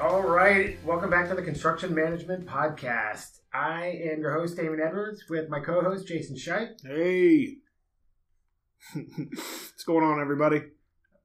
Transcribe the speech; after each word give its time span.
All 0.00 0.22
right, 0.22 0.78
welcome 0.84 1.10
back 1.10 1.28
to 1.28 1.34
the 1.34 1.42
Construction 1.42 1.94
Management 1.94 2.46
Podcast. 2.46 3.40
I 3.52 3.86
am 4.12 4.20
your 4.20 4.32
host, 4.32 4.56
Damien 4.56 4.80
Edwards, 4.80 5.24
with 5.28 5.48
my 5.48 5.58
co-host, 5.60 6.06
Jason 6.06 6.36
Scheit. 6.36 6.74
Hey. 6.84 7.56
What's 8.94 9.84
going 9.84 10.04
on, 10.04 10.20
everybody? 10.20 10.62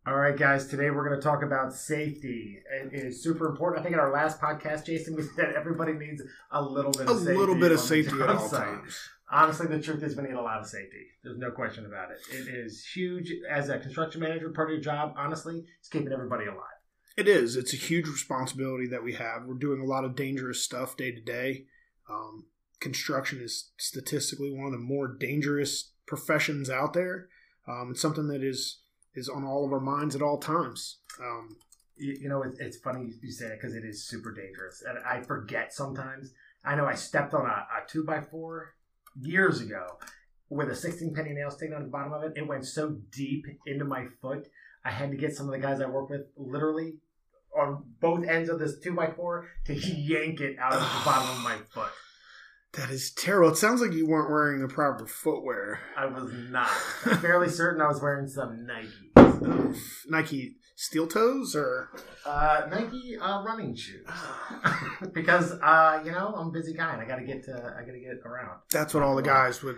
All 0.08 0.16
right, 0.16 0.36
guys, 0.36 0.68
today 0.68 0.90
we're 0.90 1.08
going 1.08 1.20
to 1.20 1.24
talk 1.24 1.44
about 1.44 1.74
safety. 1.74 2.58
It 2.92 2.94
is 2.94 3.22
super 3.24 3.48
important. 3.48 3.80
I 3.80 3.84
think 3.84 3.94
in 3.94 4.00
our 4.00 4.12
last 4.12 4.42
podcast, 4.42 4.86
Jason, 4.86 5.16
we 5.16 5.22
said 5.36 5.54
everybody 5.56 5.94
needs 5.94 6.24
a 6.52 6.62
little 6.62 6.92
bit 6.92 7.08
A 7.08 7.12
of 7.12 7.20
safety. 7.20 7.34
little 7.38 7.56
bit 7.56 7.72
of 7.72 7.80
safety 7.80 8.22
at 8.22 8.30
all 8.30 8.50
times. 8.50 8.98
Honestly, 9.32 9.68
the 9.68 9.80
truth 9.82 10.02
is 10.04 10.16
we 10.16 10.24
need 10.24 10.34
a 10.34 10.42
lot 10.42 10.60
of 10.60 10.66
safety. 10.68 11.06
There's 11.24 11.38
no 11.38 11.52
question 11.52 11.86
about 11.86 12.10
it. 12.12 12.20
It 12.32 12.48
is 12.54 12.86
huge 12.86 13.32
as 13.50 13.70
a 13.70 13.80
construction 13.80 14.22
manager. 14.22 14.50
Part 14.50 14.70
of 14.70 14.74
your 14.74 14.82
job, 14.84 15.14
honestly, 15.16 15.64
is 15.82 15.90
keeping 15.90 16.12
everybody 16.12 16.46
alive. 16.46 16.73
It 17.16 17.28
is. 17.28 17.56
It's 17.56 17.74
a 17.74 17.78
huge 17.78 18.08
responsibility 18.08 18.88
that 18.88 19.04
we 19.04 19.14
have. 19.14 19.46
We're 19.46 19.54
doing 19.54 19.80
a 19.80 19.86
lot 19.86 20.04
of 20.04 20.16
dangerous 20.16 20.64
stuff 20.64 20.98
day 20.98 21.12
to 21.12 21.22
day. 21.22 21.66
Um, 22.10 22.46
Construction 22.80 23.40
is 23.40 23.72
statistically 23.78 24.52
one 24.52 24.66
of 24.66 24.74
the 24.74 24.78
more 24.78 25.08
dangerous 25.08 25.94
professions 26.06 26.70
out 26.70 26.94
there. 26.94 27.30
Um, 27.66 27.92
it's 27.92 28.02
something 28.02 28.28
that 28.28 28.44
is 28.44 28.80
is 29.16 29.30
on 29.30 29.46
all 29.46 29.66
of 29.66 29.72
our 29.72 29.80
minds 29.80 30.16
at 30.16 30.22
all 30.22 30.38
times. 30.38 30.98
Um, 31.22 31.56
You, 31.96 32.18
you 32.24 32.30
know, 32.30 32.42
it, 32.44 32.56
it's 32.60 32.78
funny 32.78 33.14
you 33.22 33.32
say 33.32 33.46
it 33.46 33.60
because 33.62 33.76
it 33.76 33.86
is 33.86 34.06
super 34.06 34.34
dangerous, 34.34 34.84
and 34.86 34.98
I 35.06 35.22
forget 35.22 35.72
sometimes. 35.72 36.34
I 36.66 36.76
know 36.76 36.86
I 36.86 36.96
stepped 36.96 37.34
on 37.34 37.46
a, 37.46 37.68
a 37.78 37.88
two 37.88 38.04
by 38.04 38.20
four 38.20 38.74
years 39.22 39.62
ago 39.62 40.00
with 40.50 40.70
a 40.70 40.76
16 40.76 41.14
penny 41.14 41.32
nail 41.34 41.52
sticking 41.52 41.76
on 41.76 41.84
the 41.84 41.90
bottom 41.90 42.12
of 42.12 42.24
it. 42.24 42.34
It 42.36 42.48
went 42.48 42.66
so 42.66 42.98
deep 43.12 43.46
into 43.66 43.86
my 43.86 44.08
foot. 44.22 44.50
I 44.86 44.92
had 44.92 45.12
to 45.12 45.18
get 45.18 45.36
some 45.36 45.46
of 45.48 45.52
the 45.54 45.60
guys 45.60 45.80
I 45.82 45.86
work 45.86 46.10
with 46.10 46.22
literally 46.38 46.96
on 47.58 47.84
both 48.02 48.26
ends 48.28 48.50
of 48.50 48.60
this 48.60 48.80
two 48.84 48.94
by 48.94 49.12
four 49.12 49.48
to 49.66 49.74
yank 49.76 50.42
it 50.42 50.58
out 50.60 50.74
of 50.74 50.80
the 50.82 50.86
bottom 51.06 51.30
of 51.38 51.44
my 51.44 51.58
foot. 51.74 51.92
that 52.74 52.90
is 52.90 53.12
terrible. 53.12 53.52
It 53.52 53.58
sounds 53.58 53.82
like 53.82 53.94
you 53.94 54.08
weren't 54.08 54.30
wearing 54.32 54.62
the 54.62 54.68
proper 54.74 55.06
footwear. 55.06 55.80
I 55.96 56.06
was 56.08 56.32
not. 56.50 56.70
I'm 57.06 57.18
fairly 57.20 57.50
certain 57.50 57.82
I 57.82 57.88
was 57.88 58.02
wearing 58.02 58.28
some 58.28 58.68
Nikes. 58.68 59.78
Nike 60.10 60.56
steel 60.76 61.08
toes 61.08 61.56
or 61.56 61.90
Uh, 62.26 62.64
Nike 62.70 63.16
uh, 63.22 63.44
running 63.44 63.76
shoes. 63.76 64.08
because 65.14 65.52
uh, 65.62 66.02
you 66.04 66.12
know 66.12 66.34
I'm 66.36 66.48
a 66.48 66.52
busy 66.52 66.74
guy 66.74 66.94
and 66.94 67.02
I 67.02 67.06
gotta 67.06 67.24
get 67.26 67.44
to 67.46 67.76
I 67.78 67.82
gotta 67.86 68.00
get 68.00 68.26
around. 68.26 68.60
that's 68.72 68.94
what 68.94 69.04
all 69.04 69.16
the 69.16 69.22
guys 69.22 69.62
with 69.62 69.78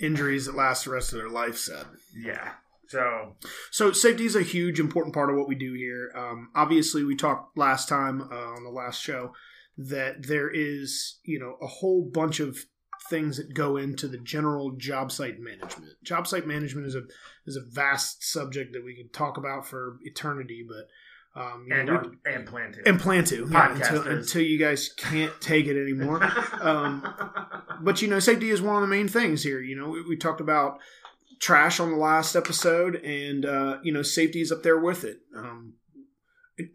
injuries 0.00 0.46
that 0.46 0.54
last 0.54 0.84
the 0.84 0.90
rest 0.90 1.12
of 1.12 1.18
their 1.18 1.28
life 1.30 1.56
said. 1.56 1.86
Yeah. 2.14 2.52
So 2.94 3.36
So 3.70 3.92
safety 3.92 4.24
is 4.24 4.36
a 4.36 4.42
huge 4.42 4.78
important 4.80 5.14
part 5.14 5.30
of 5.30 5.36
what 5.36 5.48
we 5.48 5.54
do 5.54 5.74
here. 5.74 6.12
Um, 6.16 6.50
obviously, 6.54 7.04
we 7.04 7.16
talked 7.16 7.58
last 7.58 7.88
time 7.88 8.22
uh, 8.22 8.34
on 8.34 8.64
the 8.64 8.70
last 8.70 9.02
show 9.02 9.32
that 9.76 10.26
there 10.26 10.48
is 10.48 11.18
you 11.24 11.38
know 11.38 11.56
a 11.60 11.66
whole 11.66 12.08
bunch 12.12 12.40
of 12.40 12.58
things 13.10 13.36
that 13.36 13.52
go 13.52 13.76
into 13.76 14.08
the 14.08 14.18
general 14.18 14.72
job 14.76 15.10
site 15.12 15.38
management. 15.40 15.92
Job 16.02 16.26
site 16.26 16.46
management 16.46 16.86
is 16.86 16.94
a 16.94 17.02
is 17.46 17.56
a 17.56 17.62
vast 17.72 18.24
subject 18.24 18.72
that 18.72 18.84
we 18.84 18.94
could 18.94 19.12
talk 19.12 19.36
about 19.36 19.66
for 19.66 19.98
eternity, 20.04 20.64
but 20.66 20.88
um, 21.36 21.66
and 21.70 21.88
know, 21.88 21.94
our, 21.94 22.32
and 22.32 22.46
plan 22.46 22.72
to. 22.72 22.88
and 22.88 23.00
plan 23.00 23.24
to 23.24 23.48
yeah, 23.50 23.74
until, 23.74 24.06
until 24.06 24.42
you 24.42 24.56
guys 24.56 24.90
can't 24.96 25.32
take 25.40 25.66
it 25.66 25.76
anymore. 25.76 26.22
um, 26.60 27.04
but 27.82 28.00
you 28.00 28.08
know, 28.08 28.20
safety 28.20 28.50
is 28.50 28.62
one 28.62 28.76
of 28.76 28.82
the 28.82 28.86
main 28.86 29.08
things 29.08 29.42
here. 29.42 29.60
You 29.60 29.76
know, 29.76 29.88
we, 29.88 30.02
we 30.02 30.16
talked 30.16 30.40
about 30.40 30.78
trash 31.40 31.80
on 31.80 31.90
the 31.90 31.96
last 31.96 32.36
episode, 32.36 32.96
and 32.96 33.44
uh, 33.44 33.78
you 33.82 33.92
know, 33.92 34.02
safety 34.02 34.40
is 34.40 34.52
up 34.52 34.62
there 34.62 34.78
with 34.78 35.04
it. 35.04 35.20
Um, 35.36 35.74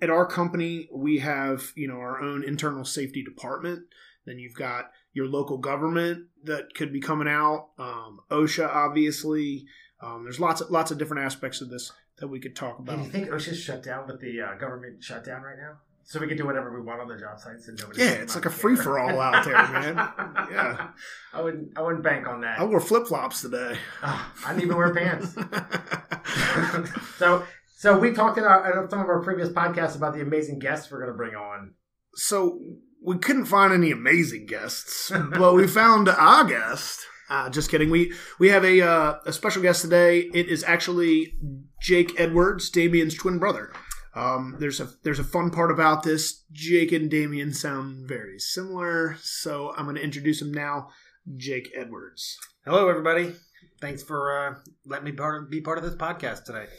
at 0.02 0.10
our 0.10 0.26
company, 0.26 0.90
we 0.94 1.20
have 1.20 1.72
you 1.76 1.88
know 1.88 1.96
our 1.96 2.22
own 2.22 2.44
internal 2.44 2.86
safety 2.86 3.24
department. 3.24 3.84
Then 4.26 4.40
you've 4.40 4.56
got 4.56 4.92
your 5.14 5.28
local 5.28 5.58
government 5.58 6.28
that 6.44 6.74
could 6.76 6.94
be 6.94 7.00
coming 7.00 7.28
out. 7.28 7.70
Um, 7.78 8.20
OSHA, 8.30 8.68
obviously. 8.68 9.66
Um, 10.02 10.24
there's 10.24 10.40
lots 10.40 10.62
of 10.62 10.70
lots 10.70 10.92
of 10.92 10.98
different 10.98 11.26
aspects 11.26 11.62
of 11.62 11.70
this 11.70 11.92
that 12.20 12.28
we 12.28 12.40
could 12.40 12.56
talk 12.56 12.80
about. 12.80 12.98
Do 12.98 13.04
you 13.04 13.10
think 13.10 13.30
OSHA's 13.30 13.60
shut 13.60 13.84
down 13.84 14.08
with 14.08 14.22
the 14.22 14.42
uh, 14.42 14.56
government 14.56 15.04
shutdown 15.04 15.42
right 15.42 15.58
now? 15.58 15.78
So 16.10 16.20
we 16.20 16.26
can 16.28 16.38
do 16.38 16.46
whatever 16.48 16.74
we 16.74 16.82
want 16.84 17.02
on 17.02 17.08
the 17.08 17.18
job 17.18 17.40
sites 17.40 17.68
and 17.68 17.80
nobody. 17.80 18.02
Yeah, 18.02 18.14
it's 18.14 18.34
like 18.34 18.46
a 18.46 18.50
free 18.50 18.76
for 18.76 18.98
all 18.98 19.20
out 19.22 19.46
there, 19.46 19.54
man. 19.72 19.96
Yeah. 20.52 20.88
I 21.32 21.40
wouldn't. 21.42 21.78
I 21.78 21.82
wouldn't 21.84 22.04
bank 22.04 22.28
on 22.28 22.42
that. 22.42 22.60
I 22.60 22.64
wore 22.64 22.80
flip 22.80 23.06
flops 23.06 23.42
today. 23.44 23.78
Ah, 24.02 24.34
I 24.44 24.54
didn't 24.54 24.64
even 24.64 24.78
wear 24.78 24.92
pants. 24.92 25.36
so, 27.18 27.46
so 27.78 28.00
we 28.00 28.12
talked 28.12 28.40
in, 28.40 28.44
our, 28.44 28.84
in 28.84 28.90
some 28.90 29.02
of 29.02 29.08
our 29.08 29.22
previous 29.22 29.50
podcasts 29.50 29.96
about 29.96 30.16
the 30.16 30.22
amazing 30.22 30.58
guests 30.58 30.92
we're 30.92 30.98
going 31.00 31.12
to 31.12 31.16
bring 31.18 31.36
on. 31.36 31.76
so 32.16 32.60
we 33.04 33.20
couldn't 33.20 33.46
find 33.46 33.72
any 33.72 33.92
amazing 33.92 34.48
guests, 34.48 35.12
but 35.38 35.54
we 35.54 35.68
found 35.68 36.10
our 36.10 36.44
guest. 36.44 37.06
Uh, 37.30 37.52
just 37.52 37.70
kidding. 37.70 37.92
We 37.92 38.14
we 38.40 38.50
have 38.50 38.66
a 38.66 38.82
uh, 38.82 39.20
a 39.28 39.32
special 39.32 39.62
guest 39.62 39.84
today. 39.84 40.22
It 40.34 40.48
is 40.48 40.64
actually 40.64 41.36
Jake 41.80 42.20
Edwards, 42.20 42.72
Damien's 42.72 43.14
twin 43.14 43.38
brother. 43.38 43.72
Um, 44.16 44.56
there's 44.60 44.80
a 44.80 44.90
there's 45.04 45.20
a 45.20 45.24
fun 45.24 45.52
part 45.52 45.72
about 45.72 46.04
this. 46.04 46.44
Jake 46.52 46.92
and 46.92 47.10
Damien 47.10 47.54
sound 47.54 48.08
very 48.08 48.40
similar, 48.40 49.18
so 49.22 49.74
I'm 49.78 49.86
going 49.86 49.96
to 49.96 50.04
introduce 50.04 50.42
him 50.42 50.52
now. 50.52 50.90
Jake 51.38 51.70
Edwards. 51.76 52.38
Hello, 52.66 52.90
everybody. 52.90 53.36
Thanks 53.82 54.04
for 54.04 54.48
uh, 54.48 54.56
letting 54.86 55.06
me 55.06 55.12
part 55.12 55.44
of, 55.44 55.50
be 55.50 55.62
part 55.62 55.78
of 55.78 55.84
this 55.84 55.96
podcast 55.96 56.46
today. 56.46 56.66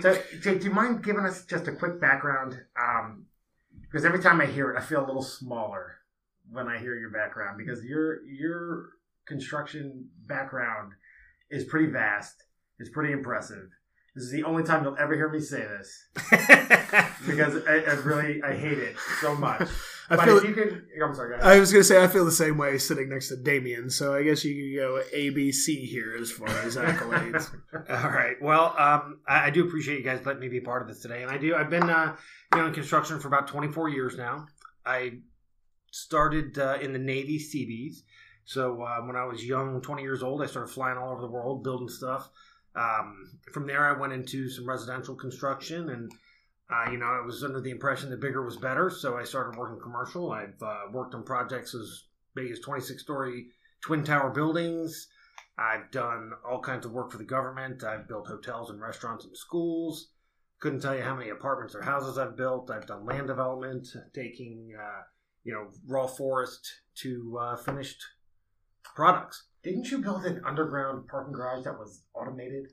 So, 0.00 0.18
Jake, 0.40 0.60
do 0.60 0.68
you 0.68 0.72
mind 0.72 1.04
giving 1.04 1.26
us 1.26 1.44
just 1.44 1.68
a 1.68 1.72
quick 1.72 2.00
background? 2.00 2.58
Um, 2.80 3.26
because 3.82 4.06
every 4.06 4.22
time 4.22 4.40
I 4.40 4.46
hear 4.46 4.72
it, 4.72 4.78
I 4.78 4.82
feel 4.82 5.04
a 5.04 5.06
little 5.06 5.22
smaller 5.22 5.96
when 6.50 6.66
I 6.66 6.78
hear 6.78 6.94
your 6.96 7.10
background 7.10 7.58
because 7.58 7.84
your 7.84 8.24
your 8.26 8.90
construction 9.26 10.08
background 10.26 10.92
is 11.50 11.64
pretty 11.64 11.86
vast. 11.92 12.44
It's 12.78 12.90
pretty 12.90 13.12
impressive. 13.12 13.68
This 14.16 14.24
is 14.24 14.30
the 14.32 14.44
only 14.44 14.62
time 14.62 14.82
you'll 14.82 14.96
ever 14.98 15.14
hear 15.14 15.28
me 15.28 15.40
say 15.40 15.58
this 15.60 16.06
because 17.26 17.62
I, 17.68 17.82
I 17.86 17.94
really 18.02 18.42
I 18.42 18.56
hate 18.56 18.78
it 18.78 18.96
so 19.20 19.34
much. 19.34 19.68
I 20.08 20.16
but 20.16 20.24
feel 20.24 20.38
if 20.38 20.44
you 20.44 20.54
could, 20.54 20.86
I'm 21.04 21.14
sorry. 21.14 21.38
I 21.38 21.60
was 21.60 21.70
going 21.70 21.80
to 21.80 21.84
say 21.86 22.02
I 22.02 22.08
feel 22.08 22.24
the 22.24 22.32
same 22.32 22.56
way 22.56 22.78
sitting 22.78 23.10
next 23.10 23.28
to 23.28 23.36
Damien, 23.36 23.90
so 23.90 24.14
I 24.14 24.22
guess 24.22 24.42
you 24.42 24.54
could 24.54 24.80
go 24.80 25.02
A 25.12 25.28
B 25.30 25.52
C 25.52 25.84
here 25.84 26.16
as 26.18 26.30
far 26.30 26.48
as 26.48 26.76
accolades. 26.76 27.54
All 27.90 28.10
right. 28.10 28.36
Well, 28.40 28.74
um, 28.78 29.18
I, 29.28 29.48
I 29.48 29.50
do 29.50 29.66
appreciate 29.66 29.98
you 29.98 30.04
guys 30.04 30.24
letting 30.24 30.40
me 30.40 30.48
be 30.48 30.60
part 30.60 30.80
of 30.80 30.88
this 30.88 31.02
today, 31.02 31.22
and 31.22 31.30
I 31.30 31.36
do. 31.36 31.54
I've 31.54 31.68
been 31.68 31.90
uh, 31.90 32.16
you 32.54 32.60
know 32.60 32.68
in 32.68 32.72
construction 32.72 33.20
for 33.20 33.28
about 33.28 33.48
24 33.48 33.90
years 33.90 34.16
now. 34.16 34.46
I 34.86 35.18
started 35.90 36.58
uh, 36.58 36.78
in 36.80 36.94
the 36.94 36.98
Navy 36.98 37.38
Seabees. 37.38 38.04
So 38.46 38.80
uh, 38.80 39.00
when 39.04 39.16
I 39.16 39.24
was 39.24 39.44
young, 39.44 39.82
20 39.82 40.02
years 40.02 40.22
old, 40.22 40.40
I 40.40 40.46
started 40.46 40.72
flying 40.72 40.96
all 40.96 41.12
over 41.12 41.20
the 41.20 41.30
world, 41.30 41.64
building 41.64 41.88
stuff. 41.88 42.30
Um, 42.76 43.38
from 43.52 43.66
there, 43.66 43.84
I 43.84 43.98
went 43.98 44.12
into 44.12 44.48
some 44.50 44.68
residential 44.68 45.14
construction, 45.14 45.88
and 45.90 46.12
uh, 46.70 46.90
you 46.90 46.98
know, 46.98 47.06
I 47.06 47.24
was 47.24 47.42
under 47.42 47.60
the 47.60 47.70
impression 47.70 48.10
that 48.10 48.20
bigger 48.20 48.44
was 48.44 48.56
better. 48.56 48.90
So 48.90 49.16
I 49.16 49.24
started 49.24 49.58
working 49.58 49.80
commercial. 49.80 50.32
I've 50.32 50.60
uh, 50.62 50.82
worked 50.92 51.14
on 51.14 51.22
projects 51.22 51.74
as 51.74 52.04
big 52.34 52.50
as 52.50 52.60
26 52.60 53.02
story 53.02 53.46
twin 53.80 54.04
tower 54.04 54.30
buildings. 54.30 55.08
I've 55.58 55.90
done 55.90 56.32
all 56.48 56.60
kinds 56.60 56.84
of 56.84 56.92
work 56.92 57.10
for 57.10 57.18
the 57.18 57.24
government. 57.24 57.82
I've 57.82 58.08
built 58.08 58.26
hotels 58.26 58.70
and 58.70 58.80
restaurants 58.80 59.24
and 59.24 59.36
schools. 59.36 60.10
Couldn't 60.60 60.80
tell 60.80 60.94
you 60.94 61.02
how 61.02 61.14
many 61.14 61.30
apartments 61.30 61.74
or 61.74 61.82
houses 61.82 62.18
I've 62.18 62.36
built. 62.36 62.70
I've 62.70 62.86
done 62.86 63.06
land 63.06 63.28
development, 63.28 63.88
taking 64.14 64.72
uh, 64.78 65.02
you 65.44 65.52
know 65.52 65.68
raw 65.86 66.06
forest 66.06 66.68
to 66.96 67.38
uh, 67.40 67.56
finished 67.56 68.02
products. 68.96 69.44
Didn't 69.62 69.90
you 69.90 69.98
build 69.98 70.24
an 70.24 70.40
underground 70.44 71.06
parking 71.08 71.32
garage 71.32 71.64
that 71.64 71.78
was 71.78 72.02
automated? 72.14 72.66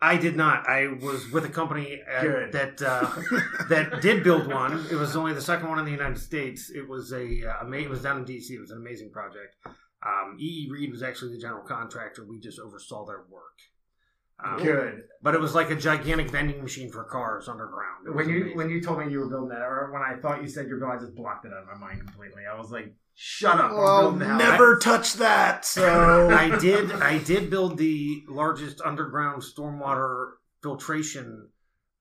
I 0.00 0.16
did 0.16 0.36
not. 0.36 0.68
I 0.68 0.88
was 0.88 1.30
with 1.30 1.44
a 1.44 1.48
company 1.48 2.00
uh, 2.12 2.22
Good. 2.22 2.52
that 2.52 2.82
uh, 2.82 3.08
that 3.68 4.02
did 4.02 4.24
build 4.24 4.48
one. 4.48 4.84
It 4.90 4.96
was 4.96 5.14
only 5.14 5.32
the 5.32 5.40
second 5.40 5.68
one 5.68 5.78
in 5.78 5.84
the 5.84 5.92
United 5.92 6.18
States. 6.18 6.70
It 6.70 6.88
was 6.88 7.12
a 7.12 7.48
uh, 7.48 7.64
ama- 7.64 7.76
it 7.76 7.88
was 7.88 8.02
down 8.02 8.18
in 8.18 8.24
DC. 8.24 8.50
It 8.50 8.60
was 8.60 8.72
an 8.72 8.78
amazing 8.78 9.12
project. 9.12 9.54
Um, 10.04 10.36
E. 10.40 10.66
E. 10.66 10.68
Reed 10.72 10.90
was 10.90 11.04
actually 11.04 11.32
the 11.32 11.40
general 11.40 11.62
contractor. 11.62 12.26
We 12.28 12.40
just 12.40 12.58
oversaw 12.58 13.06
their 13.06 13.22
work. 13.30 13.58
Um, 14.44 14.60
Good. 14.60 15.04
But 15.22 15.34
it 15.34 15.40
was 15.40 15.54
like 15.54 15.70
a 15.70 15.76
gigantic 15.76 16.30
vending 16.30 16.60
machine 16.60 16.90
for 16.90 17.04
cars 17.04 17.48
underground. 17.48 18.12
When 18.12 18.28
you 18.28 18.38
amazing. 18.38 18.56
when 18.56 18.70
you 18.70 18.80
told 18.80 18.98
me 18.98 19.08
you 19.12 19.20
were 19.20 19.28
building 19.28 19.50
that, 19.50 19.62
or 19.62 19.92
when 19.92 20.02
I 20.02 20.20
thought 20.20 20.42
you 20.42 20.48
said 20.48 20.66
you're 20.66 20.78
building, 20.78 20.98
I 20.98 21.00
just 21.00 21.14
blocked 21.14 21.44
it 21.44 21.52
out 21.52 21.62
of 21.62 21.80
my 21.80 21.86
mind 21.86 22.00
completely. 22.00 22.42
I 22.52 22.58
was 22.58 22.72
like, 22.72 22.92
"Shut 23.14 23.56
up!" 23.58 23.70
I'm 23.70 23.76
Well, 23.76 24.00
building 24.02 24.18
the 24.20 24.24
house. 24.26 24.38
never 24.40 24.78
touch 24.78 25.14
that. 25.14 25.64
So 25.64 26.30
I 26.30 26.56
did 26.58 26.92
I 26.92 27.18
did 27.18 27.50
build 27.50 27.78
the 27.78 28.22
largest 28.28 28.80
underground 28.82 29.42
stormwater 29.42 30.32
filtration 30.62 31.48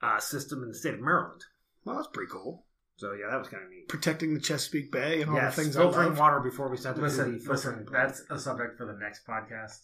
uh, 0.02 0.20
system 0.20 0.64
in 0.64 0.70
the 0.70 0.76
state 0.76 0.94
of 0.96 1.00
Maryland. 1.02 1.42
well, 1.86 1.96
that's 1.96 2.08
pretty 2.14 2.32
cool. 2.32 2.66
So 2.98 3.14
yeah, 3.14 3.32
that 3.32 3.40
was 3.40 3.48
kind 3.48 3.64
of 3.64 3.70
neat. 3.70 3.88
Protecting 3.90 4.34
the 4.36 4.40
Chesapeake 4.40 4.92
Bay 4.92 5.22
and 5.24 5.32
all 5.32 5.42
the 5.42 5.52
things 5.52 5.76
I 5.76 5.82
filtering 5.82 6.10
love. 6.10 6.20
water 6.20 6.40
before 6.40 6.70
we 6.70 6.78
sent 6.78 6.98
it 6.98 7.00
to 7.00 7.06
Listen, 7.06 7.34
the 7.34 7.44
filtering 7.44 7.80
listen. 7.80 7.94
That's 7.94 8.22
a 8.30 8.38
subject 8.40 8.78
for 8.78 8.86
the 8.86 8.94
next 9.02 9.26
podcast. 9.28 9.80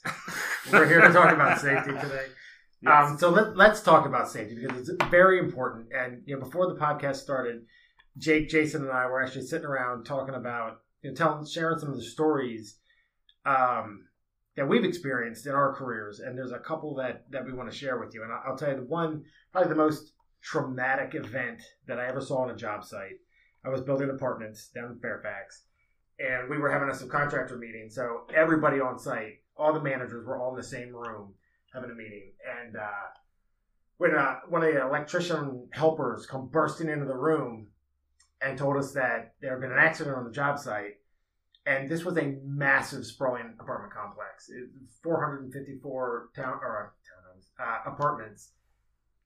We're 0.71 0.87
here 0.87 1.01
to 1.01 1.11
talk 1.11 1.33
about 1.33 1.59
safety 1.59 1.91
today. 1.91 2.25
Um, 2.85 3.17
so 3.17 3.31
let, 3.31 3.57
let's 3.57 3.81
talk 3.81 4.05
about 4.05 4.29
safety 4.29 4.55
because 4.61 4.87
it's 4.87 5.03
very 5.09 5.39
important. 5.39 5.87
And 5.91 6.21
you 6.27 6.35
know, 6.35 6.43
before 6.45 6.67
the 6.71 6.79
podcast 6.79 7.15
started, 7.15 7.63
Jake, 8.19 8.49
Jason, 8.49 8.83
and 8.83 8.91
I 8.91 9.07
were 9.07 9.19
actually 9.19 9.47
sitting 9.47 9.65
around 9.65 10.03
talking 10.05 10.35
about, 10.35 10.81
you 11.01 11.09
know, 11.09 11.15
telling, 11.15 11.45
sharing 11.45 11.79
some 11.79 11.89
of 11.89 11.95
the 11.95 12.03
stories 12.03 12.77
um, 13.45 14.05
that 14.55 14.67
we've 14.67 14.83
experienced 14.83 15.45
in 15.45 15.53
our 15.53 15.73
careers, 15.73 16.19
and 16.19 16.37
there's 16.37 16.51
a 16.51 16.59
couple 16.59 16.95
that 16.95 17.29
that 17.31 17.45
we 17.45 17.53
want 17.53 17.71
to 17.71 17.77
share 17.77 17.99
with 17.99 18.13
you. 18.13 18.23
And 18.23 18.31
I'll, 18.31 18.57
tell 18.57 18.69
you 18.69 18.77
the 18.77 18.83
one, 18.83 19.23
probably 19.51 19.69
the 19.69 19.75
most 19.75 20.13
traumatic 20.41 21.15
event 21.15 21.61
that 21.87 21.99
I 21.99 22.07
ever 22.07 22.21
saw 22.21 22.43
on 22.43 22.49
a 22.49 22.55
job 22.55 22.83
site. 22.83 23.19
I 23.65 23.69
was 23.69 23.81
building 23.81 24.09
apartments 24.09 24.69
down 24.69 24.91
in 24.91 24.99
Fairfax, 24.99 25.63
and 26.19 26.49
we 26.49 26.57
were 26.57 26.71
having 26.71 26.89
a 26.89 26.93
subcontractor 26.93 27.59
meeting. 27.59 27.89
So 27.89 28.21
everybody 28.33 28.79
on 28.79 28.97
site, 28.97 29.41
all 29.55 29.73
the 29.73 29.81
managers 29.81 30.25
were 30.25 30.39
all 30.39 30.51
in 30.51 30.57
the 30.57 30.63
same 30.63 30.95
room 30.95 31.33
having 31.73 31.91
a 31.91 31.95
meeting, 31.95 32.31
and 32.63 32.75
uh, 32.75 33.07
when 33.97 34.15
uh, 34.15 34.39
one 34.47 34.63
of 34.63 34.73
the 34.73 34.81
electrician 34.81 35.67
helpers 35.71 36.25
come 36.25 36.47
bursting 36.47 36.89
into 36.89 37.05
the 37.05 37.15
room 37.15 37.67
and 38.41 38.57
told 38.57 38.77
us 38.77 38.93
that 38.93 39.33
there 39.41 39.51
had 39.51 39.61
been 39.61 39.71
an 39.71 39.79
accident 39.79 40.15
on 40.15 40.23
the 40.25 40.31
job 40.31 40.59
site. 40.59 40.95
And 41.65 41.89
this 41.89 42.05
was 42.05 42.17
a 42.17 42.37
massive 42.45 43.05
sprawling 43.05 43.55
apartment 43.59 43.93
complex, 43.93 44.49
It- 44.49 44.69
454 45.03 46.29
town 46.35 46.59
or 46.61 46.93
uh, 47.59 47.63
uh, 47.63 47.79
apartments. 47.85 48.53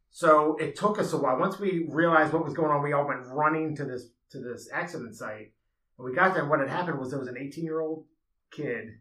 So 0.09 0.55
it 0.57 0.75
took 0.75 0.99
us 0.99 1.13
a 1.13 1.17
while. 1.17 1.39
Once 1.39 1.59
we 1.59 1.87
realized 1.89 2.33
what 2.33 2.43
was 2.43 2.53
going 2.53 2.71
on, 2.71 2.83
we 2.83 2.93
all 2.93 3.07
went 3.07 3.25
running 3.25 3.75
to 3.75 3.85
this 3.85 4.09
to 4.31 4.39
this 4.39 4.69
accident 4.73 5.15
site. 5.15 5.53
And 5.97 6.05
we 6.05 6.13
got 6.13 6.33
there, 6.33 6.45
what 6.45 6.59
had 6.59 6.69
happened 6.69 6.99
was 6.99 7.09
there 7.09 7.19
was 7.19 7.27
an 7.27 7.37
18 7.37 7.63
year 7.63 7.79
old 7.81 8.05
kid 8.49 8.97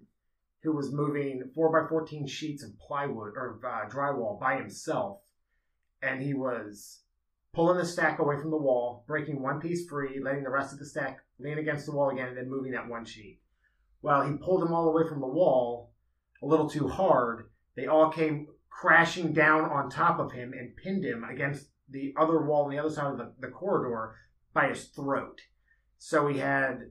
who 0.62 0.72
was 0.72 0.92
moving 0.92 1.50
four 1.54 1.70
by 1.72 1.88
14 1.88 2.26
sheets 2.26 2.62
of 2.62 2.78
plywood 2.78 3.32
or 3.36 3.58
uh, 3.64 3.88
drywall 3.88 4.38
by 4.38 4.56
himself, 4.56 5.20
and 6.02 6.20
he 6.22 6.34
was 6.34 7.00
pulling 7.52 7.78
the 7.78 7.84
stack 7.84 8.18
away 8.18 8.36
from 8.36 8.50
the 8.50 8.56
wall, 8.56 9.04
breaking 9.06 9.42
one 9.42 9.60
piece 9.60 9.88
free, 9.88 10.20
letting 10.22 10.44
the 10.44 10.50
rest 10.50 10.72
of 10.72 10.78
the 10.78 10.86
stack 10.86 11.18
lean 11.38 11.58
against 11.58 11.86
the 11.86 11.92
wall 11.92 12.10
again, 12.10 12.28
and 12.28 12.36
then 12.36 12.48
moving 12.48 12.72
that 12.72 12.88
one 12.88 13.04
sheet. 13.04 13.40
Well, 14.02 14.22
he 14.22 14.36
pulled 14.36 14.62
them 14.62 14.72
all 14.72 14.88
away 14.88 15.08
from 15.08 15.20
the 15.20 15.26
wall 15.26 15.92
a 16.42 16.46
little 16.46 16.68
too 16.68 16.88
hard. 16.88 17.50
They 17.76 17.86
all 17.86 18.10
came 18.10 18.46
crashing 18.70 19.32
down 19.32 19.64
on 19.64 19.90
top 19.90 20.18
of 20.18 20.32
him 20.32 20.52
and 20.52 20.76
pinned 20.76 21.04
him 21.04 21.24
against 21.24 21.68
the 21.90 22.14
other 22.18 22.42
wall 22.42 22.64
on 22.64 22.70
the 22.70 22.78
other 22.78 22.90
side 22.90 23.10
of 23.12 23.18
the, 23.18 23.32
the 23.40 23.48
corridor 23.48 24.14
by 24.54 24.68
his 24.68 24.86
throat. 24.86 25.40
So 25.98 26.28
he 26.28 26.38
had 26.38 26.90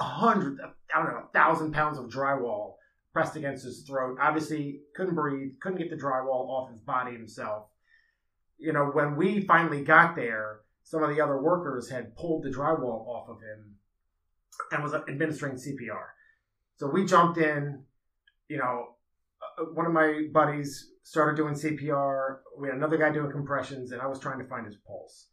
a 0.00 0.04
hundred, 0.04 0.58
I 0.92 1.02
don't 1.02 1.12
know, 1.12 1.24
a 1.28 1.32
thousand 1.32 1.72
pounds 1.72 1.98
of 1.98 2.06
drywall 2.06 2.74
pressed 3.12 3.36
against 3.36 3.64
his 3.64 3.82
throat. 3.82 4.18
Obviously, 4.20 4.80
couldn't 4.96 5.14
breathe, 5.14 5.52
couldn't 5.60 5.78
get 5.78 5.90
the 5.90 5.96
drywall 5.96 6.48
off 6.48 6.70
his 6.70 6.80
body 6.80 7.12
himself 7.12 7.68
you 8.64 8.72
know, 8.72 8.86
when 8.86 9.16
we 9.16 9.42
finally 9.42 9.82
got 9.84 10.16
there, 10.16 10.60
some 10.84 11.02
of 11.02 11.14
the 11.14 11.20
other 11.20 11.40
workers 11.40 11.90
had 11.90 12.16
pulled 12.16 12.42
the 12.42 12.50
drywall 12.50 13.06
off 13.06 13.28
of 13.28 13.36
him 13.36 13.76
and 14.72 14.82
was 14.82 14.94
administering 14.94 15.54
CPR. 15.54 16.06
So 16.76 16.88
we 16.88 17.04
jumped 17.04 17.38
in. 17.38 17.84
You 18.48 18.58
know, 18.58 18.94
uh, 19.58 19.64
one 19.72 19.86
of 19.86 19.92
my 19.92 20.24
buddies 20.32 20.90
started 21.02 21.36
doing 21.36 21.54
CPR. 21.54 22.38
We 22.58 22.68
had 22.68 22.76
another 22.76 22.96
guy 22.96 23.10
doing 23.10 23.30
compressions, 23.30 23.92
and 23.92 24.00
I 24.00 24.06
was 24.06 24.18
trying 24.18 24.38
to 24.38 24.46
find 24.46 24.66
his 24.66 24.76
pulse. 24.76 25.28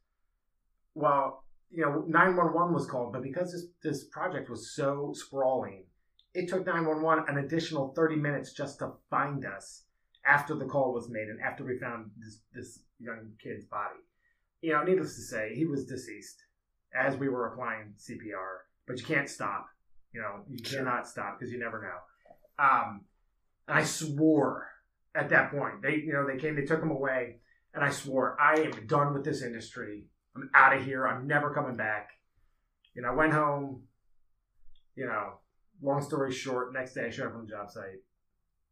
Well, 0.93 1.43
you 1.69 1.83
know, 1.83 2.03
911 2.07 2.73
was 2.73 2.85
called, 2.85 3.13
but 3.13 3.23
because 3.23 3.51
this, 3.53 3.65
this 3.81 4.03
project 4.09 4.49
was 4.49 4.75
so 4.75 5.13
sprawling, 5.13 5.85
it 6.33 6.49
took 6.49 6.65
911 6.65 7.25
an 7.27 7.43
additional 7.43 7.93
30 7.95 8.17
minutes 8.17 8.53
just 8.53 8.79
to 8.79 8.93
find 9.09 9.45
us 9.45 9.83
after 10.25 10.55
the 10.55 10.65
call 10.65 10.93
was 10.93 11.09
made 11.09 11.27
and 11.27 11.39
after 11.41 11.63
we 11.63 11.77
found 11.79 12.11
this, 12.17 12.39
this 12.53 12.83
young 13.01 13.31
kid's 13.41 13.65
body. 13.65 13.99
You 14.61 14.73
know, 14.73 14.83
needless 14.83 15.15
to 15.15 15.21
say, 15.21 15.53
he 15.55 15.65
was 15.65 15.85
deceased 15.85 16.37
as 16.95 17.17
we 17.17 17.29
were 17.29 17.47
applying 17.47 17.93
CPR, 17.97 18.59
but 18.87 18.99
you 18.99 19.05
can't 19.05 19.29
stop. 19.29 19.67
You 20.13 20.21
know, 20.21 20.43
you 20.47 20.63
Sure. 20.63 20.79
cannot 20.79 21.07
stop 21.07 21.39
because 21.39 21.51
you 21.51 21.59
never 21.59 21.81
know. 21.81 22.63
Um, 22.63 23.05
and 23.67 23.77
I 23.79 23.83
swore 23.83 24.67
at 25.15 25.29
that 25.29 25.51
point. 25.51 25.81
They, 25.81 25.95
you 25.95 26.13
know, 26.13 26.27
they 26.27 26.37
came, 26.37 26.55
they 26.55 26.65
took 26.65 26.81
him 26.81 26.91
away, 26.91 27.39
and 27.73 27.83
I 27.83 27.89
swore 27.89 28.39
I 28.39 28.59
am 28.61 28.85
done 28.87 29.13
with 29.13 29.23
this 29.23 29.41
industry. 29.41 30.05
I'm 30.35 30.49
out 30.53 30.75
of 30.75 30.83
here. 30.85 31.07
I'm 31.07 31.27
never 31.27 31.53
coming 31.53 31.75
back. 31.77 32.09
You 32.93 33.01
know, 33.01 33.09
I 33.09 33.13
went 33.15 33.33
home. 33.33 33.83
You 34.95 35.05
know, 35.05 35.39
long 35.81 36.01
story 36.01 36.31
short, 36.33 36.73
next 36.73 36.93
day 36.93 37.05
I 37.05 37.09
showed 37.09 37.27
up 37.27 37.35
on 37.35 37.45
the 37.45 37.51
job 37.51 37.71
site, 37.71 38.01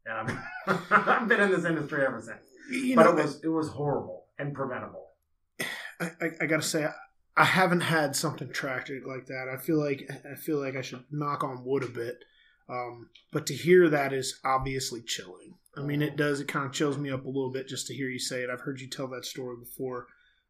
and 0.04 0.14
I'm, 0.30 0.38
I've 0.90 1.26
been 1.28 1.40
in 1.40 1.50
this 1.50 1.64
industry 1.64 2.04
ever 2.04 2.20
since. 2.20 2.46
You 2.70 2.94
but 2.94 3.04
know, 3.04 3.18
it 3.18 3.22
was 3.24 3.40
it 3.42 3.48
was 3.48 3.68
horrible 3.70 4.19
and 4.40 4.54
preventable. 4.54 5.10
I, 6.00 6.10
I, 6.20 6.30
I 6.40 6.46
gotta 6.46 6.62
say, 6.62 6.84
I, 6.84 6.94
I 7.36 7.44
haven't 7.44 7.82
had 7.82 8.16
something 8.16 8.50
tragic 8.52 9.06
like 9.06 9.26
that. 9.26 9.48
I 9.52 9.56
feel 9.56 9.78
like 9.78 10.08
I 10.30 10.34
feel 10.34 10.58
like 10.58 10.76
I 10.76 10.82
should 10.82 11.04
knock 11.10 11.44
on 11.44 11.64
wood 11.64 11.84
a 11.84 11.88
bit. 11.88 12.24
Um, 12.68 13.10
but 13.32 13.46
to 13.46 13.54
hear 13.54 13.88
that 13.88 14.12
is 14.12 14.40
obviously 14.44 15.02
chilling. 15.02 15.54
I 15.76 15.82
mean, 15.82 16.02
it 16.02 16.16
does. 16.16 16.40
It 16.40 16.48
kind 16.48 16.66
of 16.66 16.72
chills 16.72 16.98
me 16.98 17.10
up 17.10 17.24
a 17.24 17.28
little 17.28 17.50
bit 17.50 17.68
just 17.68 17.86
to 17.88 17.94
hear 17.94 18.08
you 18.08 18.18
say 18.18 18.42
it. 18.42 18.50
I've 18.50 18.60
heard 18.60 18.80
you 18.80 18.88
tell 18.88 19.08
that 19.08 19.24
story 19.24 19.56
before, 19.56 20.06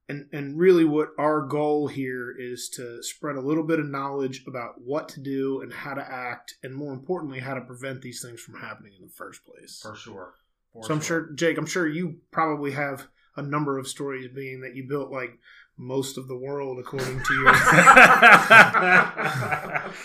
and 0.08 0.28
and 0.32 0.58
really, 0.58 0.84
what 0.84 1.10
our 1.18 1.42
goal 1.42 1.88
here 1.88 2.34
is 2.36 2.68
to 2.70 3.02
spread 3.02 3.36
a 3.36 3.40
little 3.40 3.64
bit 3.64 3.78
of 3.78 3.86
knowledge 3.86 4.44
about 4.46 4.80
what 4.80 5.08
to 5.10 5.20
do 5.20 5.60
and 5.60 5.72
how 5.72 5.94
to 5.94 6.02
act, 6.02 6.54
and 6.62 6.74
more 6.74 6.92
importantly, 6.92 7.40
how 7.40 7.54
to 7.54 7.60
prevent 7.60 8.02
these 8.02 8.22
things 8.22 8.40
from 8.40 8.54
happening 8.54 8.92
in 8.98 9.06
the 9.06 9.12
first 9.12 9.44
place. 9.44 9.80
For 9.82 9.94
sure. 9.94 10.34
For 10.72 10.84
So 10.84 10.94
I'm 10.94 11.00
sure, 11.00 11.32
Jake, 11.34 11.58
I'm 11.58 11.66
sure 11.66 11.86
you 11.86 12.16
probably 12.30 12.72
have 12.72 13.06
a 13.36 13.42
number 13.42 13.78
of 13.78 13.88
stories 13.88 14.28
being 14.34 14.62
that 14.62 14.74
you 14.74 14.88
built 14.88 15.10
like 15.10 15.38
most 15.76 16.16
of 16.18 16.28
the 16.28 16.36
world 16.36 16.78
according 16.78 17.22
to 17.22 17.34
your. 17.40 17.48
I 17.48 17.52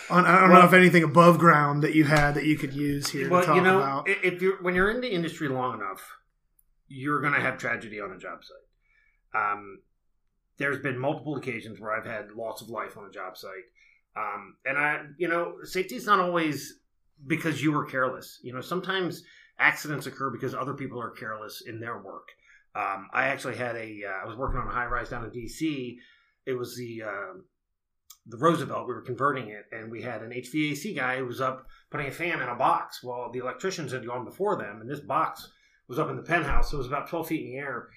don't 0.09 0.25
I 0.25 0.39
don't 0.39 0.49
know 0.49 0.65
if 0.65 0.73
anything 0.73 1.03
above 1.03 1.37
ground 1.37 1.83
that 1.83 1.93
you 1.93 2.05
had 2.05 2.33
that 2.35 2.45
you 2.45 2.57
could 2.57 2.73
use 2.73 3.09
here 3.09 3.25
to 3.25 3.29
well, 3.29 3.43
talk 3.43 3.55
you 3.55 3.61
know, 3.61 3.77
about. 3.77 4.07
if 4.07 4.41
you're 4.41 4.61
when 4.61 4.73
you're 4.73 4.89
in 4.89 5.01
the 5.01 5.11
industry 5.11 5.49
long 5.49 5.79
enough, 5.79 6.17
you're 6.87 7.21
going 7.21 7.33
to 7.33 7.41
have 7.41 7.57
tragedy 7.57 7.99
on 7.99 8.11
a 8.11 8.17
job 8.17 8.39
site. 8.43 8.55
Um, 9.39 9.79
there's 10.57 10.79
been 10.79 10.97
multiple 10.97 11.35
occasions 11.35 11.79
where 11.79 11.91
I've 11.91 12.05
had 12.05 12.31
loss 12.31 12.61
of 12.61 12.69
life 12.69 12.97
on 12.97 13.05
a 13.05 13.11
job 13.11 13.37
site, 13.37 13.65
um, 14.15 14.55
and 14.65 14.77
I, 14.77 15.01
you 15.17 15.27
know, 15.27 15.55
safety 15.63 15.95
is 15.95 16.05
not 16.05 16.21
always 16.21 16.79
because 17.27 17.61
you 17.61 17.73
were 17.73 17.85
careless. 17.85 18.39
You 18.41 18.53
know, 18.53 18.61
sometimes 18.61 19.23
accidents 19.59 20.07
occur 20.07 20.29
because 20.29 20.55
other 20.55 20.73
people 20.73 21.01
are 21.01 21.09
careless 21.09 21.63
in 21.67 21.81
their 21.81 22.01
work. 22.01 22.29
Um, 22.75 23.07
I 23.13 23.27
actually 23.27 23.55
had 23.55 23.75
a. 23.75 24.03
Uh, 24.05 24.23
I 24.23 24.25
was 24.27 24.37
working 24.37 24.59
on 24.59 24.67
a 24.67 24.71
high 24.71 24.85
rise 24.85 25.09
down 25.09 25.23
in 25.23 25.31
D.C. 25.31 25.97
It 26.45 26.53
was 26.53 26.75
the 26.75 27.03
uh, 27.03 27.39
the 28.27 28.37
Roosevelt. 28.37 28.87
We 28.87 28.93
were 28.93 29.01
converting 29.01 29.49
it, 29.49 29.65
and 29.71 29.91
we 29.91 30.01
had 30.01 30.21
an 30.21 30.31
HVAC 30.31 30.95
guy 30.95 31.17
who 31.17 31.25
was 31.25 31.41
up 31.41 31.67
putting 31.89 32.07
a 32.07 32.11
fan 32.11 32.41
in 32.41 32.49
a 32.49 32.55
box. 32.55 33.03
Well, 33.03 33.29
the 33.31 33.39
electricians 33.39 33.91
had 33.91 34.05
gone 34.05 34.25
before 34.25 34.57
them, 34.57 34.81
and 34.81 34.89
this 34.89 34.99
box 34.99 35.49
was 35.87 35.99
up 35.99 36.09
in 36.09 36.15
the 36.15 36.23
penthouse. 36.23 36.73
It 36.73 36.77
was 36.77 36.87
about 36.87 37.09
12 37.09 37.27
feet 37.27 37.45
in 37.45 37.51
the 37.51 37.57
air. 37.57 37.89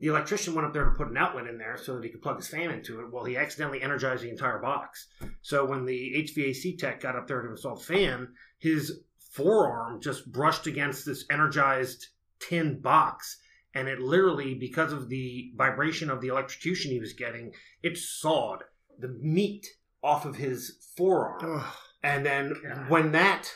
The 0.00 0.08
electrician 0.08 0.54
went 0.54 0.66
up 0.66 0.72
there 0.72 0.84
to 0.84 0.96
put 0.96 1.10
an 1.10 1.16
outlet 1.16 1.46
in 1.46 1.58
there 1.58 1.76
so 1.76 1.94
that 1.94 2.04
he 2.04 2.10
could 2.10 2.22
plug 2.22 2.36
his 2.36 2.48
fan 2.48 2.70
into 2.70 3.00
it. 3.00 3.12
Well, 3.12 3.24
he 3.24 3.36
accidentally 3.36 3.82
energized 3.82 4.24
the 4.24 4.30
entire 4.30 4.58
box. 4.58 5.06
So 5.42 5.64
when 5.64 5.84
the 5.84 6.26
HVAC 6.26 6.78
tech 6.78 7.00
got 7.00 7.14
up 7.14 7.28
there 7.28 7.42
to 7.42 7.50
install 7.50 7.76
the 7.76 7.84
fan, 7.84 8.28
his 8.58 9.00
forearm 9.30 10.00
just 10.00 10.30
brushed 10.30 10.66
against 10.66 11.06
this 11.06 11.24
energized 11.30 12.08
tin 12.40 12.80
box. 12.80 13.38
And 13.74 13.88
it 13.88 14.00
literally, 14.00 14.54
because 14.54 14.92
of 14.92 15.08
the 15.08 15.52
vibration 15.56 16.10
of 16.10 16.20
the 16.20 16.28
electrocution 16.28 16.90
he 16.90 17.00
was 17.00 17.14
getting, 17.14 17.52
it 17.82 17.96
sawed 17.96 18.64
the 18.98 19.08
meat 19.08 19.66
off 20.02 20.24
of 20.26 20.36
his 20.36 20.76
forearm. 20.96 21.64
And 22.02 22.26
then 22.26 22.54
God. 22.62 22.90
when 22.90 23.12
that 23.12 23.52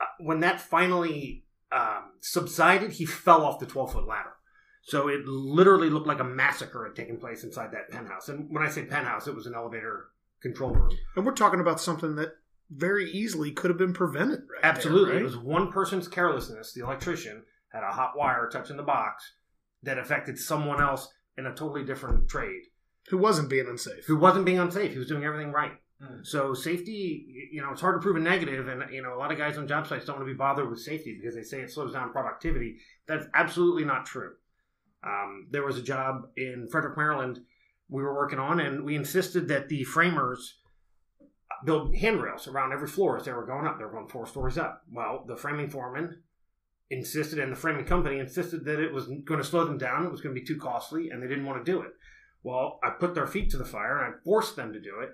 uh, 0.00 0.04
when 0.18 0.40
that 0.40 0.60
finally 0.60 1.44
um, 1.70 2.12
subsided, 2.20 2.92
he 2.92 3.06
fell 3.06 3.44
off 3.44 3.60
the 3.60 3.66
twelve 3.66 3.92
foot 3.92 4.06
ladder. 4.06 4.32
So 4.82 5.08
it 5.08 5.24
literally 5.26 5.88
looked 5.88 6.08
like 6.08 6.18
a 6.18 6.24
massacre 6.24 6.84
had 6.84 6.96
taken 6.96 7.16
place 7.16 7.44
inside 7.44 7.70
that 7.72 7.90
penthouse. 7.90 8.28
And 8.28 8.50
when 8.50 8.64
I 8.64 8.68
say 8.68 8.84
penthouse, 8.84 9.28
it 9.28 9.34
was 9.34 9.46
an 9.46 9.54
elevator 9.54 10.08
control 10.42 10.72
room. 10.72 10.90
and 11.14 11.24
we're 11.24 11.32
talking 11.32 11.60
about 11.60 11.80
something 11.80 12.16
that 12.16 12.32
very 12.68 13.08
easily 13.10 13.52
could 13.52 13.70
have 13.70 13.78
been 13.78 13.92
prevented. 13.92 14.40
Right 14.40 14.64
Absolutely, 14.64 15.12
there, 15.12 15.20
it 15.20 15.24
was 15.24 15.36
one 15.36 15.70
person's 15.70 16.08
carelessness. 16.08 16.72
The 16.72 16.82
electrician 16.82 17.44
had 17.72 17.82
a 17.82 17.92
hot 17.92 18.12
wire 18.16 18.48
touching 18.50 18.76
the 18.76 18.82
box 18.82 19.32
that 19.82 19.98
affected 19.98 20.38
someone 20.38 20.80
else 20.80 21.08
in 21.36 21.46
a 21.46 21.54
totally 21.54 21.84
different 21.84 22.28
trade 22.28 22.62
Who 23.08 23.18
wasn't 23.18 23.48
being 23.48 23.66
unsafe? 23.68 24.04
who 24.06 24.16
wasn't 24.16 24.44
being 24.44 24.58
unsafe. 24.58 24.92
He 24.92 24.98
was 24.98 25.08
doing 25.08 25.24
everything 25.24 25.52
right. 25.52 25.72
Mm. 26.02 26.26
So 26.26 26.52
safety, 26.52 27.48
you 27.52 27.62
know, 27.62 27.70
it's 27.70 27.80
hard 27.80 27.96
to 27.96 28.02
prove 28.02 28.16
a 28.16 28.20
negative, 28.20 28.68
and 28.68 28.82
you 28.92 29.02
know, 29.02 29.14
a 29.14 29.18
lot 29.18 29.32
of 29.32 29.38
guys 29.38 29.56
on 29.56 29.68
job 29.68 29.86
sites 29.86 30.04
don't 30.04 30.16
want 30.16 30.28
to 30.28 30.32
be 30.32 30.36
bothered 30.36 30.68
with 30.68 30.80
safety 30.80 31.16
because 31.18 31.34
they 31.34 31.42
say 31.42 31.60
it 31.60 31.70
slows 31.70 31.92
down 31.92 32.12
productivity. 32.12 32.78
That's 33.06 33.26
absolutely 33.34 33.84
not 33.84 34.06
true. 34.06 34.32
Um, 35.04 35.46
there 35.50 35.64
was 35.64 35.78
a 35.78 35.82
job 35.82 36.28
in 36.36 36.68
Frederick, 36.70 36.96
Maryland, 36.96 37.40
we 37.88 38.02
were 38.02 38.14
working 38.14 38.38
on, 38.38 38.58
and 38.60 38.84
we 38.84 38.96
insisted 38.96 39.48
that 39.48 39.68
the 39.68 39.84
framers 39.84 40.60
build 41.64 41.94
handrails 41.94 42.48
around 42.48 42.72
every 42.72 42.88
floor 42.88 43.16
as 43.18 43.24
they 43.24 43.32
were 43.32 43.46
going 43.46 43.66
up. 43.66 43.78
They 43.78 43.84
were 43.84 43.92
going 43.92 44.08
four 44.08 44.26
stories 44.26 44.58
up. 44.58 44.82
Well, 44.90 45.24
the 45.26 45.36
framing 45.36 45.70
foreman 45.70 46.22
insisted, 46.92 47.38
and 47.38 47.50
the 47.50 47.56
framing 47.56 47.84
company 47.84 48.18
insisted 48.18 48.64
that 48.64 48.80
it 48.80 48.92
was 48.92 49.06
going 49.06 49.40
to 49.40 49.44
slow 49.44 49.64
them 49.64 49.78
down. 49.78 50.04
It 50.04 50.12
was 50.12 50.20
going 50.20 50.34
to 50.34 50.40
be 50.40 50.46
too 50.46 50.58
costly, 50.58 51.10
and 51.10 51.22
they 51.22 51.26
didn't 51.26 51.46
want 51.46 51.64
to 51.64 51.72
do 51.72 51.80
it. 51.80 51.92
Well, 52.42 52.78
I 52.82 52.90
put 52.90 53.14
their 53.14 53.26
feet 53.26 53.50
to 53.50 53.56
the 53.56 53.64
fire 53.64 54.02
and 54.02 54.14
I 54.14 54.18
forced 54.24 54.56
them 54.56 54.72
to 54.72 54.80
do 54.80 55.00
it. 55.00 55.10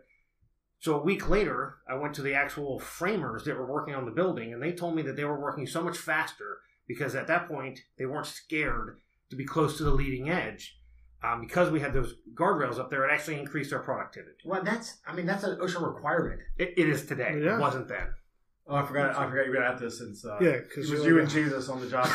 So 0.81 0.99
a 0.99 1.03
week 1.03 1.29
later, 1.29 1.77
I 1.89 1.95
went 1.95 2.15
to 2.15 2.23
the 2.23 2.35
actual 2.35 2.79
framers 2.79 3.45
that 3.45 3.57
were 3.57 3.71
working 3.71 3.95
on 3.95 4.05
the 4.05 4.13
building, 4.13 4.53
and 4.53 4.63
they 4.63 4.73
told 4.73 4.95
me 4.95 5.03
that 5.03 5.17
they 5.17 5.25
were 5.25 5.41
working 5.41 5.67
so 5.67 5.83
much 5.83 5.99
faster 5.99 6.59
because 6.87 7.15
at 7.15 7.27
that 7.27 7.49
point 7.49 7.81
they 7.99 8.07
weren't 8.07 8.27
scared 8.27 8.99
to 9.31 9.37
be 9.37 9.45
close 9.45 9.77
to 9.77 9.85
the 9.85 9.91
leading 9.91 10.31
edge. 10.31 10.77
Um, 11.23 11.41
because 11.41 11.71
we 11.71 11.81
had 11.81 11.93
those 11.93 12.15
guardrails 12.33 12.79
up 12.79 12.91
there, 12.91 13.05
it 13.05 13.13
actually 13.13 13.41
increased 13.41 13.73
our 13.73 13.81
productivity. 13.81 14.37
Well, 14.45 14.63
that's 14.63 14.99
I 15.05 15.15
mean 15.15 15.27
that's 15.27 15.43
an 15.43 15.59
OSHA 15.59 15.95
requirement. 15.95 16.41
It, 16.57 16.75
it 16.77 16.89
is 16.89 17.07
today. 17.07 17.41
Yeah. 17.43 17.57
It 17.57 17.61
wasn't 17.61 17.89
then. 17.89 18.07
Oh, 18.71 18.77
I 18.77 18.85
forgot. 18.85 19.17
I 19.17 19.27
forgot 19.31 19.47
you've 19.47 19.55
been 19.55 19.63
at 19.63 19.79
this 19.79 19.99
since. 19.99 20.27
Uh, 20.27 20.37
Yeah, 20.41 20.49
it 20.49 20.69
was 20.77 20.91
you 20.91 21.19
and 21.19 21.31
Jesus 21.31 21.71
on 21.71 21.81
the 21.81 21.89
job. 21.89 22.07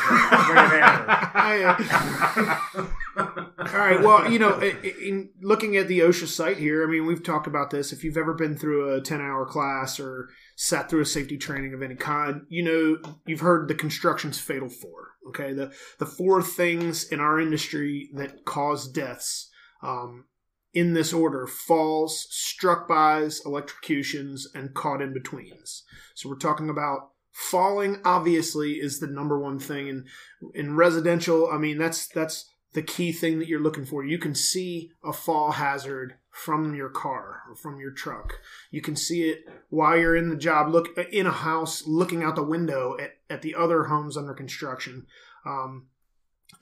All 3.16 3.80
right. 3.80 4.00
Well, 4.00 4.30
you 4.30 4.38
know, 4.38 4.60
in 4.60 5.30
looking 5.42 5.76
at 5.76 5.88
the 5.88 6.00
OSHA 6.00 6.28
site 6.28 6.58
here, 6.58 6.86
I 6.86 6.90
mean, 6.90 7.06
we've 7.06 7.24
talked 7.24 7.48
about 7.48 7.70
this. 7.70 7.92
If 7.92 8.04
you've 8.04 8.16
ever 8.16 8.34
been 8.34 8.56
through 8.56 8.94
a 8.94 9.00
10 9.00 9.20
hour 9.20 9.44
class 9.46 9.98
or 9.98 10.28
sat 10.56 10.88
through 10.88 11.00
a 11.00 11.06
safety 11.06 11.36
training 11.38 11.74
of 11.74 11.82
any 11.82 11.96
kind, 11.96 12.42
you 12.48 12.62
know, 12.62 12.98
you've 13.26 13.40
heard 13.40 13.66
the 13.66 13.74
construction's 13.74 14.38
fatal 14.38 14.68
four. 14.68 15.08
Okay. 15.30 15.54
The, 15.54 15.72
the 15.98 16.06
four 16.06 16.40
things 16.40 17.02
in 17.04 17.18
our 17.18 17.40
industry 17.40 18.10
that 18.14 18.44
cause 18.44 18.88
deaths 18.88 19.50
um, 19.82 20.26
in 20.74 20.92
this 20.92 21.12
order 21.12 21.46
falls, 21.46 22.26
struck 22.30 22.88
bys, 22.88 23.40
electrocutions, 23.46 24.46
and 24.54 24.74
caught 24.74 25.00
in 25.00 25.14
betweens. 25.14 25.84
So 26.14 26.28
we're 26.28 26.36
talking 26.36 26.68
about 26.68 27.10
falling, 27.30 28.00
obviously, 28.04 28.74
is 28.74 29.00
the 29.00 29.06
number 29.06 29.38
one 29.38 29.58
thing. 29.58 29.88
And 29.88 30.06
in 30.54 30.76
residential, 30.76 31.48
I 31.50 31.58
mean, 31.58 31.78
that's, 31.78 32.08
that's, 32.08 32.50
the 32.74 32.82
key 32.82 33.12
thing 33.12 33.38
that 33.38 33.48
you're 33.48 33.62
looking 33.62 33.86
for. 33.86 34.04
You 34.04 34.18
can 34.18 34.34
see 34.34 34.90
a 35.02 35.12
fall 35.12 35.52
hazard 35.52 36.16
from 36.30 36.74
your 36.74 36.88
car 36.90 37.42
or 37.48 37.54
from 37.54 37.78
your 37.78 37.92
truck. 37.92 38.40
You 38.70 38.82
can 38.82 38.96
see 38.96 39.30
it 39.30 39.44
while 39.70 39.96
you're 39.96 40.16
in 40.16 40.28
the 40.28 40.36
job, 40.36 40.68
look 40.68 40.88
in 40.98 41.26
a 41.26 41.32
house, 41.32 41.86
looking 41.86 42.22
out 42.22 42.34
the 42.34 42.42
window 42.42 42.96
at, 43.00 43.12
at 43.30 43.42
the 43.42 43.54
other 43.54 43.84
homes 43.84 44.16
under 44.16 44.34
construction. 44.34 45.06
Um, 45.46 45.86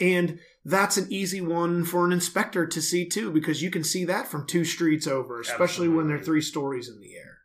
and 0.00 0.38
that's 0.64 0.96
an 0.96 1.06
easy 1.10 1.40
one 1.40 1.84
for 1.84 2.04
an 2.04 2.12
inspector 2.12 2.66
to 2.66 2.82
see 2.82 3.08
too, 3.08 3.30
because 3.30 3.62
you 3.62 3.70
can 3.70 3.84
see 3.84 4.04
that 4.04 4.28
from 4.28 4.46
two 4.46 4.64
streets 4.64 5.06
over, 5.06 5.40
especially 5.40 5.88
when 5.88 6.08
they're 6.08 6.22
three 6.22 6.40
stories 6.40 6.88
in 6.88 7.00
the 7.00 7.16
air. 7.16 7.38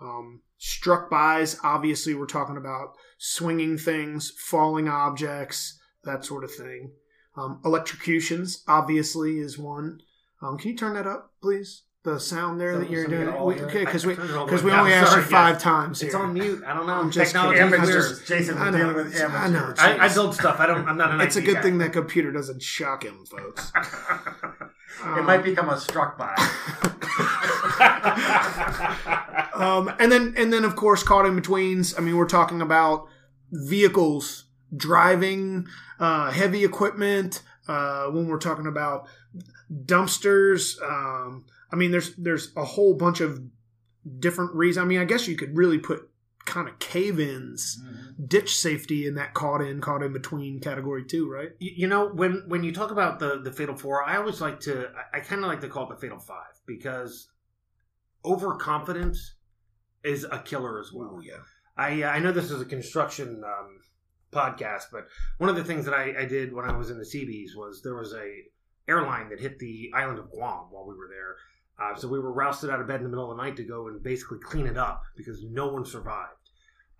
Um, 0.00 0.42
struck 0.58 1.10
bys, 1.10 1.58
obviously, 1.64 2.14
we're 2.14 2.26
talking 2.26 2.56
about 2.56 2.94
swinging 3.18 3.78
things, 3.78 4.30
falling 4.30 4.88
objects, 4.88 5.78
that 6.04 6.24
sort 6.24 6.44
of 6.44 6.54
thing. 6.54 6.92
Um, 7.36 7.60
electrocutions, 7.64 8.62
obviously, 8.66 9.38
is 9.38 9.58
one. 9.58 10.00
Um, 10.40 10.58
can 10.58 10.70
you 10.70 10.76
turn 10.76 10.94
that 10.94 11.06
up, 11.06 11.32
please? 11.42 11.82
The 12.04 12.18
sound 12.20 12.60
there 12.60 12.74
So- 12.74 12.78
that 12.80 12.90
you're 12.90 13.04
so 13.04 13.10
doing. 13.10 13.32
can 13.32 13.44
We- 13.44 13.60
Okay, 13.60 13.84
because 13.84 14.06
we 14.06 14.12
I 14.12 14.16
turned 14.16 14.30
it 14.30 14.36
all 14.36 14.46
the 14.46 14.52
because 14.52 14.64
we 14.64 14.70
only 14.70 14.92
asked 14.92 15.16
you 15.16 15.22
five 15.22 15.54
guys. 15.56 15.62
times 15.62 16.02
It's 16.02 16.14
on 16.14 16.32
mute. 16.32 16.62
I 16.66 16.72
don't 16.74 16.86
know. 16.86 16.94
I'm 16.94 17.10
just 17.10 17.32
Technology 17.32 17.60
amateurs. 17.60 18.10
weird. 18.18 18.26
Jason, 18.26 18.56
I 18.56 18.66
we're 18.66 18.70
know. 18.70 18.78
dealing 18.78 18.94
with 18.96 19.20
I 19.20 19.48
know. 19.48 19.74
I, 19.78 19.98
I 20.06 20.14
build 20.14 20.34
stuff. 20.34 20.60
I 20.60 20.66
don't. 20.66 20.86
I'm 20.88 20.96
not 20.96 21.10
an 21.12 21.20
It's 21.20 21.36
a 21.36 21.42
good 21.42 21.56
guy. 21.56 21.62
thing 21.62 21.78
that 21.78 21.92
computer 21.92 22.30
doesn't 22.30 22.62
shock 22.62 23.04
him, 23.04 23.24
folks. 23.26 23.72
it 23.76 25.04
Um, 25.04 25.26
might 25.26 25.42
become 25.42 25.68
a 25.68 25.78
struck 25.78 26.16
by. 26.16 26.34
um, 29.54 29.92
and 29.98 30.10
then 30.12 30.34
and 30.36 30.52
then 30.52 30.64
of 30.64 30.76
course 30.76 31.02
caught 31.02 31.26
in 31.26 31.34
betweens. 31.34 31.94
I 31.98 32.00
mean, 32.00 32.16
we're 32.16 32.26
talking 32.26 32.62
about 32.62 33.06
vehicles 33.50 34.44
driving, 34.76 35.66
uh, 35.98 36.30
heavy 36.30 36.64
equipment. 36.64 37.42
Uh, 37.66 38.06
when 38.06 38.28
we're 38.28 38.38
talking 38.38 38.66
about 38.66 39.06
dumpsters, 39.70 40.80
um, 40.82 41.44
I 41.70 41.76
mean, 41.76 41.90
there's 41.90 42.14
there's 42.16 42.52
a 42.56 42.64
whole 42.64 42.94
bunch 42.94 43.20
of 43.20 43.40
different 44.18 44.54
reasons. 44.54 44.84
I 44.84 44.86
mean, 44.86 45.00
I 45.00 45.04
guess 45.04 45.28
you 45.28 45.36
could 45.36 45.56
really 45.56 45.78
put 45.78 46.08
kind 46.44 46.66
of 46.66 46.78
cave-ins, 46.78 47.78
ditch 48.26 48.56
safety 48.56 49.06
in 49.06 49.16
that 49.16 49.34
caught 49.34 49.60
in, 49.60 49.82
caught 49.82 50.02
in 50.02 50.14
between 50.14 50.60
category 50.60 51.04
too, 51.04 51.30
right? 51.30 51.50
You 51.58 51.72
you 51.76 51.86
know, 51.86 52.08
when 52.08 52.44
when 52.46 52.64
you 52.64 52.72
talk 52.72 52.90
about 52.90 53.18
the 53.18 53.40
the 53.42 53.52
fatal 53.52 53.76
four, 53.76 54.02
I 54.02 54.16
always 54.16 54.40
like 54.40 54.60
to. 54.60 54.90
I, 55.12 55.18
I 55.18 55.20
kind 55.20 55.42
of 55.42 55.48
like 55.48 55.60
to 55.60 55.68
call 55.68 55.84
it 55.84 55.94
the 55.94 56.00
fatal 56.00 56.18
five 56.18 56.60
because 56.66 57.28
overconfidence 58.24 59.34
is 60.04 60.24
a 60.24 60.38
killer 60.38 60.80
as 60.80 60.92
well. 60.92 61.16
Oh 61.16 61.20
yeah. 61.20 61.42
I 61.76 62.02
uh, 62.02 62.10
I 62.10 62.18
know 62.18 62.32
this 62.32 62.50
is 62.50 62.60
a 62.60 62.66
construction 62.66 63.42
um, 63.44 63.80
podcast, 64.32 64.84
but 64.90 65.06
one 65.38 65.50
of 65.50 65.56
the 65.56 65.64
things 65.64 65.84
that 65.84 65.94
I, 65.94 66.14
I 66.20 66.24
did 66.24 66.52
when 66.52 66.64
I 66.64 66.76
was 66.76 66.90
in 66.90 66.98
the 66.98 67.04
Seabees 67.04 67.54
was 67.56 67.82
there 67.82 67.94
was 67.94 68.14
a 68.14 68.42
airline 68.88 69.28
that 69.30 69.40
hit 69.40 69.58
the 69.58 69.90
island 69.94 70.18
of 70.18 70.30
Guam 70.30 70.66
while 70.70 70.86
we 70.86 70.94
were 70.94 71.08
there. 71.08 71.36
Uh, 71.80 71.94
so 71.94 72.08
we 72.08 72.18
were 72.18 72.32
rousted 72.32 72.70
out 72.70 72.80
of 72.80 72.88
bed 72.88 72.96
in 72.96 73.04
the 73.04 73.08
middle 73.08 73.30
of 73.30 73.36
the 73.36 73.42
night 73.42 73.56
to 73.56 73.64
go 73.64 73.86
and 73.88 74.02
basically 74.02 74.38
clean 74.38 74.66
it 74.66 74.76
up 74.76 75.02
because 75.16 75.44
no 75.44 75.68
one 75.68 75.84
survived. 75.84 76.32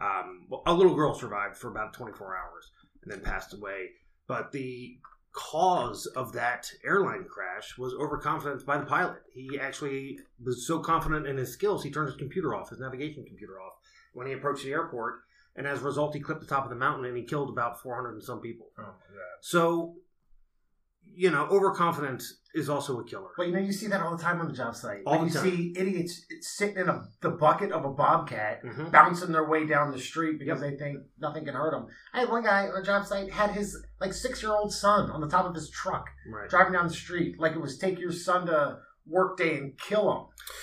Um, 0.00 0.46
well, 0.48 0.62
a 0.66 0.74
little 0.74 0.94
girl 0.94 1.14
survived 1.14 1.56
for 1.56 1.68
about 1.68 1.92
24 1.92 2.36
hours 2.36 2.70
and 3.02 3.10
then 3.10 3.20
passed 3.20 3.54
away. 3.54 3.88
But 4.28 4.52
the 4.52 4.98
cause 5.32 6.06
of 6.06 6.32
that 6.32 6.70
airline 6.84 7.24
crash 7.24 7.76
was 7.78 7.94
overconfidence 7.94 8.62
by 8.62 8.78
the 8.78 8.86
pilot. 8.86 9.22
He 9.32 9.58
actually 9.60 10.18
was 10.44 10.66
so 10.66 10.78
confident 10.80 11.26
in 11.26 11.36
his 11.36 11.52
skills, 11.52 11.82
he 11.82 11.90
turned 11.90 12.08
his 12.08 12.16
computer 12.16 12.54
off, 12.54 12.70
his 12.70 12.80
navigation 12.80 13.24
computer 13.24 13.60
off, 13.60 13.74
when 14.12 14.26
he 14.26 14.32
approached 14.32 14.64
the 14.64 14.72
airport. 14.72 15.20
And 15.56 15.66
as 15.66 15.80
a 15.80 15.84
result, 15.84 16.14
he 16.14 16.20
clipped 16.20 16.40
the 16.40 16.46
top 16.46 16.64
of 16.64 16.70
the 16.70 16.76
mountain 16.76 17.04
and 17.04 17.16
he 17.16 17.24
killed 17.24 17.50
about 17.50 17.82
400 17.82 18.14
and 18.14 18.22
some 18.22 18.40
people. 18.40 18.66
Oh. 18.78 18.94
So, 19.40 19.94
you 21.18 21.32
know, 21.32 21.46
overconfidence 21.50 22.32
is 22.54 22.68
also 22.68 23.00
a 23.00 23.04
killer. 23.04 23.30
But 23.36 23.48
you 23.48 23.52
know, 23.52 23.58
you 23.58 23.72
see 23.72 23.88
that 23.88 24.00
all 24.00 24.16
the 24.16 24.22
time 24.22 24.40
on 24.40 24.46
the 24.46 24.54
job 24.54 24.74
site. 24.76 25.00
All 25.04 25.14
Like, 25.18 25.20
the 25.22 25.26
you 25.26 25.32
time. 25.34 25.44
see 25.56 25.74
idiots 25.76 26.22
sitting 26.42 26.76
in 26.76 26.88
a, 26.88 27.02
the 27.20 27.30
bucket 27.30 27.72
of 27.72 27.84
a 27.84 27.90
bobcat, 27.90 28.62
Mhm. 28.64 28.92
bouncing 28.92 29.32
their 29.32 29.44
way 29.48 29.66
down 29.66 29.90
the 29.90 29.98
street 29.98 30.38
because 30.38 30.60
they 30.60 30.76
think 30.76 30.98
nothing 31.18 31.44
can 31.44 31.54
hurt 31.54 31.72
them. 31.72 31.86
I 32.14 32.20
had 32.20 32.28
one 32.28 32.44
guy 32.44 32.68
on 32.68 32.80
a 32.80 32.84
job 32.84 33.04
site 33.04 33.32
had 33.32 33.50
his 33.50 33.76
like 34.00 34.12
six 34.14 34.42
year 34.42 34.52
old 34.52 34.72
son 34.72 35.10
on 35.10 35.20
the 35.20 35.28
top 35.28 35.44
of 35.46 35.54
his 35.56 35.68
truck 35.70 36.06
Right. 36.32 36.48
driving 36.48 36.72
down 36.74 36.86
the 36.86 36.94
street 36.94 37.40
like 37.40 37.52
it 37.52 37.60
was 37.60 37.78
take 37.78 37.98
your 37.98 38.12
son 38.12 38.46
to 38.46 38.78
work 39.06 39.36
day 39.38 39.56
and 39.58 39.76
kill 39.78 40.12
him. 40.12 40.22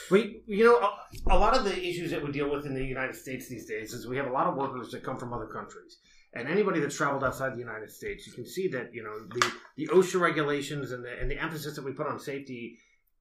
We, 0.10 0.42
you 0.48 0.64
know, 0.64 0.78
a, 0.78 1.36
a 1.36 1.38
lot 1.38 1.58
of 1.58 1.66
the 1.66 1.76
issues 1.86 2.12
that 2.12 2.24
we 2.24 2.32
deal 2.32 2.50
with 2.50 2.66
in 2.66 2.74
the 2.76 2.84
United 2.84 3.16
States 3.16 3.50
these 3.50 3.66
days 3.68 3.92
is 3.94 4.08
we 4.08 4.16
have 4.18 4.28
a 4.28 4.32
lot 4.32 4.48
of 4.48 4.56
workers 4.56 4.90
that 4.92 5.04
come 5.04 5.18
from 5.18 5.34
other 5.34 5.48
countries, 5.48 5.98
and 6.36 6.50
anybody 6.50 6.82
that's 6.82 6.98
traveled 6.98 7.24
outside 7.24 7.54
the 7.54 7.60
United 7.60 7.90
States, 7.90 8.28
you 8.28 8.34
can 8.34 8.46
see 8.46 8.68
that 8.68 8.94
you 8.94 9.04
know 9.04 9.20
the 9.30 9.52
the 9.78 9.88
OSHA 9.88 10.20
regulations 10.20 10.92
and 10.92 11.04
the 11.04 11.20
and 11.20 11.32
the 11.32 11.42
emphasis 11.42 11.76
that 11.76 11.86
we 11.86 11.94
put 11.94 12.08
on 12.08 12.20
safety. 12.20 12.78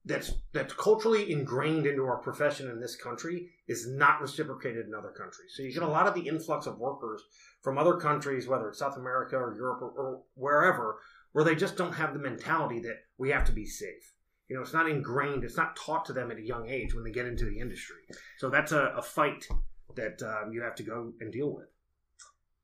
That's 0.07 0.33
that's 0.53 0.73
culturally 0.73 1.31
ingrained 1.31 1.87
into 1.87 2.05
our 2.05 2.17
profession 2.17 2.69
in 2.69 2.79
this 2.79 2.95
country 2.95 3.49
is 3.67 3.87
not 3.87 4.21
reciprocated 4.21 4.85
in 4.85 4.93
other 4.93 5.09
countries. 5.09 5.53
So 5.55 5.63
you 5.63 5.73
get 5.73 5.81
a 5.81 5.87
lot 5.87 6.05
of 6.05 6.13
the 6.13 6.27
influx 6.27 6.67
of 6.67 6.77
workers 6.77 7.23
from 7.63 7.79
other 7.79 7.95
countries, 7.95 8.47
whether 8.47 8.69
it's 8.69 8.77
South 8.77 8.97
America 8.97 9.35
or 9.35 9.55
Europe 9.55 9.81
or, 9.81 9.89
or 9.89 10.21
wherever, 10.35 10.97
where 11.31 11.43
they 11.43 11.55
just 11.55 11.75
don't 11.75 11.93
have 11.93 12.13
the 12.13 12.19
mentality 12.19 12.79
that 12.81 12.97
we 13.17 13.31
have 13.31 13.45
to 13.45 13.51
be 13.51 13.65
safe. 13.65 14.13
You 14.47 14.55
know, 14.55 14.61
it's 14.61 14.73
not 14.73 14.87
ingrained. 14.87 15.43
It's 15.43 15.57
not 15.57 15.75
taught 15.75 16.05
to 16.05 16.13
them 16.13 16.29
at 16.29 16.37
a 16.37 16.45
young 16.45 16.69
age 16.69 16.93
when 16.93 17.03
they 17.03 17.11
get 17.11 17.25
into 17.25 17.45
the 17.45 17.57
industry. 17.57 18.01
So 18.37 18.51
that's 18.51 18.73
a, 18.73 18.93
a 18.95 19.01
fight 19.01 19.47
that 19.95 20.21
um, 20.21 20.53
you 20.53 20.61
have 20.61 20.75
to 20.75 20.83
go 20.83 21.13
and 21.19 21.31
deal 21.31 21.51
with. 21.55 21.65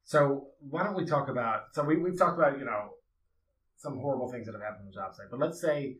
So 0.03 0.47
why 0.59 0.83
don't 0.83 0.95
we 0.95 1.05
talk 1.05 1.29
about? 1.29 1.73
So 1.73 1.83
we 1.83 1.97
we've 1.97 2.17
talked 2.17 2.37
about 2.37 2.57
you 2.57 2.65
know 2.65 2.91
some 3.77 3.97
horrible 3.97 4.31
things 4.31 4.45
that 4.45 4.53
have 4.53 4.61
happened 4.61 4.81
on 4.81 4.85
the 4.87 4.93
job 4.93 5.13
site, 5.15 5.27
but 5.29 5.39
let's 5.39 5.59
say 5.61 5.97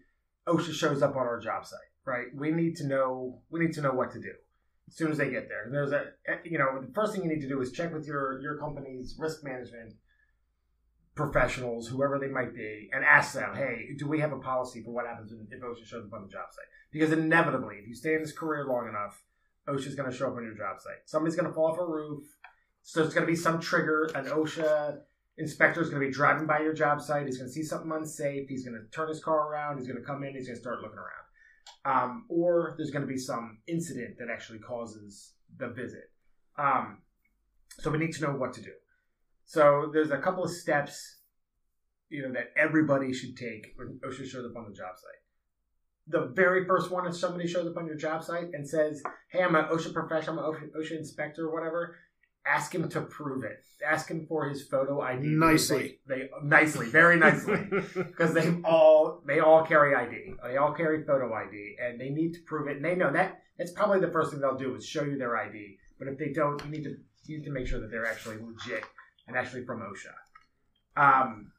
OSHA 0.47 0.73
shows 0.73 1.01
up 1.01 1.15
on 1.15 1.25
our 1.27 1.39
job 1.39 1.65
site, 1.65 1.79
right? 2.05 2.27
We 2.35 2.51
need 2.51 2.75
to 2.77 2.87
know 2.87 3.41
we 3.49 3.59
need 3.59 3.73
to 3.73 3.81
know 3.81 3.91
what 3.91 4.11
to 4.11 4.19
do 4.19 4.33
as 4.87 4.95
soon 4.95 5.11
as 5.11 5.17
they 5.17 5.29
get 5.29 5.47
there. 5.47 5.63
And 5.63 5.73
there's 5.73 5.91
a 5.91 6.05
eh, 6.27 6.37
you 6.45 6.57
know 6.57 6.81
the 6.81 6.93
first 6.93 7.13
thing 7.13 7.23
you 7.23 7.29
need 7.29 7.41
to 7.41 7.49
do 7.49 7.61
is 7.61 7.71
check 7.71 7.93
with 7.93 8.05
your 8.05 8.41
your 8.41 8.57
company's 8.57 9.15
risk 9.19 9.43
management 9.43 9.93
professionals, 11.15 11.87
whoever 11.87 12.17
they 12.19 12.27
might 12.27 12.55
be, 12.55 12.89
and 12.93 13.03
ask 13.03 13.33
them, 13.33 13.55
hey, 13.55 13.89
do 13.97 14.07
we 14.07 14.19
have 14.19 14.31
a 14.31 14.39
policy 14.39 14.81
for 14.81 14.91
what 14.91 15.05
happens 15.05 15.31
if 15.31 15.61
OSHA 15.61 15.85
shows 15.85 16.05
up 16.05 16.13
on 16.13 16.23
the 16.23 16.29
job 16.29 16.45
site? 16.51 16.65
Because 16.91 17.11
inevitably, 17.11 17.75
if 17.75 17.87
you 17.87 17.95
stay 17.95 18.15
in 18.15 18.21
this 18.21 18.31
career 18.31 18.65
long 18.65 18.87
enough, 18.87 19.21
OSHA's 19.67 19.95
going 19.95 20.09
to 20.09 20.15
show 20.15 20.27
up 20.27 20.37
on 20.37 20.43
your 20.43 20.55
job 20.55 20.79
site. 20.79 21.03
Somebody's 21.05 21.35
going 21.35 21.47
to 21.47 21.53
fall 21.53 21.71
off 21.71 21.79
a 21.79 21.85
roof. 21.85 22.23
So 22.83 23.03
it's 23.03 23.13
going 23.13 23.25
to 23.25 23.31
be 23.31 23.37
some 23.37 23.59
trigger. 23.59 24.09
An 24.15 24.25
OSHA 24.25 24.99
inspector 25.37 25.81
is 25.81 25.89
going 25.89 26.01
to 26.01 26.07
be 26.07 26.13
driving 26.13 26.47
by 26.47 26.59
your 26.59 26.73
job 26.73 27.01
site. 27.01 27.25
He's 27.25 27.37
going 27.37 27.49
to 27.49 27.53
see 27.53 27.63
something 27.63 27.91
unsafe. 27.91 28.49
He's 28.49 28.65
going 28.65 28.79
to 28.79 28.89
turn 28.95 29.09
his 29.09 29.23
car 29.23 29.51
around. 29.51 29.77
He's 29.77 29.87
going 29.87 29.99
to 29.99 30.05
come 30.05 30.23
in. 30.23 30.33
He's 30.33 30.47
going 30.47 30.57
to 30.57 30.61
start 30.61 30.81
looking 30.81 30.97
around. 30.97 31.21
Um, 31.83 32.25
or 32.29 32.75
there's 32.77 32.91
going 32.91 33.05
to 33.05 33.11
be 33.11 33.17
some 33.17 33.59
incident 33.67 34.17
that 34.19 34.29
actually 34.31 34.59
causes 34.59 35.33
the 35.57 35.69
visit. 35.69 36.11
Um, 36.57 36.99
so 37.79 37.89
we 37.89 37.97
need 37.97 38.13
to 38.13 38.21
know 38.21 38.35
what 38.35 38.53
to 38.53 38.61
do. 38.61 38.71
So 39.45 39.89
there's 39.91 40.11
a 40.11 40.17
couple 40.17 40.43
of 40.43 40.51
steps, 40.51 41.17
you 42.09 42.21
know, 42.23 42.33
that 42.33 42.51
everybody 42.55 43.13
should 43.13 43.35
take 43.35 43.73
when 43.75 43.99
OSHA 44.05 44.27
shows 44.27 44.45
up 44.45 44.57
on 44.57 44.69
the 44.69 44.75
job 44.75 44.95
site. 44.95 45.21
The 46.07 46.31
very 46.33 46.65
first 46.65 46.91
one 46.91 47.07
is 47.07 47.19
somebody 47.19 47.47
shows 47.47 47.67
up 47.67 47.77
on 47.77 47.85
your 47.85 47.95
job 47.95 48.23
site 48.23 48.49
and 48.53 48.67
says, 48.67 49.01
"Hey, 49.29 49.43
I'm 49.43 49.55
an 49.55 49.65
OSHA 49.65 49.93
professional, 49.93 50.39
I'm 50.39 50.63
an 50.63 50.71
OSHA 50.75 50.97
inspector, 50.97 51.47
or 51.47 51.53
whatever." 51.53 51.95
Ask 52.45 52.73
him 52.73 52.87
to 52.89 53.01
prove 53.01 53.43
it. 53.43 53.63
Ask 53.85 54.09
him 54.09 54.25
for 54.27 54.47
his 54.47 54.63
photo 54.63 55.01
ID. 55.01 55.27
Nicely. 55.27 55.99
They, 56.07 56.15
they 56.15 56.29
nicely, 56.43 56.87
very 56.87 57.17
nicely, 57.17 57.59
because 57.95 58.33
they 58.33 58.61
all 58.63 59.21
they 59.25 59.39
all 59.39 59.65
carry 59.65 59.95
ID. 59.95 60.33
They 60.43 60.57
all 60.57 60.73
carry 60.73 61.03
photo 61.03 61.33
ID, 61.33 61.77
and 61.81 61.99
they 61.99 62.09
need 62.09 62.33
to 62.33 62.39
prove 62.41 62.67
it. 62.67 62.77
And 62.77 62.85
they 62.85 62.95
know 62.95 63.11
that 63.11 63.41
that's 63.57 63.71
probably 63.71 63.99
the 63.99 64.11
first 64.11 64.31
thing 64.31 64.39
they'll 64.39 64.57
do 64.57 64.75
is 64.75 64.85
show 64.85 65.03
you 65.03 65.17
their 65.17 65.37
ID. 65.37 65.77
But 65.97 66.07
if 66.07 66.17
they 66.17 66.31
don't, 66.31 66.63
you 66.65 66.71
need 66.71 66.83
to 66.83 66.95
you 67.25 67.37
need 67.37 67.45
to 67.45 67.51
make 67.51 67.67
sure 67.67 67.79
that 67.79 67.91
they're 67.91 68.05
actually 68.05 68.37
legit 68.37 68.83
and 69.27 69.37
actually 69.37 69.65
from 69.65 69.81
OSHA. 69.81 71.23
Um, 71.23 71.51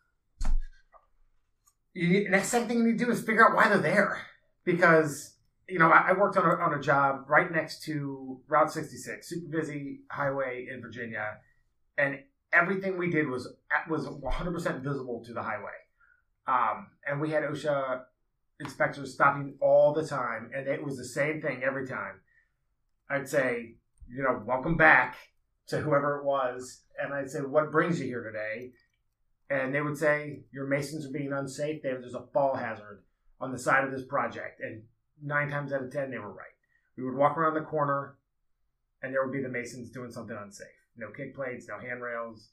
you, 1.94 2.28
next 2.28 2.50
thing 2.50 2.70
you 2.70 2.84
need 2.84 2.98
to 2.98 3.04
do 3.04 3.10
is 3.10 3.22
figure 3.22 3.46
out 3.48 3.56
why 3.56 3.68
they're 3.68 3.78
there, 3.78 4.20
because 4.64 5.34
you 5.72 5.78
know 5.78 5.90
I, 5.90 6.10
I 6.10 6.12
worked 6.12 6.36
on 6.36 6.44
a, 6.44 6.62
on 6.62 6.74
a 6.74 6.80
job 6.80 7.24
right 7.28 7.50
next 7.50 7.82
to 7.84 8.40
Route 8.46 8.70
66, 8.70 9.26
super 9.26 9.48
busy 9.48 10.00
highway 10.10 10.68
in 10.70 10.82
Virginia, 10.82 11.38
and 11.96 12.18
everything 12.52 12.98
we 12.98 13.10
did 13.10 13.26
was 13.28 13.48
was 13.88 14.06
100 14.06 14.52
percent 14.52 14.84
visible 14.84 15.24
to 15.24 15.32
the 15.32 15.42
highway, 15.42 15.70
um, 16.46 16.88
and 17.06 17.20
we 17.20 17.30
had 17.30 17.42
OSHA 17.42 18.02
inspectors 18.60 19.14
stopping 19.14 19.54
all 19.62 19.94
the 19.94 20.06
time, 20.06 20.50
and 20.54 20.68
it 20.68 20.84
was 20.84 20.98
the 20.98 21.04
same 21.04 21.40
thing 21.40 21.62
every 21.64 21.86
time. 21.86 22.20
I'd 23.08 23.28
say, 23.28 23.76
you 24.08 24.22
know, 24.22 24.42
welcome 24.44 24.76
back 24.76 25.16
to 25.68 25.78
whoever 25.78 26.18
it 26.18 26.24
was, 26.24 26.82
and 27.02 27.14
I'd 27.14 27.30
say, 27.30 27.40
what 27.40 27.72
brings 27.72 27.98
you 27.98 28.06
here 28.06 28.22
today? 28.22 28.72
And 29.48 29.74
they 29.74 29.80
would 29.80 29.98
say, 29.98 30.40
your 30.52 30.66
masons 30.66 31.06
are 31.06 31.12
being 31.12 31.32
unsafe. 31.32 31.82
There's 31.82 32.14
a 32.14 32.26
fall 32.32 32.56
hazard 32.56 33.02
on 33.40 33.52
the 33.52 33.58
side 33.58 33.84
of 33.84 33.90
this 33.90 34.04
project, 34.04 34.60
and 34.60 34.82
nine 35.22 35.48
times 35.48 35.72
out 35.72 35.82
of 35.82 35.92
ten, 35.92 36.10
they 36.10 36.18
were 36.18 36.32
right. 36.32 36.46
We 36.96 37.04
would 37.04 37.16
walk 37.16 37.36
around 37.38 37.54
the 37.54 37.60
corner, 37.60 38.16
and 39.02 39.12
there 39.12 39.24
would 39.24 39.32
be 39.32 39.42
the 39.42 39.48
masons 39.48 39.90
doing 39.90 40.10
something 40.10 40.36
unsafe. 40.36 40.66
No 40.96 41.10
kick 41.10 41.34
plates, 41.34 41.66
no 41.68 41.78
handrails, 41.78 42.50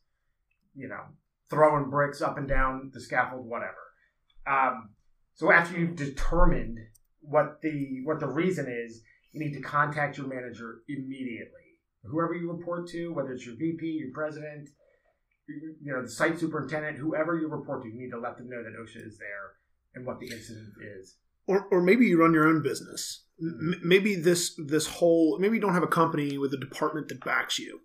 you 0.75 0.88
know, 0.88 1.01
throwing 1.49 1.89
bricks 1.89 2.21
up 2.21 2.38
and 2.38 2.47
down 2.47 2.91
the 2.93 3.01
scaffold, 3.01 3.45
whatever. 3.45 3.75
Um, 4.47 4.91
so 5.35 5.51
after 5.51 5.77
you've 5.77 5.95
determined 5.95 6.79
what 7.21 7.61
the 7.61 8.01
what 8.03 8.19
the 8.19 8.27
reason 8.27 8.67
is, 8.67 9.01
you 9.31 9.39
need 9.39 9.53
to 9.53 9.61
contact 9.61 10.17
your 10.17 10.27
manager 10.27 10.81
immediately. 10.88 11.77
Whoever 12.03 12.33
you 12.33 12.51
report 12.51 12.88
to, 12.89 13.13
whether 13.13 13.33
it's 13.33 13.45
your 13.45 13.55
VP, 13.55 13.85
your 13.85 14.11
president, 14.13 14.69
you 15.47 15.93
know, 15.93 16.01
the 16.01 16.09
site 16.09 16.39
superintendent, 16.39 16.97
whoever 16.97 17.38
you 17.38 17.47
report 17.47 17.83
to, 17.83 17.89
you 17.89 17.99
need 17.99 18.11
to 18.11 18.19
let 18.19 18.38
them 18.38 18.49
know 18.49 18.63
that 18.63 18.79
OSHA 18.79 19.05
is 19.05 19.17
there 19.17 19.57
and 19.95 20.05
what 20.05 20.19
the 20.19 20.27
incident 20.27 20.73
is. 20.97 21.15
Or, 21.49 21.65
or 21.71 21.81
maybe 21.81 22.05
you 22.05 22.21
run 22.21 22.33
your 22.33 22.47
own 22.47 22.61
business. 22.61 23.23
Maybe 23.39 24.15
this 24.15 24.53
this 24.67 24.85
whole 24.85 25.39
maybe 25.39 25.55
you 25.55 25.61
don't 25.61 25.73
have 25.73 25.83
a 25.83 25.87
company 25.87 26.37
with 26.37 26.53
a 26.53 26.57
department 26.57 27.07
that 27.07 27.23
backs 27.23 27.57
you. 27.57 27.81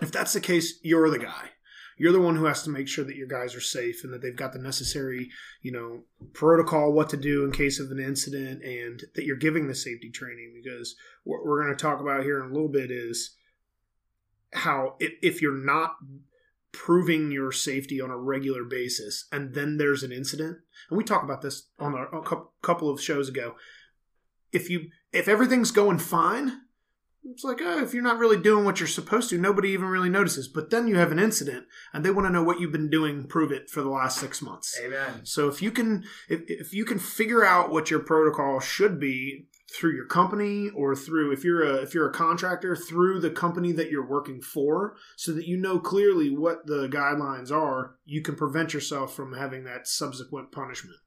If 0.00 0.12
that's 0.12 0.32
the 0.32 0.40
case, 0.40 0.78
you're 0.82 1.10
the 1.10 1.18
guy 1.18 1.50
you're 1.96 2.12
the 2.12 2.20
one 2.20 2.36
who 2.36 2.46
has 2.46 2.62
to 2.64 2.70
make 2.70 2.88
sure 2.88 3.04
that 3.04 3.16
your 3.16 3.28
guys 3.28 3.54
are 3.54 3.60
safe 3.60 4.02
and 4.02 4.12
that 4.12 4.22
they've 4.22 4.34
got 4.34 4.52
the 4.52 4.58
necessary, 4.58 5.30
you 5.62 5.72
know, 5.72 6.02
protocol, 6.32 6.92
what 6.92 7.08
to 7.10 7.16
do 7.16 7.44
in 7.44 7.52
case 7.52 7.78
of 7.78 7.90
an 7.90 8.00
incident, 8.00 8.62
and 8.64 9.02
that 9.14 9.24
you're 9.24 9.36
giving 9.36 9.68
the 9.68 9.74
safety 9.74 10.10
training. 10.10 10.52
Because 10.62 10.96
what 11.22 11.44
we're 11.44 11.62
going 11.62 11.76
to 11.76 11.80
talk 11.80 12.00
about 12.00 12.24
here 12.24 12.42
in 12.42 12.50
a 12.50 12.52
little 12.52 12.68
bit 12.68 12.90
is 12.90 13.36
how 14.52 14.96
if 14.98 15.40
you're 15.40 15.64
not 15.64 15.96
proving 16.74 17.30
your 17.30 17.52
safety 17.52 18.00
on 18.00 18.10
a 18.10 18.18
regular 18.18 18.64
basis 18.64 19.26
and 19.32 19.54
then 19.54 19.78
there's 19.78 20.02
an 20.02 20.12
incident 20.12 20.58
and 20.90 20.98
we 20.98 21.04
talked 21.04 21.24
about 21.24 21.40
this 21.40 21.68
on 21.78 21.94
a, 21.94 22.18
a 22.18 22.46
couple 22.62 22.90
of 22.90 23.00
shows 23.00 23.28
ago 23.28 23.54
if 24.52 24.68
you 24.68 24.88
if 25.12 25.28
everything's 25.28 25.70
going 25.70 25.98
fine 25.98 26.60
it's 27.26 27.44
like, 27.44 27.60
oh, 27.62 27.82
if 27.82 27.94
you're 27.94 28.02
not 28.02 28.18
really 28.18 28.36
doing 28.36 28.64
what 28.64 28.80
you're 28.80 28.86
supposed 28.86 29.30
to, 29.30 29.38
nobody 29.38 29.70
even 29.70 29.86
really 29.86 30.10
notices. 30.10 30.46
But 30.46 30.70
then 30.70 30.86
you 30.86 30.96
have 30.96 31.10
an 31.10 31.18
incident, 31.18 31.64
and 31.92 32.04
they 32.04 32.10
want 32.10 32.26
to 32.26 32.32
know 32.32 32.42
what 32.42 32.60
you've 32.60 32.72
been 32.72 32.90
doing. 32.90 33.26
Prove 33.26 33.50
it 33.50 33.70
for 33.70 33.80
the 33.80 33.88
last 33.88 34.20
six 34.20 34.42
months. 34.42 34.78
Amen. 34.84 35.24
So 35.24 35.48
if 35.48 35.62
you 35.62 35.70
can, 35.70 36.04
if, 36.28 36.42
if 36.48 36.74
you 36.74 36.84
can 36.84 36.98
figure 36.98 37.44
out 37.44 37.70
what 37.70 37.90
your 37.90 38.00
protocol 38.00 38.60
should 38.60 39.00
be 39.00 39.46
through 39.74 39.94
your 39.94 40.06
company 40.06 40.70
or 40.70 40.94
through 40.94 41.32
if 41.32 41.42
you're 41.42 41.62
a 41.62 41.76
if 41.76 41.94
you're 41.94 42.08
a 42.08 42.12
contractor 42.12 42.76
through 42.76 43.18
the 43.18 43.30
company 43.30 43.72
that 43.72 43.90
you're 43.90 44.06
working 44.06 44.40
for 44.40 44.94
so 45.16 45.32
that 45.32 45.46
you 45.46 45.56
know 45.56 45.78
clearly 45.78 46.30
what 46.30 46.66
the 46.66 46.88
guidelines 46.88 47.50
are 47.50 47.96
you 48.04 48.22
can 48.22 48.36
prevent 48.36 48.72
yourself 48.72 49.14
from 49.14 49.34
having 49.34 49.64
that 49.64 49.88
subsequent 49.88 50.52
punishment 50.52 50.98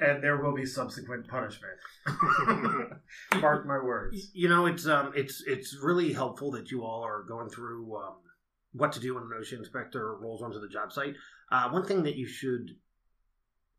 and 0.00 0.24
there 0.24 0.42
will 0.42 0.54
be 0.54 0.64
subsequent 0.64 1.28
punishment. 1.28 1.74
Mark 3.40 3.66
my 3.66 3.78
words. 3.78 4.30
You 4.32 4.48
know, 4.48 4.66
it's 4.66 4.86
um, 4.86 5.12
it's 5.14 5.42
it's 5.46 5.76
really 5.82 6.12
helpful 6.12 6.50
that 6.52 6.70
you 6.70 6.84
all 6.84 7.02
are 7.02 7.22
going 7.22 7.50
through 7.50 7.96
um, 7.96 8.14
what 8.72 8.92
to 8.92 9.00
do 9.00 9.14
when 9.14 9.24
an 9.24 9.30
OSHA 9.38 9.58
inspector 9.58 10.16
rolls 10.16 10.42
onto 10.42 10.58
the 10.60 10.68
job 10.68 10.92
site. 10.92 11.14
Uh, 11.52 11.68
one 11.68 11.84
thing 11.84 12.02
that 12.04 12.16
you 12.16 12.26
should 12.26 12.70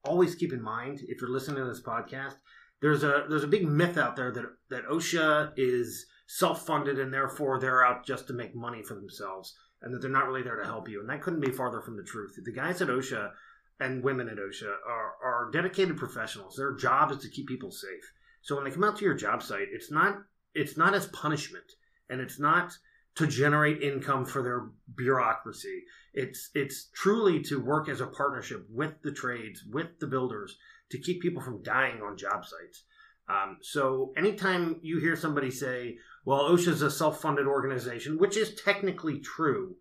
always 0.04 0.36
keep 0.36 0.54
in 0.54 0.62
mind 0.62 1.00
if 1.08 1.22
you're 1.22 1.30
listening 1.30 1.58
to 1.58 1.66
this 1.66 1.82
podcast, 1.82 2.36
there's 2.82 3.04
a 3.04 3.26
there's 3.30 3.44
a 3.44 3.48
big 3.48 3.68
myth 3.68 3.98
out 3.98 4.16
there 4.16 4.32
that 4.32 4.46
that 4.70 4.88
OSHA 4.88 5.54
is 5.58 6.06
self-funded 6.28 7.00
and 7.00 7.14
therefore 7.14 7.60
they're 7.60 7.86
out 7.86 8.06
just 8.06 8.28
to 8.28 8.34
make 8.34 8.56
money 8.56 8.82
for 8.82 8.96
themselves 8.96 9.56
and 9.82 9.94
that 9.94 10.02
they're 10.02 10.10
not 10.10 10.28
really 10.28 10.44
there 10.44 10.56
to 10.56 10.66
help 10.66 10.88
you. 10.88 11.00
And 11.00 11.10
that 11.10 11.22
couldn't 11.22 11.42
be 11.42 11.52
farther 11.52 11.82
from 11.82 11.98
the 11.98 12.04
truth. 12.04 12.38
The 12.42 12.52
guys 12.52 12.82
at 12.82 12.88
OSHA 12.88 13.32
and 13.80 14.04
women 14.04 14.30
at 14.30 14.38
OSHA 14.38 14.74
are, 14.88 15.14
are 15.24 15.52
dedicated 15.52 15.98
professionals. 15.98 16.56
Their 16.56 16.76
job 16.76 17.12
is 17.12 17.18
to 17.20 17.30
keep 17.30 17.48
people 17.48 17.72
safe. 17.72 18.12
So 18.42 18.56
when 18.56 18.64
they 18.64 18.72
come 18.72 18.84
out 18.84 18.98
to 18.98 19.06
your 19.06 19.16
job 19.16 19.44
site, 19.44 19.68
it's 19.72 19.92
not 19.92 20.18
it's 20.54 20.78
not 20.78 20.94
as 20.94 21.08
punishment, 21.08 21.66
and 22.10 22.20
it's 22.20 22.40
not 22.40 22.74
to 23.16 23.28
generate 23.28 23.82
income 23.82 24.26
for 24.26 24.42
their 24.42 24.70
bureaucracy. 24.96 25.84
It's 26.14 26.50
it's 26.54 26.90
truly 26.94 27.42
to 27.44 27.60
work 27.60 27.90
as 27.90 28.02
a 28.02 28.08
partnership 28.08 28.66
with 28.70 29.02
the 29.04 29.12
trades, 29.12 29.64
with 29.70 30.00
the 30.00 30.08
builders, 30.08 30.58
to 30.92 31.00
keep 31.00 31.22
people 31.22 31.42
from 31.42 31.64
dying 31.64 32.02
on 32.02 32.18
job 32.18 32.46
sites. 32.46 32.84
Um, 33.30 33.58
so 33.62 34.14
anytime 34.18 34.80
you 34.82 35.00
hear 35.00 35.16
somebody 35.16 35.52
say, 35.52 35.98
"Well, 36.26 36.50
OSHA 36.50 36.68
is 36.68 36.82
a 36.82 36.92
self-funded 36.92 37.48
organization," 37.48 38.18
which 38.18 38.36
is 38.36 38.56
technically 38.56 39.20
true, 39.20 39.78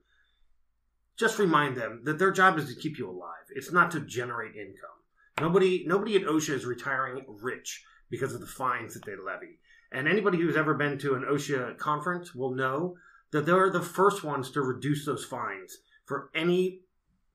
just 1.17 1.39
remind 1.39 1.77
them 1.77 2.03
that 2.05 2.19
their 2.19 2.31
job 2.31 2.59
is 2.59 2.69
to 2.69 2.81
keep 2.81 2.99
you 2.99 3.09
alive. 3.09 3.45
It's 3.51 3.73
not 3.73 3.91
to 3.93 4.01
generate 4.01 4.55
income. 4.55 4.99
Nobody 5.41 5.85
nobody 5.87 6.17
at 6.17 6.23
OSHA 6.23 6.55
is 6.55 6.65
retiring 6.65 7.25
rich 7.29 7.85
because 8.09 8.35
of 8.35 8.41
the 8.41 8.47
fines 8.47 8.95
that 8.95 9.05
they 9.05 9.17
levy. 9.17 9.59
And 9.93 10.07
anybody 10.07 10.39
who's 10.39 10.57
ever 10.57 10.75
been 10.75 10.99
to 10.99 11.15
an 11.15 11.25
OSHA 11.25 11.79
conference 11.79 12.35
will 12.35 12.55
know 12.55 12.97
that 13.33 13.47
they're 13.47 13.71
the 13.71 13.83
first 13.83 14.23
ones 14.23 14.51
to 14.53 14.63
reduce 14.63 15.05
those 15.05 15.25
fines 15.25 15.79
for 16.05 16.31
any 16.35 16.83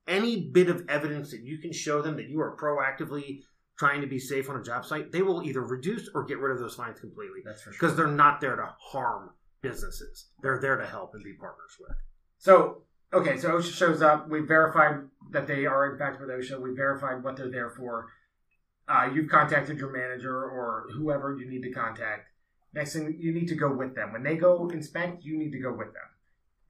any 0.07 0.49
bit 0.51 0.69
of 0.69 0.88
evidence 0.88 1.31
that 1.31 1.41
you 1.41 1.57
can 1.57 1.73
show 1.73 2.01
them 2.01 2.15
that 2.17 2.29
you 2.29 2.39
are 2.39 2.55
proactively 2.55 3.41
trying 3.77 4.01
to 4.01 4.07
be 4.07 4.19
safe 4.19 4.49
on 4.49 4.55
a 4.55 4.63
job 4.63 4.85
site, 4.85 5.11
they 5.11 5.21
will 5.21 5.43
either 5.43 5.61
reduce 5.61 6.09
or 6.13 6.23
get 6.23 6.39
rid 6.39 6.51
of 6.51 6.59
those 6.59 6.75
fines 6.75 6.99
completely. 6.99 7.39
That's 7.43 7.61
for 7.61 7.71
sure. 7.71 7.79
Because 7.79 7.97
they're 7.97 8.07
not 8.07 8.39
there 8.39 8.55
to 8.55 8.73
harm 8.79 9.31
businesses. 9.61 10.27
They're 10.41 10.59
there 10.59 10.77
to 10.77 10.85
help 10.85 11.13
and 11.13 11.23
be 11.23 11.33
partners 11.33 11.75
with. 11.79 11.97
So 12.38 12.83
okay, 13.13 13.38
so 13.38 13.51
OSHA 13.51 13.73
shows 13.73 14.01
up. 14.01 14.29
We've 14.29 14.47
verified 14.47 15.01
that 15.31 15.47
they 15.47 15.65
are 15.65 15.91
in 15.91 15.97
fact 15.97 16.19
with 16.19 16.29
OSHA. 16.29 16.61
We've 16.61 16.75
verified 16.75 17.23
what 17.23 17.35
they're 17.35 17.51
there 17.51 17.69
for. 17.69 18.07
Uh, 18.88 19.09
you've 19.13 19.29
contacted 19.29 19.79
your 19.79 19.91
manager 19.91 20.35
or 20.35 20.88
whoever 20.93 21.35
you 21.38 21.49
need 21.49 21.63
to 21.63 21.71
contact. 21.71 22.29
Next 22.73 22.93
thing, 22.93 23.15
you 23.17 23.33
need 23.33 23.47
to 23.47 23.55
go 23.55 23.73
with 23.73 23.95
them. 23.95 24.11
When 24.11 24.21
they 24.21 24.35
go 24.35 24.69
inspect, 24.69 25.23
you 25.23 25.38
need 25.38 25.51
to 25.53 25.59
go 25.59 25.71
with 25.71 25.93
them. 25.93 26.03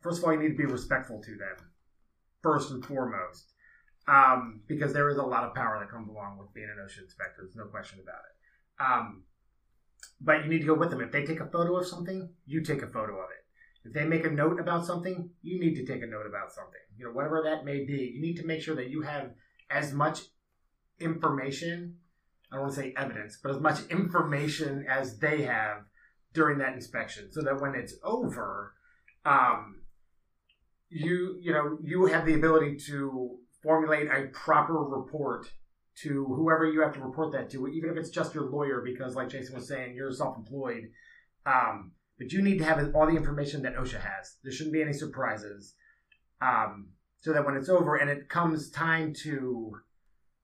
First 0.01 0.19
of 0.19 0.25
all, 0.25 0.33
you 0.33 0.39
need 0.39 0.55
to 0.55 0.57
be 0.57 0.65
respectful 0.65 1.19
to 1.19 1.31
them, 1.31 1.71
first 2.43 2.69
and 2.69 2.85
foremost, 2.85 3.54
um, 4.07 4.61
because 4.67 4.93
there 4.93 5.09
is 5.09 5.17
a 5.17 5.23
lot 5.23 5.43
of 5.43 5.53
power 5.53 5.79
that 5.79 5.89
comes 5.89 6.09
along 6.09 6.37
with 6.37 6.53
being 6.53 6.67
an 6.67 6.83
OSHA 6.83 7.03
inspector. 7.03 7.41
There's 7.41 7.55
no 7.55 7.65
question 7.65 7.99
about 8.01 8.21
it. 8.25 8.35
Um, 8.79 9.23
but 10.21 10.43
you 10.43 10.49
need 10.49 10.59
to 10.59 10.65
go 10.65 10.75
with 10.75 10.89
them. 10.89 11.01
If 11.01 11.11
they 11.11 11.25
take 11.25 11.39
a 11.39 11.47
photo 11.47 11.77
of 11.77 11.87
something, 11.87 12.29
you 12.45 12.61
take 12.61 12.81
a 12.81 12.87
photo 12.87 13.13
of 13.13 13.29
it. 13.31 13.87
If 13.87 13.93
they 13.93 14.05
make 14.05 14.25
a 14.25 14.31
note 14.31 14.59
about 14.59 14.85
something, 14.85 15.29
you 15.41 15.59
need 15.59 15.75
to 15.75 15.85
take 15.85 16.01
a 16.01 16.07
note 16.07 16.25
about 16.25 16.51
something. 16.51 16.81
You 16.97 17.05
know, 17.05 17.11
whatever 17.11 17.41
that 17.43 17.65
may 17.65 17.85
be, 17.85 18.13
you 18.15 18.21
need 18.21 18.37
to 18.37 18.45
make 18.45 18.61
sure 18.61 18.75
that 18.75 18.89
you 18.89 19.01
have 19.01 19.31
as 19.69 19.93
much 19.93 20.21
information, 20.99 21.97
I 22.51 22.55
don't 22.55 22.63
want 22.63 22.75
to 22.75 22.81
say 22.81 22.93
evidence, 22.97 23.37
but 23.41 23.51
as 23.51 23.59
much 23.59 23.85
information 23.89 24.85
as 24.89 25.19
they 25.19 25.43
have 25.43 25.83
during 26.33 26.59
that 26.59 26.73
inspection 26.73 27.31
so 27.31 27.41
that 27.41 27.61
when 27.61 27.75
it's 27.75 27.95
over, 28.03 28.73
um, 29.25 29.81
you 30.89 31.37
you 31.41 31.51
know 31.51 31.77
you 31.81 32.05
have 32.05 32.25
the 32.25 32.35
ability 32.35 32.77
to 32.87 33.37
formulate 33.65 34.07
a 34.07 34.27
proper 34.27 34.75
report 34.75 35.47
to 36.03 36.25
whoever 36.25 36.65
you 36.65 36.81
have 36.81 36.93
to 36.93 37.01
report 37.01 37.31
that 37.33 37.49
to, 37.49 37.67
even 37.67 37.89
if 37.89 37.97
it's 37.97 38.09
just 38.09 38.35
your 38.35 38.49
lawyer, 38.49 38.81
because 38.81 39.15
like 39.15 39.29
Jason 39.29 39.55
was 39.55 39.67
saying, 39.67 39.95
you're 39.95 40.11
self-employed. 40.11 40.83
Um, 41.45 41.91
but 42.17 42.31
you 42.31 42.41
need 42.41 42.59
to 42.59 42.65
have 42.65 42.95
all 42.95 43.07
the 43.07 43.15
information 43.15 43.61
that 43.63 43.75
OSHA 43.75 44.01
has. 44.01 44.37
There 44.43 44.53
shouldn't 44.53 44.73
be 44.73 44.81
any 44.81 44.93
surprises. 44.93 45.73
Um, 46.41 46.89
so 47.19 47.33
that 47.33 47.45
when 47.45 47.55
it's 47.55 47.69
over 47.69 47.95
and 47.95 48.09
it 48.09 48.29
comes 48.29 48.69
time 48.69 49.13
to 49.23 49.71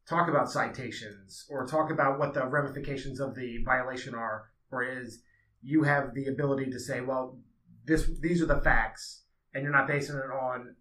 talk 0.10 0.28
about 0.28 0.52
citations 0.52 1.46
or 1.50 1.66
talk 1.66 1.92
about 1.92 2.18
what 2.18 2.34
the 2.34 2.46
ramifications 2.46 3.20
of 3.20 3.36
the 3.36 3.60
violation 3.64 4.16
are 4.16 4.50
or 4.72 4.84
is, 4.84 5.22
you 5.62 5.84
have 5.84 6.16
the 6.16 6.26
ability 6.26 6.72
to 6.72 6.80
say, 6.80 7.02
well, 7.02 7.38
this 7.86 8.10
these 8.20 8.42
are 8.42 8.48
the 8.48 8.62
facts. 8.62 9.24
and 9.54 9.64
you're 9.64 9.72
not 9.72 9.88
basing 9.88 10.16
it 10.16 10.32
on 10.32 10.76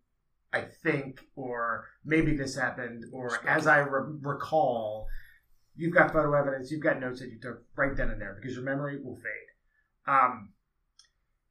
I 0.52 0.62
think 0.62 1.20
or 1.36 1.86
maybe 2.04 2.36
this 2.36 2.56
happened 2.56 3.04
or 3.12 3.38
as 3.46 3.66
I 3.66 3.78
re- 3.78 4.18
recall. 4.20 5.06
You've 5.76 5.94
got 5.94 6.12
photo 6.12 6.34
evidence. 6.34 6.70
You've 6.70 6.82
got 6.82 7.00
notes 7.00 7.20
that 7.20 7.30
you 7.30 7.38
took 7.40 7.62
right 7.76 7.96
then 7.96 8.10
and 8.10 8.20
there 8.20 8.36
because 8.38 8.54
your 8.54 8.64
memory 8.64 9.00
will 9.02 9.16
fade. 9.16 9.50
Um, 10.06 10.50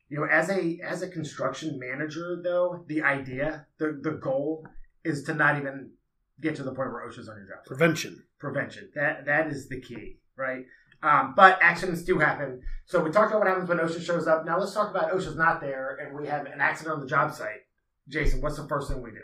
you 0.09 0.19
know, 0.19 0.25
as 0.25 0.49
a 0.49 0.79
as 0.83 1.01
a 1.01 1.07
construction 1.07 1.79
manager, 1.79 2.39
though, 2.43 2.83
the 2.87 3.01
idea, 3.01 3.67
the 3.77 3.99
the 4.01 4.11
goal 4.11 4.67
is 5.03 5.23
to 5.23 5.33
not 5.33 5.57
even 5.57 5.91
get 6.41 6.55
to 6.55 6.63
the 6.63 6.73
point 6.73 6.91
where 6.91 7.07
OSHA's 7.07 7.29
on 7.29 7.37
your 7.37 7.47
job. 7.47 7.65
Prevention. 7.65 8.23
Prevention. 8.39 8.89
That 8.95 9.25
that 9.25 9.47
is 9.47 9.69
the 9.69 9.79
key, 9.79 10.17
right? 10.35 10.65
Um, 11.01 11.33
but 11.35 11.59
accidents 11.61 12.03
do 12.03 12.19
happen. 12.19 12.61
So 12.85 13.01
we 13.01 13.11
talked 13.11 13.31
about 13.31 13.39
what 13.39 13.47
happens 13.47 13.69
when 13.69 13.77
OSHA 13.77 14.01
shows 14.01 14.27
up. 14.27 14.45
Now 14.45 14.59
let's 14.59 14.73
talk 14.73 14.89
about 14.89 15.11
OSHA's 15.11 15.37
not 15.37 15.61
there 15.61 15.97
and 16.01 16.17
we 16.17 16.27
have 16.27 16.45
an 16.45 16.59
accident 16.59 16.95
on 16.95 17.01
the 17.01 17.07
job 17.07 17.33
site. 17.33 17.61
Jason, 18.09 18.41
what's 18.41 18.57
the 18.57 18.67
first 18.67 18.89
thing 18.89 19.01
we 19.01 19.11
do? 19.11 19.21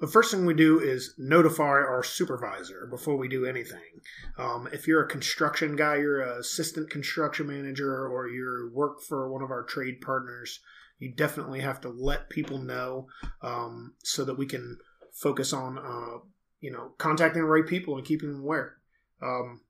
The 0.00 0.08
first 0.08 0.32
thing 0.32 0.44
we 0.44 0.54
do 0.54 0.80
is 0.80 1.14
notify 1.16 1.62
our 1.62 2.02
supervisor 2.02 2.88
before 2.90 3.16
we 3.16 3.28
do 3.28 3.46
anything. 3.46 4.00
Um, 4.36 4.68
if 4.72 4.88
you're 4.88 5.04
a 5.04 5.08
construction 5.08 5.76
guy, 5.76 5.96
you're 5.96 6.20
an 6.20 6.40
assistant 6.40 6.90
construction 6.90 7.46
manager, 7.46 8.08
or 8.08 8.26
you 8.26 8.70
work 8.74 9.00
for 9.00 9.32
one 9.32 9.42
of 9.42 9.50
our 9.50 9.62
trade 9.62 10.00
partners, 10.00 10.58
you 10.98 11.14
definitely 11.14 11.60
have 11.60 11.80
to 11.82 11.88
let 11.88 12.30
people 12.30 12.58
know 12.58 13.06
um, 13.42 13.94
so 14.02 14.24
that 14.24 14.36
we 14.36 14.46
can 14.46 14.78
focus 15.12 15.52
on, 15.52 15.78
uh, 15.78 16.18
you 16.60 16.72
know, 16.72 16.94
contacting 16.98 17.42
the 17.42 17.48
right 17.48 17.66
people 17.66 17.96
and 17.96 18.04
keeping 18.04 18.32
them 18.32 18.40
aware. 18.40 18.78
Um, 19.22 19.60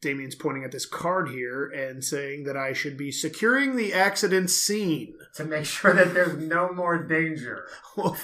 Damien's 0.00 0.34
pointing 0.34 0.64
at 0.64 0.72
this 0.72 0.86
card 0.86 1.30
here 1.30 1.66
and 1.66 2.04
saying 2.04 2.44
that 2.44 2.56
I 2.56 2.72
should 2.72 2.96
be 2.96 3.10
securing 3.10 3.76
the 3.76 3.92
accident 3.92 4.50
scene. 4.50 5.14
To 5.36 5.44
make 5.44 5.66
sure 5.66 5.92
that 5.92 6.14
there's 6.14 6.38
no 6.38 6.72
more 6.72 6.96
danger. 6.96 7.66
Well, 7.94 8.16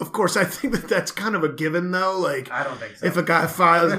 of 0.00 0.12
course, 0.14 0.34
I 0.34 0.44
think 0.44 0.72
that 0.72 0.88
that's 0.88 1.10
kind 1.10 1.34
of 1.34 1.44
a 1.44 1.50
given, 1.50 1.90
though. 1.90 2.18
Like, 2.18 2.50
I 2.50 2.64
don't 2.64 2.78
think 2.78 2.96
so. 2.96 3.06
if 3.06 3.18
a 3.18 3.22
guy 3.22 3.46
falls 3.46 3.92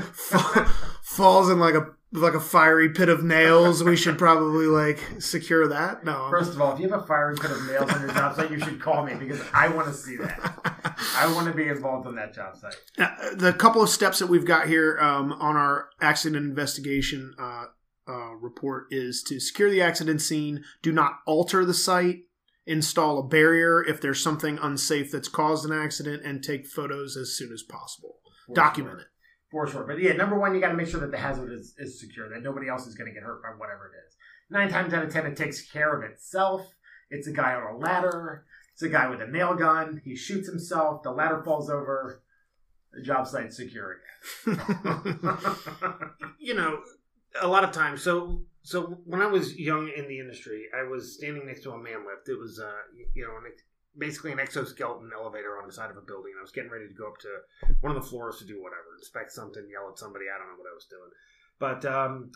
falls 1.04 1.52
in 1.52 1.60
like 1.60 1.76
a 1.76 1.90
like 2.12 2.34
a 2.34 2.40
fiery 2.40 2.90
pit 2.90 3.10
of 3.10 3.24
nails, 3.24 3.84
we 3.84 3.96
should 3.96 4.18
probably 4.18 4.66
like 4.66 5.00
secure 5.20 5.68
that. 5.68 6.04
No, 6.04 6.28
First 6.30 6.54
of 6.54 6.62
all, 6.62 6.74
if 6.74 6.80
you 6.80 6.90
have 6.90 7.04
a 7.04 7.06
fiery 7.06 7.36
pit 7.36 7.52
of 7.52 7.66
nails 7.68 7.92
on 7.92 8.02
your 8.02 8.12
job 8.12 8.36
site, 8.36 8.52
you 8.52 8.60
should 8.60 8.82
call 8.82 9.06
me 9.06 9.14
because 9.14 9.42
I 9.54 9.68
want 9.68 9.88
to 9.88 9.94
see 9.94 10.18
that. 10.18 11.00
I 11.16 11.32
want 11.34 11.48
to 11.48 11.54
be 11.54 11.68
involved 11.68 12.08
on 12.08 12.16
that 12.16 12.34
job 12.34 12.58
site. 12.58 12.76
Now, 12.98 13.16
the 13.34 13.54
couple 13.54 13.82
of 13.82 13.90
steps 13.90 14.20
that 14.20 14.28
we've 14.28 14.46
got 14.46 14.68
here 14.68 14.98
um, 15.00 15.34
on 15.34 15.56
our 15.56 15.90
accident 16.02 16.44
investigation 16.46 17.34
uh, 17.40 17.66
uh, 18.08 18.34
report 18.36 18.88
is 18.90 19.22
to 19.24 19.40
secure 19.40 19.70
the 19.70 19.82
accident 19.82 20.22
scene. 20.22 20.64
Do 20.82 20.92
not 20.92 21.20
alter 21.28 21.64
the 21.64 21.74
site. 21.74 22.22
Install 22.66 23.20
a 23.20 23.24
barrier 23.24 23.84
if 23.84 24.00
there's 24.00 24.22
something 24.22 24.60
unsafe 24.62 25.12
that's 25.12 25.28
caused 25.28 25.66
an 25.66 25.72
accident, 25.72 26.24
and 26.24 26.44
take 26.44 26.68
photos 26.68 27.18
as 27.18 27.36
soon 27.36 27.52
as 27.52 27.64
possible. 27.64 28.20
Document 28.54 29.00
it. 29.00 29.08
For 29.52 29.66
sure. 29.68 29.84
But 29.84 30.00
yeah, 30.00 30.14
number 30.14 30.38
one, 30.38 30.54
you 30.54 30.62
got 30.62 30.70
to 30.70 30.76
make 30.76 30.88
sure 30.88 31.00
that 31.00 31.12
the 31.12 31.18
hazard 31.18 31.52
is, 31.52 31.74
is 31.80 32.00
secure, 32.00 32.30
that 32.30 32.44
nobody 32.44 32.70
else 32.70 32.86
is 32.86 32.96
going 32.96 33.08
to 33.08 33.14
get 33.14 33.24
hurt 33.24 33.42
by 33.42 33.50
whatever 33.50 33.92
it 33.94 33.98
is. 34.08 34.16
Nine 34.52 34.70
times 34.70 34.94
out 34.94 35.04
of 35.04 35.12
ten, 35.12 35.26
it 35.26 35.36
takes 35.36 35.62
care 35.62 35.98
of 35.98 36.04
itself. 36.10 36.74
It's 37.10 37.28
a 37.28 37.32
guy 37.32 37.56
on 37.56 37.76
a 37.76 37.78
ladder. 37.78 38.46
It's 38.74 38.84
a 38.84 38.90
guy 38.90 39.10
with 39.10 39.22
a 39.22 39.28
nail 39.28 39.56
gun. 39.56 40.02
He 40.06 40.16
shoots 40.16 40.48
himself. 40.48 41.04
The 41.04 41.12
ladder 41.12 41.42
falls 41.44 41.70
over. 41.70 42.22
The 42.94 43.02
job 43.02 43.28
site's 43.28 43.58
secure 43.58 43.98
again. 44.46 44.60
you 46.40 46.54
know, 46.54 46.82
a 47.42 47.48
lot 47.48 47.64
of 47.64 47.72
times. 47.72 48.02
So, 48.02 48.44
so 48.64 48.98
when 49.06 49.22
I 49.22 49.28
was 49.28 49.58
young 49.58 49.92
in 49.96 50.08
the 50.08 50.20
industry, 50.20 50.66
I 50.76 50.88
was 50.88 51.16
standing 51.16 51.46
next 51.46 51.64
to 51.64 51.72
a 51.72 51.78
man 51.78 52.06
lift. 52.08 52.30
It 52.30 52.40
was, 52.40 52.60
uh, 52.60 52.72
you 53.14 53.24
know, 53.24 53.36
an, 53.38 53.52
basically 53.98 54.32
an 54.32 54.40
exoskeleton 54.40 55.12
elevator 55.14 55.58
on 55.60 55.68
the 55.68 55.74
side 55.74 55.90
of 55.90 55.98
a 55.98 56.02
building. 56.02 56.34
I 56.38 56.42
was 56.42 56.52
getting 56.52 56.72
ready 56.72 56.88
to 56.88 56.94
go 56.94 57.08
up 57.08 57.18
to 57.20 57.30
one 57.82 57.96
of 57.96 58.02
the 58.02 58.08
floors 58.08 58.38
to 58.38 58.46
do 58.46 58.62
whatever, 58.62 58.96
inspect 58.98 59.32
something, 59.32 59.68
yell 59.72 59.90
at 59.90 60.00
somebody. 60.00 60.26
I 60.34 60.38
don't 60.38 60.48
know 60.48 60.58
what 60.58 60.72
I 60.72 60.76
was 60.76 60.88
doing, 60.90 61.12
but 61.60 61.86
um, 61.86 62.32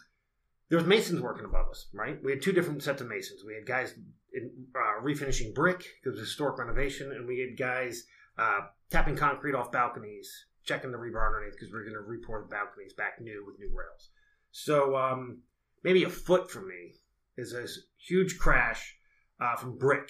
there 0.70 0.78
was 0.78 0.88
masons 0.88 1.22
working 1.22 1.46
above 1.46 1.70
us. 1.70 1.88
Right, 1.94 2.18
we 2.24 2.32
had 2.32 2.42
two 2.42 2.54
different 2.54 2.84
sets 2.84 3.02
of 3.02 3.08
masons. 3.08 3.44
We 3.46 3.56
had 3.56 3.66
guys 3.66 3.94
in, 4.34 4.52
uh, 4.76 5.02
refinishing 5.02 5.54
brick 5.54 5.80
because 5.80 6.18
it 6.18 6.20
was 6.22 6.30
historic 6.30 6.58
renovation, 6.58 7.12
and 7.12 7.28
we 7.28 7.40
had 7.40 7.58
guys 7.58 8.06
uh, 8.38 8.62
tapping 8.90 9.16
concrete 9.16 9.56
off 9.56 9.72
balconies, 9.72 10.48
checking 10.64 10.92
the 10.92 10.98
rebar 10.98 11.28
underneath 11.28 11.54
because 11.54 11.72
we 11.72 11.80
are 11.80 11.84
going 11.84 11.94
to 11.94 12.02
re-pour 12.02 12.42
the 12.42 12.48
balconies 12.48 12.94
back 12.94 13.22
new 13.22 13.44
with 13.46 13.60
new 13.60 13.70
rails. 13.70 14.10
So 14.52 14.96
um, 14.96 15.42
maybe 15.84 16.04
a 16.04 16.10
foot 16.10 16.50
from 16.50 16.68
me 16.68 16.96
is 17.38 17.54
this 17.54 17.80
huge 17.98 18.38
crash 18.38 18.98
uh, 19.40 19.56
from 19.56 19.78
brick. 19.78 20.10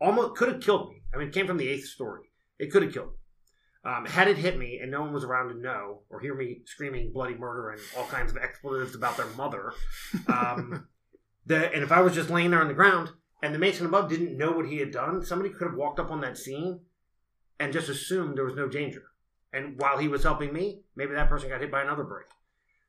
Almost 0.00 0.36
could 0.36 0.48
have 0.48 0.60
killed 0.60 0.90
me. 0.90 1.02
I 1.12 1.18
mean, 1.18 1.28
it 1.28 1.34
came 1.34 1.46
from 1.46 1.56
the 1.58 1.68
eighth 1.68 1.86
story. 1.86 2.30
It 2.58 2.70
could 2.70 2.82
have 2.82 2.92
killed 2.92 3.08
me. 3.08 3.14
Um, 3.82 4.04
had 4.04 4.28
it 4.28 4.36
hit 4.36 4.58
me 4.58 4.78
and 4.80 4.90
no 4.90 5.00
one 5.00 5.12
was 5.12 5.24
around 5.24 5.48
to 5.48 5.54
know 5.54 6.00
or 6.10 6.20
hear 6.20 6.34
me 6.34 6.60
screaming 6.66 7.12
bloody 7.12 7.34
murder 7.34 7.70
and 7.70 7.80
all 7.96 8.04
kinds 8.04 8.30
of 8.30 8.36
expletives 8.36 8.94
about 8.94 9.16
their 9.16 9.26
mother, 9.38 9.72
um, 10.28 10.86
the, 11.46 11.72
and 11.72 11.82
if 11.82 11.90
I 11.90 12.02
was 12.02 12.14
just 12.14 12.28
laying 12.28 12.50
there 12.50 12.60
on 12.60 12.68
the 12.68 12.74
ground 12.74 13.10
and 13.42 13.54
the 13.54 13.58
mason 13.58 13.86
above 13.86 14.10
didn't 14.10 14.36
know 14.36 14.52
what 14.52 14.66
he 14.66 14.78
had 14.78 14.90
done, 14.90 15.24
somebody 15.24 15.48
could 15.48 15.68
have 15.68 15.76
walked 15.76 15.98
up 15.98 16.10
on 16.10 16.20
that 16.20 16.36
scene 16.36 16.80
and 17.58 17.72
just 17.72 17.88
assumed 17.88 18.36
there 18.36 18.44
was 18.44 18.54
no 18.54 18.68
danger. 18.68 19.04
And 19.52 19.80
while 19.80 19.98
he 19.98 20.08
was 20.08 20.22
helping 20.22 20.52
me, 20.52 20.82
maybe 20.94 21.14
that 21.14 21.28
person 21.28 21.48
got 21.48 21.60
hit 21.60 21.70
by 21.70 21.82
another 21.82 22.04
brick. 22.04 22.26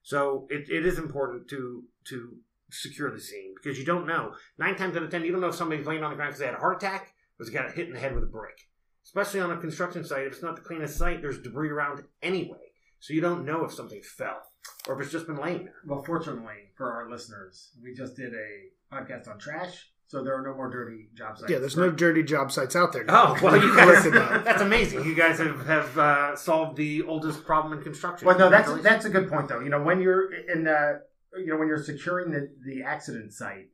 So 0.04 0.48
it, 0.50 0.70
it 0.70 0.86
is 0.86 0.98
important 0.98 1.48
to 1.50 1.84
to 2.06 2.38
secure 2.72 3.12
the 3.12 3.20
scene 3.20 3.54
because 3.62 3.78
you 3.78 3.86
don't 3.86 4.08
know. 4.08 4.34
Nine 4.58 4.76
times 4.76 4.96
out 4.96 5.04
of 5.04 5.10
ten, 5.10 5.24
you 5.24 5.32
don't 5.32 5.42
know 5.42 5.48
if 5.48 5.56
somebody's 5.56 5.86
laying 5.86 6.04
on 6.04 6.12
the 6.12 6.16
ground 6.16 6.30
because 6.30 6.40
they 6.40 6.46
had 6.46 6.56
a 6.56 6.60
heart 6.60 6.82
attack 6.84 7.14
or 7.40 7.46
they 7.46 7.52
got 7.52 7.72
hit 7.74 7.88
in 7.88 7.94
the 7.94 8.00
head 8.00 8.16
with 8.16 8.24
a 8.24 8.28
brick. 8.28 8.68
Especially 9.04 9.40
on 9.40 9.52
a 9.52 9.58
construction 9.58 10.04
site, 10.04 10.28
if 10.28 10.34
it's 10.34 10.44
not 10.44 10.56
the 10.56 10.62
cleanest 10.62 10.98
site, 10.98 11.22
there's 11.22 11.42
debris 11.42 11.70
around 11.70 12.04
anyway. 12.22 12.58
So 13.00 13.14
you 13.14 13.22
don't 13.22 13.46
know 13.46 13.66
if 13.66 13.74
something 13.74 14.02
fell 14.04 14.42
or 14.88 14.96
if 14.96 15.02
it's 15.02 15.12
just 15.12 15.26
been 15.28 15.38
laying 15.38 15.66
there. 15.66 15.74
well, 15.88 16.04
fortunately 16.04 16.70
for 16.76 16.92
our 16.94 17.10
listeners, 17.10 17.72
we 17.84 17.94
just 17.94 18.16
did 18.16 18.32
a 18.34 18.96
podcast 18.96 19.28
on 19.28 19.40
trash, 19.40 19.90
so 20.06 20.24
there 20.24 20.36
are 20.38 20.44
no 20.44 20.54
more 20.54 20.70
dirty 20.70 21.10
job 21.16 21.38
sites. 21.38 21.52
Yeah, 21.52 21.58
there's 21.58 21.78
no 21.78 21.90
dirty 21.90 22.22
job 22.22 22.52
sites 22.52 22.76
out 22.76 22.94
there. 22.94 23.06
Oh 23.10 23.36
well, 23.42 23.56
you 23.56 23.76
guys, 23.76 24.04
that's 24.44 24.62
amazing. 24.62 25.04
You 25.04 25.16
guys 25.16 25.40
have 25.40 25.66
have 25.66 25.98
uh, 25.98 26.36
solved 26.36 26.78
the 26.78 27.02
oldest 27.04 27.44
problem 27.44 27.78
in 27.78 27.84
construction. 27.84 28.28
Well, 28.28 28.38
no, 28.38 28.50
that's 28.50 28.72
that's 28.84 29.06
a 29.06 29.10
good 29.10 29.30
point 29.30 29.48
though. 29.48 29.62
You 29.62 29.70
know, 29.70 29.82
when 29.82 30.00
you're 30.02 30.32
in 30.34 30.66
the, 30.66 31.02
you 31.38 31.48
know, 31.48 31.58
when 31.58 31.68
you're 31.68 31.84
securing 31.84 32.32
the 32.32 32.50
the 32.66 32.84
accident 32.84 33.34
site, 33.34 33.70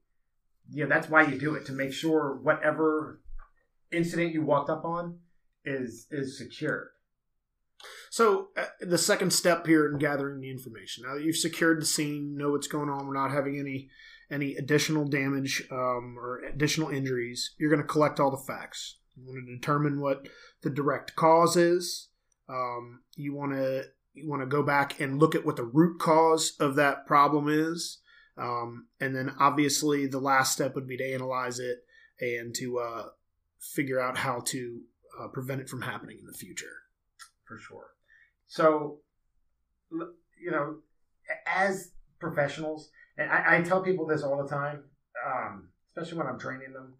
you 0.72 0.84
know, 0.84 0.90
that's 0.90 1.10
why 1.10 1.24
you 1.24 1.40
do 1.40 1.56
it 1.56 1.66
to 1.68 1.72
make 1.72 1.94
sure 1.94 2.40
whatever 2.42 3.22
incident 3.92 4.34
you 4.34 4.44
walked 4.44 4.70
up 4.70 4.86
on 4.86 5.20
is 5.66 6.08
is 6.12 6.38
secured. 6.38 6.90
So 8.10 8.48
uh, 8.58 8.66
the 8.82 8.98
second 8.98 9.32
step 9.32 9.68
here 9.68 9.92
in 9.92 10.00
gathering 10.00 10.42
the 10.42 10.50
information. 10.50 11.04
Now 11.06 11.16
that 11.16 11.24
you've 11.24 11.38
secured 11.38 11.82
the 11.82 11.86
scene, 11.86 12.36
know 12.38 12.52
what's 12.52 12.68
going 12.68 12.90
on. 12.90 13.08
We're 13.08 13.14
not 13.14 13.32
having 13.32 13.60
any 13.60 13.90
any 14.30 14.56
additional 14.56 15.06
damage 15.06 15.64
um, 15.72 16.18
or 16.18 16.40
additional 16.40 16.90
injuries. 16.90 17.56
You're 17.58 17.70
going 17.70 17.82
to 17.82 17.88
collect 17.88 18.20
all 18.20 18.32
the 18.32 18.38
facts. 18.38 18.98
You 19.16 19.26
want 19.26 19.46
to 19.46 19.56
determine 19.56 20.02
what 20.02 20.28
the 20.64 20.70
direct 20.70 21.16
cause 21.16 21.56
is. 21.56 22.10
Um, 22.50 23.02
you 23.16 23.36
want 23.36 23.54
to 23.54 23.86
you 24.18 24.30
want 24.30 24.42
to 24.42 24.48
go 24.48 24.64
back 24.64 25.00
and 25.00 25.20
look 25.20 25.36
at 25.36 25.46
what 25.46 25.56
the 25.56 25.64
root 25.64 26.00
cause 26.00 26.54
of 26.60 26.76
that 26.76 27.06
problem 27.06 27.48
is. 27.48 28.00
Um, 28.38 28.88
and 29.00 29.16
then 29.16 29.34
obviously 29.40 30.08
the 30.08 30.20
last 30.20 30.54
step 30.54 30.76
would 30.76 30.88
be 30.88 30.98
to 30.98 31.14
analyze 31.14 31.60
it 31.60 31.80
and 32.20 32.54
to 32.56 32.80
uh, 32.80 33.04
figure 33.60 34.00
out 34.00 34.18
how 34.18 34.42
to 34.48 34.82
uh, 35.20 35.28
prevent 35.28 35.62
it 35.62 35.70
from 35.70 35.82
happening 35.82 36.18
in 36.20 36.26
the 36.26 36.34
future. 36.34 36.84
for 37.46 37.58
sure. 37.58 37.88
So, 38.48 39.00
you 39.92 40.52
know, 40.52 40.78
as 41.46 41.92
professionals, 42.20 42.90
and 43.18 43.32
I, 43.32 43.58
I 43.58 43.62
tell 43.62 43.82
people 43.82 44.06
this 44.06 44.24
all 44.24 44.42
the 44.42 44.50
time, 44.50 44.84
um, 45.26 45.70
especially 45.96 46.20
when 46.20 46.28
I'm 46.28 46.40
training 46.40 46.74
them, 46.74 46.96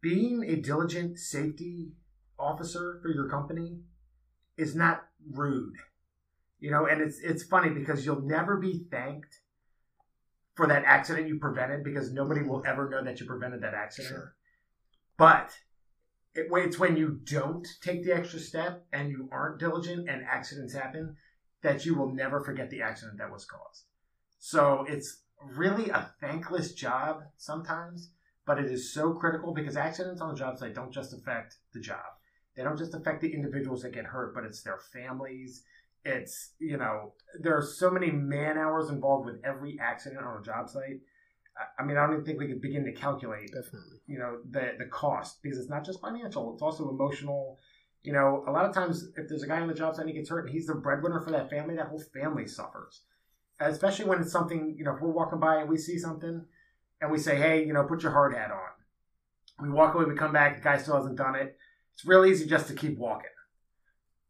being 0.00 0.44
a 0.44 0.56
diligent 0.56 1.18
safety 1.18 1.92
officer 2.38 2.98
for 3.02 3.10
your 3.10 3.28
company 3.28 3.80
is 4.56 4.74
not 4.74 5.07
rude. 5.32 5.74
You 6.60 6.70
know, 6.70 6.86
and 6.86 7.00
it's 7.00 7.18
it's 7.20 7.44
funny 7.44 7.70
because 7.70 8.04
you'll 8.04 8.22
never 8.22 8.56
be 8.56 8.84
thanked 8.90 9.40
for 10.54 10.66
that 10.66 10.84
accident 10.84 11.28
you 11.28 11.38
prevented 11.38 11.84
because 11.84 12.12
nobody 12.12 12.42
will 12.42 12.64
ever 12.66 12.88
know 12.88 13.04
that 13.04 13.20
you 13.20 13.26
prevented 13.26 13.62
that 13.62 13.74
accident. 13.74 14.14
Sure. 14.14 14.34
But 15.16 15.52
it, 16.34 16.48
it's 16.50 16.78
when 16.78 16.96
you 16.96 17.20
don't 17.24 17.66
take 17.80 18.04
the 18.04 18.12
extra 18.12 18.40
step 18.40 18.84
and 18.92 19.10
you 19.10 19.28
aren't 19.30 19.60
diligent 19.60 20.08
and 20.08 20.24
accidents 20.24 20.74
happen 20.74 21.16
that 21.62 21.84
you 21.84 21.94
will 21.94 22.12
never 22.12 22.40
forget 22.40 22.70
the 22.70 22.82
accident 22.82 23.18
that 23.18 23.30
was 23.30 23.44
caused. 23.44 23.84
So 24.38 24.84
it's 24.88 25.22
really 25.44 25.90
a 25.90 26.12
thankless 26.20 26.72
job 26.72 27.22
sometimes, 27.36 28.10
but 28.46 28.58
it 28.58 28.66
is 28.66 28.92
so 28.92 29.14
critical 29.14 29.52
because 29.54 29.76
accidents 29.76 30.20
on 30.20 30.30
the 30.30 30.38
job 30.38 30.58
site 30.58 30.74
don't 30.74 30.92
just 30.92 31.12
affect 31.12 31.56
the 31.72 31.80
job. 31.80 32.17
They 32.58 32.64
don't 32.64 32.76
just 32.76 32.92
affect 32.92 33.20
the 33.20 33.32
individuals 33.32 33.82
that 33.82 33.92
get 33.92 34.04
hurt, 34.04 34.34
but 34.34 34.44
it's 34.44 34.62
their 34.62 34.78
families. 34.92 35.62
It's, 36.04 36.54
you 36.58 36.76
know, 36.76 37.12
there 37.40 37.56
are 37.56 37.62
so 37.62 37.88
many 37.88 38.10
man 38.10 38.58
hours 38.58 38.90
involved 38.90 39.26
with 39.26 39.36
every 39.44 39.78
accident 39.80 40.24
on 40.24 40.40
a 40.40 40.42
job 40.42 40.68
site. 40.68 41.00
I 41.78 41.84
mean, 41.84 41.96
I 41.96 42.04
don't 42.04 42.14
even 42.14 42.24
think 42.24 42.40
we 42.40 42.48
could 42.48 42.60
begin 42.60 42.84
to 42.84 42.92
calculate, 42.92 43.52
Definitely. 43.52 43.98
you 44.06 44.18
know, 44.18 44.38
the 44.50 44.72
the 44.76 44.86
cost 44.86 45.40
because 45.42 45.58
it's 45.58 45.70
not 45.70 45.84
just 45.84 46.00
financial; 46.00 46.52
it's 46.52 46.62
also 46.62 46.88
emotional. 46.88 47.58
You 48.02 48.12
know, 48.12 48.44
a 48.46 48.50
lot 48.50 48.64
of 48.64 48.74
times 48.74 49.08
if 49.16 49.28
there's 49.28 49.42
a 49.42 49.48
guy 49.48 49.60
on 49.60 49.68
the 49.68 49.74
job 49.74 49.94
site 49.94 50.06
and 50.06 50.10
he 50.10 50.16
gets 50.16 50.30
hurt 50.30 50.46
and 50.46 50.50
he's 50.50 50.66
the 50.66 50.74
breadwinner 50.74 51.20
for 51.20 51.30
that 51.32 51.50
family, 51.50 51.76
that 51.76 51.88
whole 51.88 52.02
family 52.12 52.46
suffers. 52.46 53.02
Especially 53.60 54.04
when 54.04 54.20
it's 54.20 54.30
something, 54.32 54.74
you 54.76 54.84
know, 54.84 54.94
if 54.94 55.00
we're 55.00 55.10
walking 55.10 55.40
by 55.40 55.56
and 55.56 55.68
we 55.68 55.76
see 55.76 55.98
something 55.98 56.44
and 57.00 57.10
we 57.10 57.18
say, 57.18 57.36
hey, 57.36 57.64
you 57.64 57.72
know, 57.72 57.84
put 57.84 58.04
your 58.04 58.12
hard 58.12 58.34
hat 58.34 58.52
on. 58.52 59.66
We 59.66 59.70
walk 59.70 59.94
away, 59.94 60.04
we 60.04 60.14
come 60.14 60.32
back, 60.32 60.56
the 60.56 60.62
guy 60.62 60.78
still 60.78 60.96
hasn't 60.96 61.16
done 61.16 61.34
it. 61.34 61.56
It's 61.98 62.06
real 62.06 62.24
easy 62.24 62.46
just 62.46 62.68
to 62.68 62.74
keep 62.74 62.96
walking. 62.96 63.30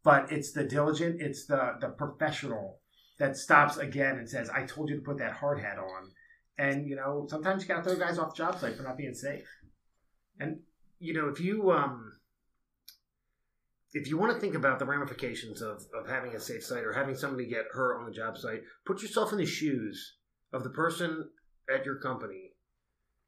But 0.03 0.31
it's 0.31 0.51
the 0.53 0.63
diligent, 0.63 1.21
it's 1.21 1.45
the 1.45 1.75
the 1.79 1.89
professional 1.89 2.79
that 3.19 3.37
stops 3.37 3.77
again 3.77 4.17
and 4.17 4.27
says, 4.27 4.49
I 4.49 4.63
told 4.63 4.89
you 4.89 4.95
to 4.95 5.01
put 5.03 5.19
that 5.19 5.33
hard 5.33 5.59
hat 5.59 5.77
on. 5.77 6.09
And, 6.57 6.87
you 6.87 6.95
know, 6.95 7.27
sometimes 7.29 7.61
you 7.61 7.67
gotta 7.67 7.83
throw 7.83 7.95
guys 7.95 8.17
off 8.17 8.33
the 8.33 8.37
job 8.37 8.59
site 8.59 8.75
for 8.75 8.81
not 8.81 8.97
being 8.97 9.13
safe. 9.13 9.45
And 10.39 10.61
you 10.99 11.13
know, 11.13 11.27
if 11.27 11.39
you 11.39 11.71
um, 11.71 12.11
if 13.93 14.07
you 14.07 14.17
want 14.17 14.33
to 14.33 14.39
think 14.39 14.55
about 14.55 14.79
the 14.79 14.85
ramifications 14.85 15.61
of 15.61 15.85
of 15.93 16.09
having 16.09 16.33
a 16.33 16.39
safe 16.39 16.65
site 16.65 16.83
or 16.83 16.93
having 16.93 17.15
somebody 17.15 17.45
get 17.45 17.65
hurt 17.71 17.99
on 17.99 18.05
the 18.07 18.11
job 18.11 18.35
site, 18.35 18.61
put 18.83 19.03
yourself 19.03 19.31
in 19.31 19.37
the 19.37 19.45
shoes 19.45 20.15
of 20.53 20.63
the 20.63 20.71
person 20.71 21.29
at 21.71 21.85
your 21.85 21.99
company 21.99 22.53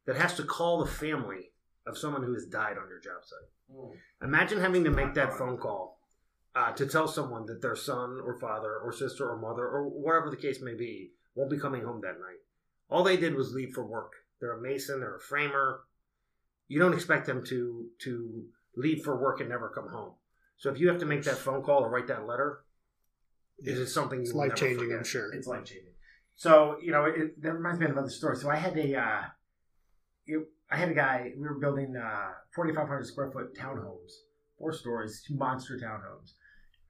that 0.08 0.16
has 0.16 0.34
to 0.34 0.44
call 0.44 0.80
the 0.80 0.90
family 0.90 1.51
of 1.86 1.98
someone 1.98 2.24
who 2.24 2.34
has 2.34 2.46
died 2.46 2.78
on 2.78 2.90
your 2.90 3.00
job 3.00 3.24
site. 3.24 3.98
Imagine 4.24 4.60
having 4.60 4.84
to 4.84 4.92
make 4.92 5.14
that 5.14 5.38
phone 5.38 5.58
call 5.58 6.00
uh, 6.56 6.72
to 6.74 6.86
tell 6.86 7.08
someone 7.08 7.46
that 7.46 7.62
their 7.62 7.76
son 7.76 8.20
or 8.24 8.38
father 8.40 8.78
or 8.84 8.92
sister 8.92 9.30
or 9.30 9.38
mother 9.38 9.66
or 9.66 9.88
whatever 9.88 10.30
the 10.30 10.38
case 10.38 10.62
may 10.62 10.74
be 10.74 11.12
won't 11.36 11.50
be 11.50 11.60
coming 11.60 11.84
home 11.84 12.02
that 12.02 12.20
night. 12.20 12.40
All 12.90 13.04
they 13.04 13.18
did 13.18 13.36
was 13.36 13.54
leave 13.54 13.74
for 13.74 13.86
work. 13.86 14.12
They're 14.40 14.58
a 14.58 14.62
mason. 14.62 15.00
They're 15.00 15.16
a 15.16 15.20
framer. 15.20 15.82
You 16.68 16.80
don't 16.80 16.94
expect 16.94 17.26
them 17.26 17.44
to 17.46 17.88
to 18.00 18.44
leave 18.76 19.04
for 19.04 19.20
work 19.20 19.40
and 19.40 19.50
never 19.50 19.70
come 19.70 19.90
home. 19.90 20.14
So 20.58 20.70
if 20.70 20.80
you 20.80 20.90
have 20.90 21.00
to 21.00 21.06
make 21.06 21.24
that 21.24 21.38
phone 21.38 21.64
call 21.64 21.84
or 21.84 21.90
write 21.90 22.08
that 22.08 22.28
letter, 22.28 22.64
it 23.60 23.78
is 23.78 23.94
something 23.94 24.22
It's 24.22 24.34
life 24.34 24.56
changing? 24.56 24.94
I'm 24.94 25.04
sure. 25.04 25.34
It's 25.34 25.48
life 25.48 25.66
changing. 25.66 25.94
So 26.36 26.78
you 26.82 26.92
know, 26.92 27.06
it, 27.06 27.42
that 27.42 27.54
reminds 27.54 27.80
me 27.80 27.86
of 27.86 27.92
another 27.92 28.10
story. 28.10 28.36
So 28.36 28.50
I 28.50 28.56
had 28.56 28.78
a, 28.78 29.00
uh, 29.00 29.22
it, 30.28 30.48
I 30.72 30.78
had 30.78 30.90
a 30.90 30.94
guy. 30.94 31.32
We 31.38 31.44
were 31.44 31.60
building 31.60 31.96
uh, 31.98 32.30
4,500 32.56 33.06
square 33.06 33.32
foot 33.32 33.56
townhomes, 33.58 34.12
four 34.58 34.72
stories, 34.74 35.22
monster 35.30 35.78
townhomes, 35.78 36.32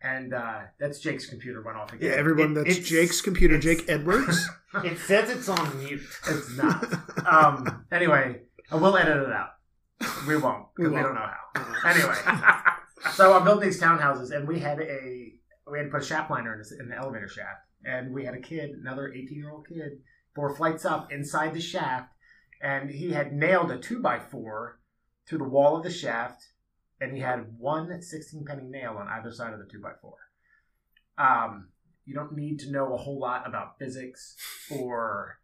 and 0.03 0.33
uh, 0.33 0.59
that's 0.79 0.99
Jake's 0.99 1.25
computer 1.25 1.61
went 1.63 1.77
off 1.77 1.91
again. 1.93 2.11
Yeah, 2.11 2.15
everyone. 2.17 2.51
It- 2.51 2.55
That's 2.55 2.69
it's- 2.77 2.87
Jake's 2.89 3.21
computer. 3.21 3.55
it's- 3.55 3.77
Jake 3.77 3.89
Edwards. 3.89 4.47
It 4.85 4.97
says 4.99 5.29
it's 5.29 5.49
on 5.49 5.79
mute. 5.83 5.99
it's 6.29 6.55
not. 6.57 6.85
Um, 7.29 7.85
anyway, 7.91 8.41
I 8.71 8.75
will 8.77 8.95
edit 8.97 9.17
it 9.17 9.31
out. 9.31 9.49
We 10.27 10.37
won't 10.37 10.67
We 10.77 10.85
because 10.85 10.91
we, 10.91 10.95
won't. 10.95 11.05
don't 11.07 11.15
know 11.15 11.29
how. 11.83 11.89
Anyway, 11.89 12.15
so 13.13 13.33
I'm 13.33 13.43
building 13.43 13.69
these 13.69 13.81
townhouses, 13.81 14.31
and 14.35 14.47
we 14.47 14.59
had 14.59 14.79
a 14.79 15.33
we 15.69 15.77
had 15.77 15.83
to 15.85 15.89
put 15.91 16.01
a 16.01 16.05
shaft 16.05 16.31
liner 16.31 16.53
in, 16.53 16.59
this, 16.59 16.71
in 16.79 16.87
the 16.89 16.95
elevator 16.95 17.27
shaft, 17.27 17.59
and 17.85 18.13
we 18.13 18.23
had 18.25 18.33
a 18.33 18.39
kid, 18.39 18.71
another 18.81 19.11
18 19.13 19.37
year 19.37 19.51
old 19.51 19.67
kid, 19.67 19.99
four 20.35 20.55
flights 20.55 20.85
up 20.85 21.11
inside 21.11 21.53
the 21.53 21.61
shaft, 21.61 22.07
and 22.61 22.89
he 22.89 23.11
had 23.11 23.33
nailed 23.33 23.71
a 23.71 23.77
two 23.77 24.01
by 24.01 24.19
four 24.19 24.79
to 25.27 25.37
the 25.37 25.43
wall 25.43 25.77
of 25.77 25.83
the 25.83 25.91
shaft, 25.91 26.49
and 26.99 27.13
he 27.13 27.19
had 27.19 27.57
one 27.57 28.01
16 28.01 28.45
penny 28.45 28.67
nail 28.67 28.97
on 28.97 29.07
either 29.07 29.31
side 29.31 29.53
of 29.53 29.59
the 29.59 29.65
two 29.65 29.81
by 29.81 29.91
four. 30.01 30.17
Um, 31.17 31.69
you 32.05 32.13
don't 32.13 32.35
need 32.35 32.59
to 32.59 32.71
know 32.71 32.93
a 32.93 32.97
whole 32.97 33.19
lot 33.19 33.47
about 33.47 33.79
physics 33.79 34.35
or 34.69 35.39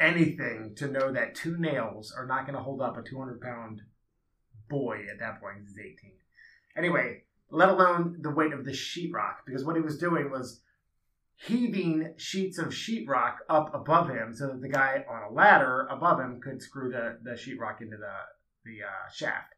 anything 0.00 0.74
to 0.76 0.88
know 0.88 1.12
that 1.12 1.34
two 1.34 1.56
nails 1.58 2.12
are 2.16 2.26
not 2.26 2.44
going 2.44 2.56
to 2.56 2.62
hold 2.62 2.80
up 2.80 2.96
a 2.96 3.02
200 3.02 3.40
pound 3.40 3.82
boy 4.68 5.00
at 5.10 5.18
that 5.20 5.40
point. 5.40 5.58
He's 5.60 5.78
18. 5.78 5.96
Anyway, 6.76 7.22
let 7.50 7.68
alone 7.68 8.18
the 8.20 8.30
weight 8.30 8.52
of 8.52 8.64
the 8.64 8.72
sheetrock, 8.72 9.44
because 9.46 9.64
what 9.64 9.76
he 9.76 9.82
was 9.82 9.98
doing 9.98 10.30
was 10.30 10.62
heaving 11.46 12.14
sheets 12.16 12.58
of 12.58 12.68
sheetrock 12.68 13.36
up 13.48 13.74
above 13.74 14.08
him 14.08 14.34
so 14.34 14.48
that 14.48 14.60
the 14.60 14.68
guy 14.68 15.04
on 15.10 15.30
a 15.30 15.34
ladder 15.34 15.86
above 15.90 16.20
him 16.20 16.40
could 16.40 16.62
screw 16.62 16.90
the, 16.90 17.18
the 17.22 17.32
sheetrock 17.32 17.80
into 17.80 17.96
the, 17.96 18.14
the 18.64 18.82
uh, 18.84 19.10
shaft. 19.12 19.54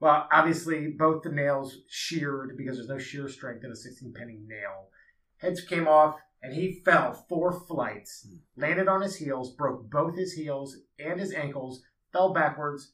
Well, 0.00 0.28
obviously, 0.32 0.94
both 0.98 1.22
the 1.22 1.30
nails 1.30 1.78
sheared 1.88 2.56
because 2.56 2.76
there's 2.76 2.88
no 2.88 2.98
shear 2.98 3.28
strength 3.28 3.64
in 3.64 3.70
a 3.70 3.76
16 3.76 4.12
penny 4.14 4.38
nail. 4.46 4.90
Heads 5.38 5.62
came 5.62 5.88
off, 5.88 6.16
and 6.42 6.54
he 6.54 6.80
fell 6.84 7.26
four 7.28 7.52
flights, 7.52 8.28
landed 8.56 8.88
on 8.88 9.00
his 9.00 9.16
heels, 9.16 9.54
broke 9.54 9.90
both 9.90 10.16
his 10.16 10.34
heels 10.34 10.76
and 10.98 11.18
his 11.18 11.32
ankles, 11.32 11.82
fell 12.12 12.32
backwards, 12.32 12.92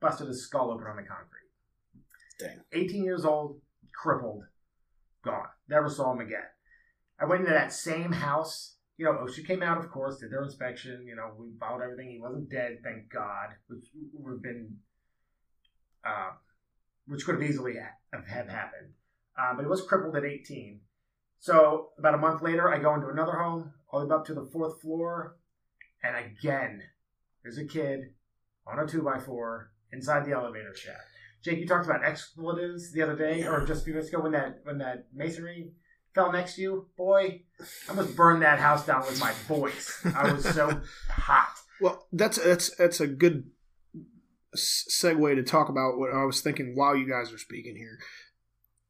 busted 0.00 0.28
his 0.28 0.44
skull 0.44 0.70
open 0.70 0.86
on 0.86 0.96
the 0.96 1.02
concrete. 1.02 1.42
Dang. 2.38 2.60
18 2.72 3.04
years 3.04 3.24
old, 3.24 3.60
crippled, 3.94 4.44
gone. 5.24 5.46
Never 5.68 5.88
saw 5.88 6.12
him 6.12 6.20
again. 6.20 6.44
I 7.22 7.26
went 7.26 7.42
into 7.42 7.52
that 7.52 7.72
same 7.72 8.10
house. 8.10 8.76
You 8.96 9.04
know, 9.04 9.12
OSHA 9.12 9.46
came 9.46 9.62
out, 9.62 9.78
of 9.78 9.90
course, 9.90 10.18
did 10.18 10.32
their 10.32 10.42
inspection. 10.42 11.06
You 11.06 11.14
know, 11.14 11.30
we 11.38 11.46
followed 11.58 11.82
everything. 11.82 12.10
He 12.10 12.20
wasn't 12.20 12.50
dead, 12.50 12.78
thank 12.82 13.10
God, 13.10 13.50
which 13.68 13.84
would 14.12 14.32
have 14.32 14.42
been, 14.42 14.76
uh, 16.04 16.30
which 17.06 17.24
could 17.24 17.36
have 17.36 17.48
easily 17.48 17.74
have 18.12 18.48
happened. 18.48 18.94
Uh, 19.38 19.54
but 19.54 19.62
he 19.62 19.68
was 19.68 19.82
crippled 19.82 20.16
at 20.16 20.24
18. 20.24 20.80
So 21.38 21.90
about 21.98 22.14
a 22.14 22.18
month 22.18 22.42
later, 22.42 22.68
I 22.68 22.78
go 22.78 22.94
into 22.94 23.08
another 23.08 23.36
home, 23.36 23.72
all 23.88 24.00
the 24.00 24.06
way 24.06 24.14
up 24.14 24.26
to 24.26 24.34
the 24.34 24.48
fourth 24.52 24.80
floor, 24.80 25.36
and 26.02 26.16
again, 26.16 26.82
there's 27.42 27.58
a 27.58 27.64
kid 27.64 28.14
on 28.66 28.80
a 28.80 28.86
two 28.86 29.02
by 29.02 29.18
four 29.18 29.70
inside 29.92 30.24
the 30.24 30.32
elevator 30.32 30.74
shaft. 30.74 30.98
Jake, 31.42 31.58
you 31.58 31.66
talked 31.66 31.86
about 31.86 32.04
expletives 32.04 32.92
the 32.92 33.02
other 33.02 33.16
day, 33.16 33.44
or 33.44 33.64
just 33.64 33.82
a 33.82 33.84
few 33.84 33.94
minutes 33.94 34.10
ago 34.10 34.22
when 34.22 34.32
that 34.32 34.60
when 34.64 34.78
that 34.78 35.06
masonry 35.12 35.72
fell 36.14 36.32
next 36.32 36.54
to 36.56 36.62
you. 36.62 36.86
Boy, 36.96 37.42
I 37.88 37.92
must 37.94 38.16
burn 38.16 38.40
that 38.40 38.58
house 38.58 38.84
down 38.86 39.00
with 39.02 39.18
my 39.20 39.32
voice. 39.48 40.04
I 40.14 40.32
was 40.32 40.44
so 40.44 40.80
hot. 41.08 41.54
Well, 41.80 42.06
that's 42.12 42.38
that's 42.38 42.74
that's 42.76 43.00
a 43.00 43.06
good 43.06 43.50
segue 44.56 45.34
to 45.34 45.42
talk 45.42 45.68
about 45.68 45.98
what 45.98 46.12
I 46.12 46.24
was 46.24 46.40
thinking 46.40 46.72
while 46.76 46.94
you 46.96 47.08
guys 47.08 47.32
are 47.32 47.38
speaking 47.38 47.76
here. 47.76 47.98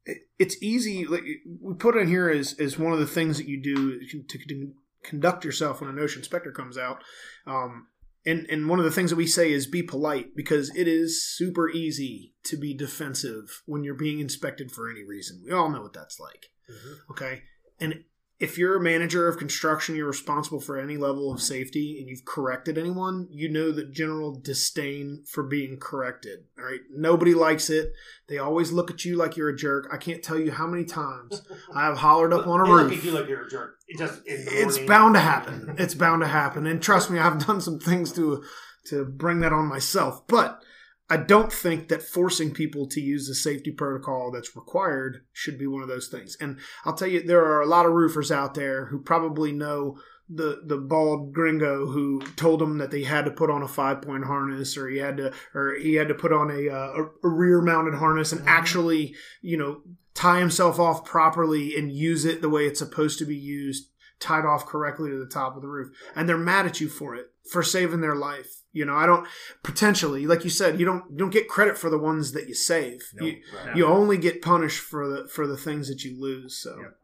It- 0.05 0.27
It's 0.37 0.61
easy. 0.61 1.05
Like 1.05 1.23
we 1.61 1.73
put 1.75 1.95
in 1.95 2.07
here 2.07 2.29
as 2.29 2.53
as 2.59 2.77
one 2.77 2.93
of 2.93 2.99
the 2.99 3.07
things 3.07 3.37
that 3.37 3.47
you 3.47 3.61
do 3.61 3.99
to, 4.07 4.23
to 4.23 4.71
conduct 5.03 5.45
yourself 5.45 5.81
when 5.81 5.89
an 5.89 5.95
OSHA 5.97 6.17
inspector 6.17 6.51
comes 6.51 6.77
out. 6.77 7.03
Um, 7.47 7.87
and 8.25 8.45
and 8.49 8.69
one 8.69 8.79
of 8.79 8.85
the 8.85 8.91
things 8.91 9.09
that 9.09 9.15
we 9.17 9.27
say 9.27 9.51
is 9.51 9.67
be 9.67 9.83
polite 9.83 10.35
because 10.35 10.73
it 10.75 10.87
is 10.87 11.23
super 11.25 11.69
easy 11.69 12.33
to 12.45 12.57
be 12.57 12.73
defensive 12.73 13.61
when 13.65 13.83
you're 13.83 13.95
being 13.95 14.19
inspected 14.19 14.71
for 14.71 14.89
any 14.89 15.03
reason. 15.03 15.41
We 15.45 15.51
all 15.53 15.69
know 15.69 15.81
what 15.81 15.93
that's 15.93 16.19
like. 16.19 16.47
Mm-hmm. 16.69 17.11
Okay. 17.11 17.41
And 17.79 18.03
if 18.39 18.57
you're 18.57 18.75
a 18.75 18.81
manager 18.83 19.27
of 19.27 19.37
construction, 19.37 19.95
you're 19.95 20.07
responsible 20.07 20.59
for 20.59 20.77
any 20.77 20.97
level 20.97 21.31
of 21.31 21.41
safety 21.41 21.97
and 21.99 22.09
you've 22.09 22.25
corrected 22.25 22.77
anyone, 22.77 23.27
you 23.29 23.47
know 23.49 23.71
the 23.71 23.85
general 23.85 24.37
disdain 24.37 25.23
for 25.29 25.43
being 25.43 25.77
corrected. 25.79 26.39
All 26.57 26.65
right. 26.65 26.81
Nobody 26.93 27.33
likes 27.33 27.69
it. 27.69 27.93
They 28.27 28.37
always 28.39 28.71
look 28.71 28.91
at 28.91 29.05
you 29.05 29.15
like 29.15 29.37
you're 29.37 29.49
a 29.49 29.55
jerk. 29.55 29.87
I 29.93 29.97
can't 29.97 30.21
tell 30.23 30.37
you 30.37 30.51
how 30.51 30.67
many 30.67 30.83
times 30.83 31.41
I 31.73 31.85
have 31.85 31.97
hollered 31.99 32.33
up 32.33 32.45
on 32.47 32.59
a 32.59 32.65
They 32.65 32.69
look 32.71 32.89
roof. 32.89 32.99
at 32.99 33.03
you 33.05 33.11
like 33.11 33.29
you're 33.29 33.45
a 33.45 33.49
jerk. 33.49 33.75
It 33.87 33.97
just 33.99 34.21
It's 34.25 34.77
bound 34.79 35.13
to 35.15 35.21
happen. 35.21 35.75
It's 35.77 35.93
bound 35.93 36.21
to 36.21 36.27
happen. 36.27 36.65
And 36.67 36.81
trust 36.81 37.09
me, 37.11 37.19
I've 37.19 37.45
done 37.45 37.61
some 37.61 37.79
things 37.79 38.11
to 38.13 38.43
to 38.87 39.05
bring 39.05 39.39
that 39.39 39.53
on 39.53 39.67
myself. 39.67 40.27
But 40.27 40.61
I 41.09 41.17
don't 41.17 41.51
think 41.51 41.89
that 41.89 42.01
forcing 42.01 42.51
people 42.53 42.87
to 42.87 43.01
use 43.01 43.27
the 43.27 43.35
safety 43.35 43.71
protocol 43.71 44.31
that's 44.31 44.55
required 44.55 45.25
should 45.31 45.59
be 45.59 45.67
one 45.67 45.81
of 45.83 45.89
those 45.89 46.07
things. 46.07 46.37
And 46.39 46.59
I'll 46.85 46.95
tell 46.95 47.09
you, 47.09 47.21
there 47.21 47.43
are 47.43 47.61
a 47.61 47.67
lot 47.67 47.85
of 47.85 47.91
roofers 47.91 48.31
out 48.31 48.53
there 48.55 48.85
who 48.85 48.99
probably 48.99 49.51
know 49.51 49.97
the 50.29 50.61
the 50.65 50.77
bald 50.77 51.33
gringo 51.33 51.85
who 51.87 52.21
told 52.37 52.61
them 52.61 52.77
that 52.77 52.91
they 52.91 53.03
had 53.03 53.25
to 53.25 53.31
put 53.31 53.49
on 53.49 53.61
a 53.61 53.67
five 53.67 54.01
point 54.01 54.23
harness 54.23 54.77
or 54.77 54.87
he 54.87 54.97
had 54.97 55.17
to 55.17 55.33
or 55.53 55.75
he 55.75 55.95
had 55.95 56.07
to 56.07 56.13
put 56.13 56.31
on 56.31 56.49
a 56.49 56.69
uh, 56.69 56.93
a, 56.93 57.27
a 57.27 57.29
rear 57.29 57.61
mounted 57.61 57.93
harness 57.95 58.31
and 58.31 58.41
Mhm. 58.41 58.47
actually 58.47 59.15
you 59.41 59.57
know 59.57 59.81
tie 60.13 60.39
himself 60.39 60.79
off 60.79 61.03
properly 61.03 61.75
and 61.75 61.91
use 61.91 62.23
it 62.23 62.41
the 62.41 62.49
way 62.49 62.65
it's 62.65 62.79
supposed 62.79 63.19
to 63.19 63.25
be 63.25 63.35
used 63.35 63.89
tied 64.21 64.45
off 64.45 64.65
correctly 64.65 65.09
to 65.09 65.19
the 65.19 65.29
top 65.29 65.57
of 65.57 65.61
the 65.61 65.67
roof 65.67 65.89
and 66.15 66.27
they're 66.27 66.37
mad 66.37 66.65
at 66.65 66.79
you 66.79 66.87
for 66.87 67.13
it 67.13 67.27
for 67.51 67.61
saving 67.61 67.99
their 67.99 68.15
life 68.15 68.62
you 68.73 68.83
know 68.85 68.95
i 68.95 69.05
don't 69.05 69.27
potentially 69.63 70.25
like 70.27 70.43
you 70.43 70.49
said 70.49 70.79
you 70.79 70.85
don't 70.85 71.03
you 71.11 71.17
don't 71.17 71.29
get 71.31 71.47
credit 71.47 71.77
for 71.77 71.89
the 71.89 71.97
ones 71.97 72.31
that 72.33 72.47
you 72.47 72.53
save 72.55 73.01
No, 73.13 73.25
you, 73.25 73.37
right. 73.65 73.75
you 73.75 73.85
only 73.85 74.17
get 74.17 74.41
punished 74.41 74.81
for 74.81 75.07
the 75.07 75.27
for 75.29 75.47
the 75.47 75.57
things 75.57 75.87
that 75.87 76.03
you 76.03 76.19
lose 76.19 76.57
so 76.57 76.75
Yep. 76.79 76.97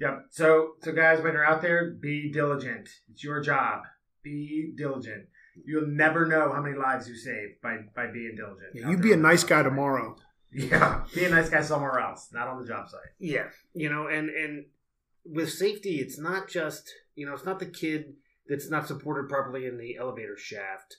Yep. 0.00 0.24
So, 0.30 0.70
so 0.82 0.92
guys, 0.92 1.20
when 1.20 1.34
you're 1.34 1.44
out 1.44 1.60
there, 1.60 1.90
be 1.90 2.32
diligent. 2.32 2.88
It's 3.12 3.22
your 3.22 3.42
job. 3.42 3.82
Be 4.22 4.72
diligent. 4.74 5.26
You'll 5.62 5.88
never 5.88 6.24
know 6.26 6.50
how 6.54 6.62
many 6.62 6.74
lives 6.78 7.06
you 7.06 7.14
save 7.14 7.60
by 7.62 7.80
by 7.94 8.06
being 8.06 8.34
diligent. 8.34 8.70
Yeah, 8.74 8.88
you 8.88 8.96
there 8.96 9.02
be 9.02 9.12
a 9.12 9.16
nice 9.18 9.44
guy 9.44 9.62
tomorrow 9.62 10.16
Yeah, 10.52 11.04
be 11.14 11.26
a 11.26 11.28
nice 11.28 11.50
guy 11.50 11.60
somewhere 11.60 11.98
else, 12.00 12.28
not 12.32 12.48
on 12.48 12.62
the 12.62 12.66
job 12.66 12.88
site. 12.88 13.00
Yeah, 13.18 13.48
you 13.74 13.90
know, 13.90 14.06
and 14.06 14.30
and 14.30 14.64
with 15.26 15.50
safety, 15.52 15.96
it's 15.96 16.18
not 16.18 16.48
just 16.48 16.90
you 17.14 17.26
know, 17.26 17.34
it's 17.34 17.44
not 17.44 17.58
the 17.58 17.66
kid 17.66 18.14
that's 18.50 18.68
not 18.68 18.88
supported 18.88 19.28
properly 19.28 19.66
in 19.66 19.78
the 19.78 19.96
elevator 19.96 20.36
shaft, 20.36 20.96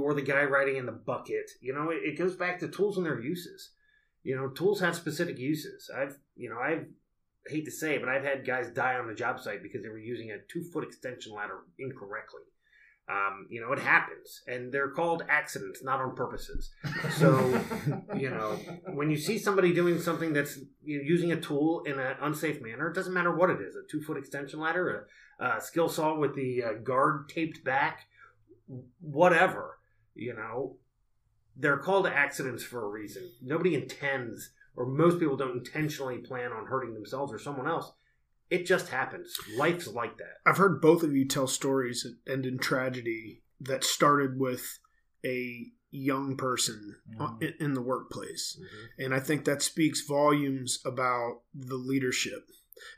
or 0.00 0.14
the 0.14 0.22
guy 0.22 0.44
riding 0.44 0.76
in 0.76 0.86
the 0.86 0.92
bucket. 0.92 1.50
You 1.60 1.74
know, 1.74 1.90
it, 1.90 1.98
it 2.04 2.18
goes 2.18 2.36
back 2.36 2.60
to 2.60 2.68
tools 2.68 2.96
and 2.96 3.04
their 3.04 3.20
uses. 3.20 3.72
You 4.22 4.36
know, 4.36 4.48
tools 4.48 4.80
have 4.80 4.96
specific 4.96 5.38
uses. 5.38 5.90
I've, 5.94 6.16
you 6.36 6.48
know, 6.48 6.58
I've 6.58 6.86
hate 7.46 7.66
to 7.66 7.70
say 7.70 7.96
it, 7.96 8.00
but 8.00 8.08
I've 8.08 8.24
had 8.24 8.46
guys 8.46 8.70
die 8.70 8.94
on 8.94 9.06
the 9.06 9.14
job 9.14 9.40
site 9.40 9.62
because 9.62 9.82
they 9.82 9.90
were 9.90 9.98
using 9.98 10.30
a 10.30 10.38
two 10.50 10.62
foot 10.72 10.84
extension 10.84 11.34
ladder 11.34 11.58
incorrectly. 11.78 12.42
Um, 13.06 13.46
you 13.50 13.60
know, 13.60 13.70
it 13.72 13.80
happens, 13.80 14.40
and 14.46 14.72
they're 14.72 14.88
called 14.88 15.24
accidents, 15.28 15.84
not 15.84 16.00
on 16.00 16.16
purposes. 16.16 16.70
So, 17.18 17.62
you 18.16 18.30
know, 18.30 18.58
when 18.94 19.10
you 19.10 19.18
see 19.18 19.36
somebody 19.36 19.74
doing 19.74 20.00
something 20.00 20.32
that's 20.32 20.56
you 20.82 20.96
know, 20.96 21.04
using 21.04 21.30
a 21.32 21.38
tool 21.38 21.82
in 21.84 21.98
an 21.98 22.16
unsafe 22.22 22.62
manner, 22.62 22.88
it 22.88 22.94
doesn't 22.94 23.12
matter 23.12 23.34
what 23.34 23.50
it 23.50 23.60
is 23.60 23.76
a 23.76 23.82
two 23.90 24.00
foot 24.00 24.16
extension 24.16 24.58
ladder, 24.58 25.06
a 25.38 25.60
skill 25.60 25.88
saw 25.88 26.16
with 26.18 26.34
the 26.34 26.62
uh, 26.62 26.72
guard 26.82 27.28
taped 27.28 27.64
back, 27.64 28.06
whatever, 29.00 29.78
you 30.14 30.34
know, 30.34 30.76
they're 31.56 31.78
called 31.78 32.06
accidents 32.06 32.62
for 32.62 32.84
a 32.84 32.88
reason. 32.88 33.30
Nobody 33.42 33.74
intends, 33.74 34.50
or 34.76 34.86
most 34.86 35.18
people 35.18 35.36
don't 35.36 35.58
intentionally 35.58 36.18
plan 36.18 36.52
on 36.52 36.66
hurting 36.66 36.94
themselves 36.94 37.32
or 37.32 37.38
someone 37.38 37.68
else. 37.68 37.92
It 38.50 38.66
just 38.66 38.88
happens. 38.88 39.36
Life's 39.56 39.86
like 39.88 40.18
that. 40.18 40.38
I've 40.46 40.58
heard 40.58 40.80
both 40.80 41.02
of 41.02 41.14
you 41.14 41.26
tell 41.26 41.46
stories 41.46 42.02
that 42.02 42.32
end 42.32 42.46
in 42.46 42.58
tragedy 42.58 43.42
that 43.60 43.84
started 43.84 44.38
with 44.38 44.78
a 45.24 45.66
young 45.90 46.36
person 46.36 46.96
Mhm. 47.16 47.40
in, 47.42 47.54
in 47.60 47.74
the 47.74 47.80
workplace. 47.80 48.58
Mm-hmm. 48.60 49.02
And 49.04 49.14
I 49.14 49.20
think 49.20 49.44
that 49.44 49.62
speaks 49.62 50.00
volumes 50.02 50.80
about 50.84 51.42
the 51.54 51.76
leadership. 51.76 52.48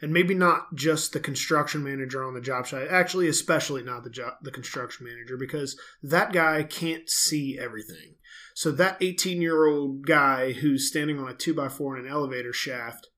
And 0.00 0.12
maybe 0.12 0.34
not 0.34 0.74
just 0.74 1.12
the 1.12 1.20
construction 1.20 1.84
manager 1.84 2.24
on 2.24 2.34
the 2.34 2.40
job 2.40 2.66
site, 2.66 2.88
actually, 2.88 3.28
especially 3.28 3.82
not 3.82 4.04
the 4.04 4.10
job, 4.10 4.34
the 4.42 4.50
construction 4.50 5.06
manager, 5.06 5.36
because 5.36 5.78
that 6.02 6.32
guy 6.32 6.62
can't 6.62 7.08
see 7.08 7.58
everything. 7.58 8.16
So 8.54 8.70
that 8.72 8.96
18 9.00 9.42
year 9.42 9.66
old 9.66 10.06
guy 10.06 10.52
who's 10.52 10.88
standing 10.88 11.18
on 11.18 11.28
a 11.28 11.34
two 11.34 11.54
by 11.54 11.68
four 11.68 11.96
in 11.96 12.06
an 12.06 12.10
elevator 12.10 12.52
shaft 12.52 13.08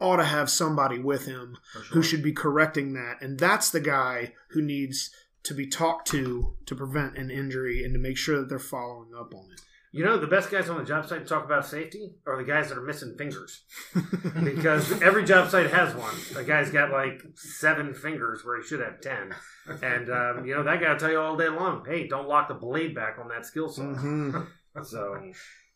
ought 0.00 0.16
to 0.16 0.24
have 0.24 0.50
somebody 0.50 0.98
with 0.98 1.26
him 1.26 1.56
For 1.72 1.80
who 1.94 2.02
should 2.02 2.22
be 2.22 2.32
correcting 2.32 2.92
that. 2.92 3.16
And 3.20 3.38
that's 3.38 3.70
the 3.70 3.80
guy 3.80 4.34
who 4.50 4.62
needs 4.62 5.10
to 5.44 5.54
be 5.54 5.66
talked 5.66 6.06
to 6.08 6.56
to 6.66 6.74
prevent 6.74 7.16
an 7.16 7.30
injury 7.30 7.82
and 7.82 7.94
to 7.94 7.98
make 7.98 8.16
sure 8.16 8.38
that 8.38 8.48
they're 8.48 8.58
following 8.58 9.12
up 9.18 9.32
on 9.34 9.50
it. 9.52 9.60
You 9.90 10.04
know, 10.04 10.18
the 10.18 10.26
best 10.26 10.50
guys 10.50 10.68
on 10.68 10.76
the 10.76 10.84
job 10.84 11.06
site 11.06 11.20
to 11.20 11.24
talk 11.26 11.44
about 11.44 11.64
safety 11.66 12.10
are 12.26 12.36
the 12.36 12.44
guys 12.44 12.68
that 12.68 12.76
are 12.76 12.82
missing 12.82 13.14
fingers. 13.16 13.62
because 14.44 15.00
every 15.00 15.24
job 15.24 15.48
site 15.48 15.70
has 15.70 15.94
one. 15.94 16.14
A 16.36 16.44
guy's 16.44 16.70
got 16.70 16.90
like 16.90 17.22
seven 17.34 17.94
fingers 17.94 18.44
where 18.44 18.60
he 18.60 18.66
should 18.66 18.80
have 18.80 19.00
ten. 19.00 19.34
And, 19.82 20.10
um, 20.10 20.44
you 20.46 20.54
know, 20.54 20.62
that 20.62 20.80
guy 20.80 20.92
will 20.92 20.98
tell 20.98 21.10
you 21.10 21.20
all 21.20 21.36
day 21.36 21.48
long, 21.48 21.84
hey, 21.86 22.06
don't 22.06 22.28
lock 22.28 22.48
the 22.48 22.54
blade 22.54 22.94
back 22.94 23.16
on 23.18 23.28
that 23.28 23.46
skill 23.46 23.68
saw. 23.68 23.82
Mhm. 23.82 24.46
So, 24.84 25.20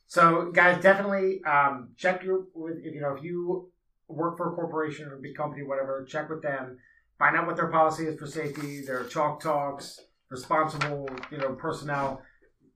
So, 0.07 0.53
guys, 0.53 0.81
definitely 0.81 1.42
um, 1.44 1.88
check 1.96 2.22
your 2.22 2.44
with 2.55 2.77
if 2.85 2.94
you 2.94 3.01
know 3.01 3.14
if 3.16 3.25
you 3.25 3.72
work 4.07 4.37
for 4.37 4.53
a 4.53 4.55
corporation 4.55 5.09
or 5.09 5.16
a 5.16 5.20
big 5.20 5.35
company, 5.35 5.64
whatever. 5.64 6.05
Check 6.09 6.29
with 6.29 6.40
them. 6.42 6.77
Find 7.18 7.37
out 7.37 7.46
what 7.46 7.57
their 7.57 7.68
policy 7.68 8.05
is 8.05 8.18
for 8.18 8.27
safety. 8.27 8.83
Their 8.85 9.05
chalk 9.05 9.40
talks, 9.40 9.98
responsible, 10.31 11.09
you 11.33 11.38
know, 11.38 11.55
personnel. 11.55 12.22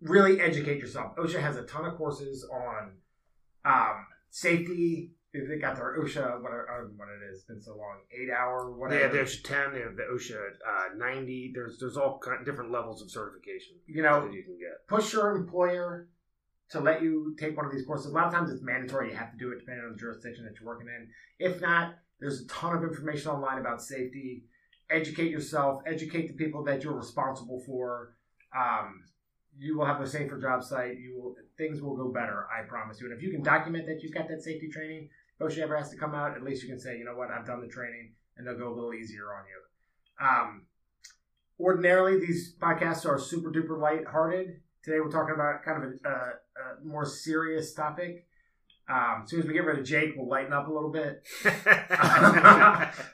Really 0.00 0.40
educate 0.40 0.78
yourself. 0.78 1.16
OSHA 1.16 1.40
has 1.40 1.56
a 1.56 1.62
ton 1.62 1.86
of 1.86 1.96
courses 1.96 2.48
on 2.52 2.92
um, 3.64 4.06
safety. 4.30 5.12
If 5.32 5.48
they 5.48 5.58
got 5.58 5.76
their 5.76 5.98
OSHA, 5.98 6.16
don't 6.24 6.42
know 6.42 6.94
what 6.96 7.08
it 7.08 7.30
is. 7.30 7.38
It's 7.38 7.44
been 7.44 7.60
so 7.60 7.76
long. 7.76 7.98
Eight 8.10 8.30
hour, 8.30 8.72
they 8.88 9.02
have 9.02 9.12
whatever. 9.12 9.16
the 9.16 9.22
OSHA 9.22 9.44
10, 9.44 9.72
they 9.74 9.80
have 9.80 9.96
the 9.96 10.04
OSHA 10.04 10.34
uh, 10.34 10.96
90. 10.96 11.52
There's 11.54 11.78
there's 11.78 11.96
all 11.96 12.18
kind 12.18 12.44
different 12.44 12.70
levels 12.70 13.02
of 13.02 13.10
certification 13.10 13.76
you 13.86 14.02
know, 14.02 14.26
that 14.26 14.32
you 14.32 14.42
can 14.42 14.58
get. 14.58 14.86
push 14.88 15.12
your 15.12 15.36
employer 15.36 16.08
to 16.70 16.80
let 16.80 17.02
you 17.02 17.34
take 17.38 17.56
one 17.56 17.66
of 17.66 17.72
these 17.72 17.84
courses. 17.84 18.06
A 18.06 18.14
lot 18.14 18.26
of 18.26 18.32
times 18.32 18.50
it's 18.50 18.62
mandatory. 18.62 19.10
You 19.10 19.16
have 19.16 19.32
to 19.32 19.38
do 19.38 19.52
it 19.52 19.60
depending 19.60 19.84
on 19.84 19.92
the 19.92 19.98
jurisdiction 19.98 20.44
that 20.44 20.54
you're 20.58 20.66
working 20.66 20.88
in. 20.88 21.08
If 21.38 21.60
not, 21.60 21.94
there's 22.18 22.40
a 22.40 22.46
ton 22.48 22.76
of 22.76 22.82
information 22.82 23.30
online 23.30 23.58
about 23.58 23.82
safety. 23.82 24.44
Educate 24.90 25.30
yourself. 25.30 25.82
Educate 25.86 26.28
the 26.28 26.34
people 26.34 26.64
that 26.64 26.82
you're 26.82 26.96
responsible 26.96 27.62
for. 27.66 28.14
Um, 28.56 29.02
you 29.58 29.78
will 29.78 29.86
have 29.86 30.00
a 30.00 30.06
safer 30.06 30.40
job 30.40 30.62
site. 30.62 30.98
You 30.98 31.16
will 31.16 31.34
things 31.56 31.80
will 31.80 31.96
go 31.96 32.12
better. 32.12 32.46
I 32.50 32.66
promise 32.66 33.00
you. 33.00 33.06
And 33.06 33.16
if 33.16 33.22
you 33.22 33.30
can 33.30 33.42
document 33.42 33.86
that 33.86 34.02
you've 34.02 34.14
got 34.14 34.28
that 34.28 34.42
safety 34.42 34.68
training, 34.68 35.08
if 35.38 35.46
OSHA 35.46 35.62
ever 35.62 35.76
has 35.76 35.90
to 35.90 35.96
come 35.96 36.14
out, 36.14 36.36
at 36.36 36.42
least 36.42 36.62
you 36.62 36.68
can 36.68 36.78
say, 36.78 36.98
you 36.98 37.04
know 37.04 37.14
what, 37.14 37.30
I've 37.30 37.46
done 37.46 37.60
the 37.60 37.68
training, 37.68 38.12
and 38.36 38.46
they'll 38.46 38.58
go 38.58 38.68
a 38.68 38.74
little 38.74 38.94
easier 38.94 39.34
on 39.34 39.44
you. 39.46 40.26
Um, 40.26 40.62
ordinarily, 41.58 42.18
these 42.18 42.54
podcasts 42.58 43.06
are 43.06 43.18
super 43.18 43.50
duper 43.50 43.78
light-hearted. 43.78 44.60
Today 44.82 45.00
we're 45.00 45.10
talking 45.10 45.34
about 45.34 45.62
kind 45.64 45.82
of 45.82 45.90
a, 45.90 46.08
a, 46.08 46.12
a 46.12 46.84
more 46.84 47.04
serious 47.04 47.74
topic. 47.74 48.26
Um, 48.88 49.22
as 49.24 49.30
soon 49.30 49.40
as 49.40 49.46
we 49.46 49.52
get 49.52 49.64
rid 49.64 49.78
of 49.78 49.84
Jake, 49.84 50.14
we'll 50.16 50.28
lighten 50.28 50.52
up 50.52 50.68
a 50.68 50.72
little 50.72 50.92
bit. 50.92 51.26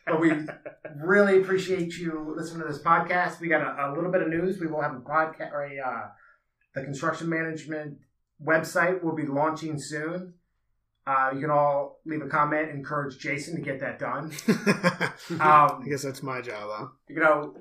But 0.06 0.20
we 0.20 0.32
really 1.02 1.40
appreciate 1.40 1.96
you 1.96 2.34
listening 2.36 2.60
to 2.66 2.68
this 2.68 2.82
podcast. 2.82 3.40
We 3.40 3.48
got 3.48 3.62
a, 3.62 3.90
a 3.90 3.94
little 3.94 4.12
bit 4.12 4.20
of 4.20 4.28
news. 4.28 4.60
We 4.60 4.66
will 4.66 4.82
have 4.82 4.94
a 4.94 5.00
podcast 5.00 5.52
or 5.52 5.64
a 5.64 5.78
uh, 5.78 6.08
the 6.74 6.82
construction 6.82 7.28
management 7.28 7.98
website 8.44 9.02
will 9.02 9.14
be 9.14 9.26
launching 9.26 9.78
soon. 9.78 10.34
Uh, 11.06 11.30
you 11.34 11.40
can 11.40 11.50
all 11.50 12.00
leave 12.06 12.22
a 12.22 12.28
comment, 12.28 12.70
encourage 12.70 13.18
Jason 13.18 13.56
to 13.56 13.60
get 13.62 13.80
that 13.80 13.98
done. 13.98 14.30
I 15.40 15.66
Um, 15.68 15.84
guess 15.84 16.02
that's 16.02 16.22
my 16.22 16.40
job, 16.40 16.70
huh? 16.72 16.86
you 17.08 17.20
know, 17.20 17.56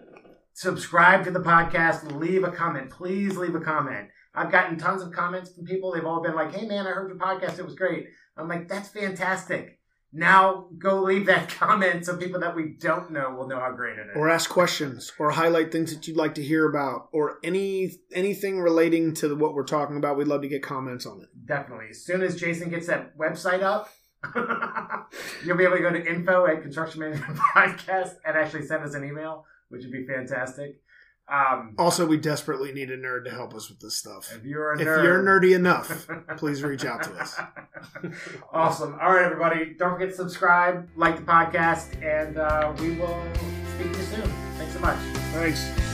subscribe 0.53 1.23
to 1.25 1.31
the 1.31 1.39
podcast, 1.39 2.11
leave 2.19 2.43
a 2.43 2.51
comment. 2.51 2.89
Please 2.91 3.35
leave 3.37 3.55
a 3.55 3.59
comment. 3.59 4.09
I've 4.35 4.51
gotten 4.51 4.77
tons 4.77 5.01
of 5.01 5.11
comments 5.11 5.53
from 5.53 5.65
people. 5.65 5.91
They've 5.91 6.05
all 6.05 6.21
been 6.21 6.35
like, 6.35 6.53
hey, 6.55 6.65
man, 6.67 6.85
I 6.87 6.91
heard 6.91 7.09
your 7.09 7.17
podcast. 7.17 7.59
It 7.59 7.65
was 7.65 7.75
great. 7.75 8.05
I'm 8.37 8.47
like, 8.47 8.67
that's 8.69 8.89
fantastic. 8.89 9.79
Now 10.13 10.67
go 10.77 11.01
leave 11.01 11.25
that 11.27 11.49
comment 11.57 12.05
so 12.05 12.17
people 12.17 12.41
that 12.41 12.55
we 12.55 12.75
don't 12.79 13.11
know 13.11 13.31
will 13.31 13.47
know 13.47 13.59
how 13.59 13.71
great 13.71 13.97
it 13.97 14.07
is. 14.07 14.15
Or 14.15 14.29
ask 14.29 14.49
questions, 14.49 15.11
or 15.17 15.31
highlight 15.31 15.71
things 15.71 15.93
that 15.93 16.07
you'd 16.07 16.17
like 16.17 16.35
to 16.35 16.43
hear 16.43 16.67
about, 16.67 17.09
or 17.11 17.39
any 17.43 17.91
anything 18.13 18.59
relating 18.59 19.13
to 19.15 19.35
what 19.35 19.53
we're 19.53 19.63
talking 19.63 19.97
about. 19.97 20.17
We'd 20.17 20.27
love 20.27 20.41
to 20.41 20.49
get 20.49 20.63
comments 20.63 21.05
on 21.05 21.21
it. 21.21 21.29
Definitely. 21.45 21.87
As 21.91 22.03
soon 22.03 22.21
as 22.21 22.39
Jason 22.39 22.69
gets 22.69 22.87
that 22.87 23.17
website 23.17 23.63
up, 23.63 23.89
you'll 25.45 25.57
be 25.57 25.63
able 25.63 25.77
to 25.77 25.81
go 25.81 25.91
to 25.91 26.05
info 26.05 26.45
at 26.45 26.61
construction 26.61 27.01
management 27.01 27.37
podcast 27.55 28.15
and 28.25 28.37
actually 28.37 28.65
send 28.65 28.83
us 28.83 28.93
an 28.93 29.03
email, 29.05 29.45
which 29.69 29.83
would 29.83 29.91
be 29.91 30.05
fantastic. 30.05 30.81
Um, 31.31 31.75
Also, 31.77 32.05
we 32.05 32.17
desperately 32.17 32.73
need 32.73 32.91
a 32.91 32.97
nerd 32.97 33.23
to 33.23 33.31
help 33.31 33.53
us 33.55 33.69
with 33.69 33.79
this 33.79 33.95
stuff. 33.95 34.31
if 34.35 34.43
you're 34.43 34.73
a 34.73 34.79
If 34.79 34.85
nerd, 34.85 35.03
you're 35.03 35.23
nerdy 35.23 35.55
enough, 35.55 36.07
please 36.37 36.61
reach 36.61 36.83
out 36.83 37.03
to 37.03 37.11
us. 37.13 37.39
awesome. 38.53 38.97
All 39.01 39.13
right, 39.13 39.23
everybody. 39.23 39.73
Don't 39.77 39.93
forget 39.93 40.09
to 40.09 40.15
subscribe, 40.15 40.89
like 40.95 41.15
the 41.15 41.23
podcast, 41.23 42.01
and 42.03 42.37
uh, 42.37 42.73
we 42.79 42.97
will 42.97 43.17
speak 43.75 43.93
to 43.93 43.97
you 43.99 44.05
soon. 44.05 44.33
Thanks 44.57 44.73
so 44.73 44.79
much. 44.79 44.97
Thanks. 45.33 45.90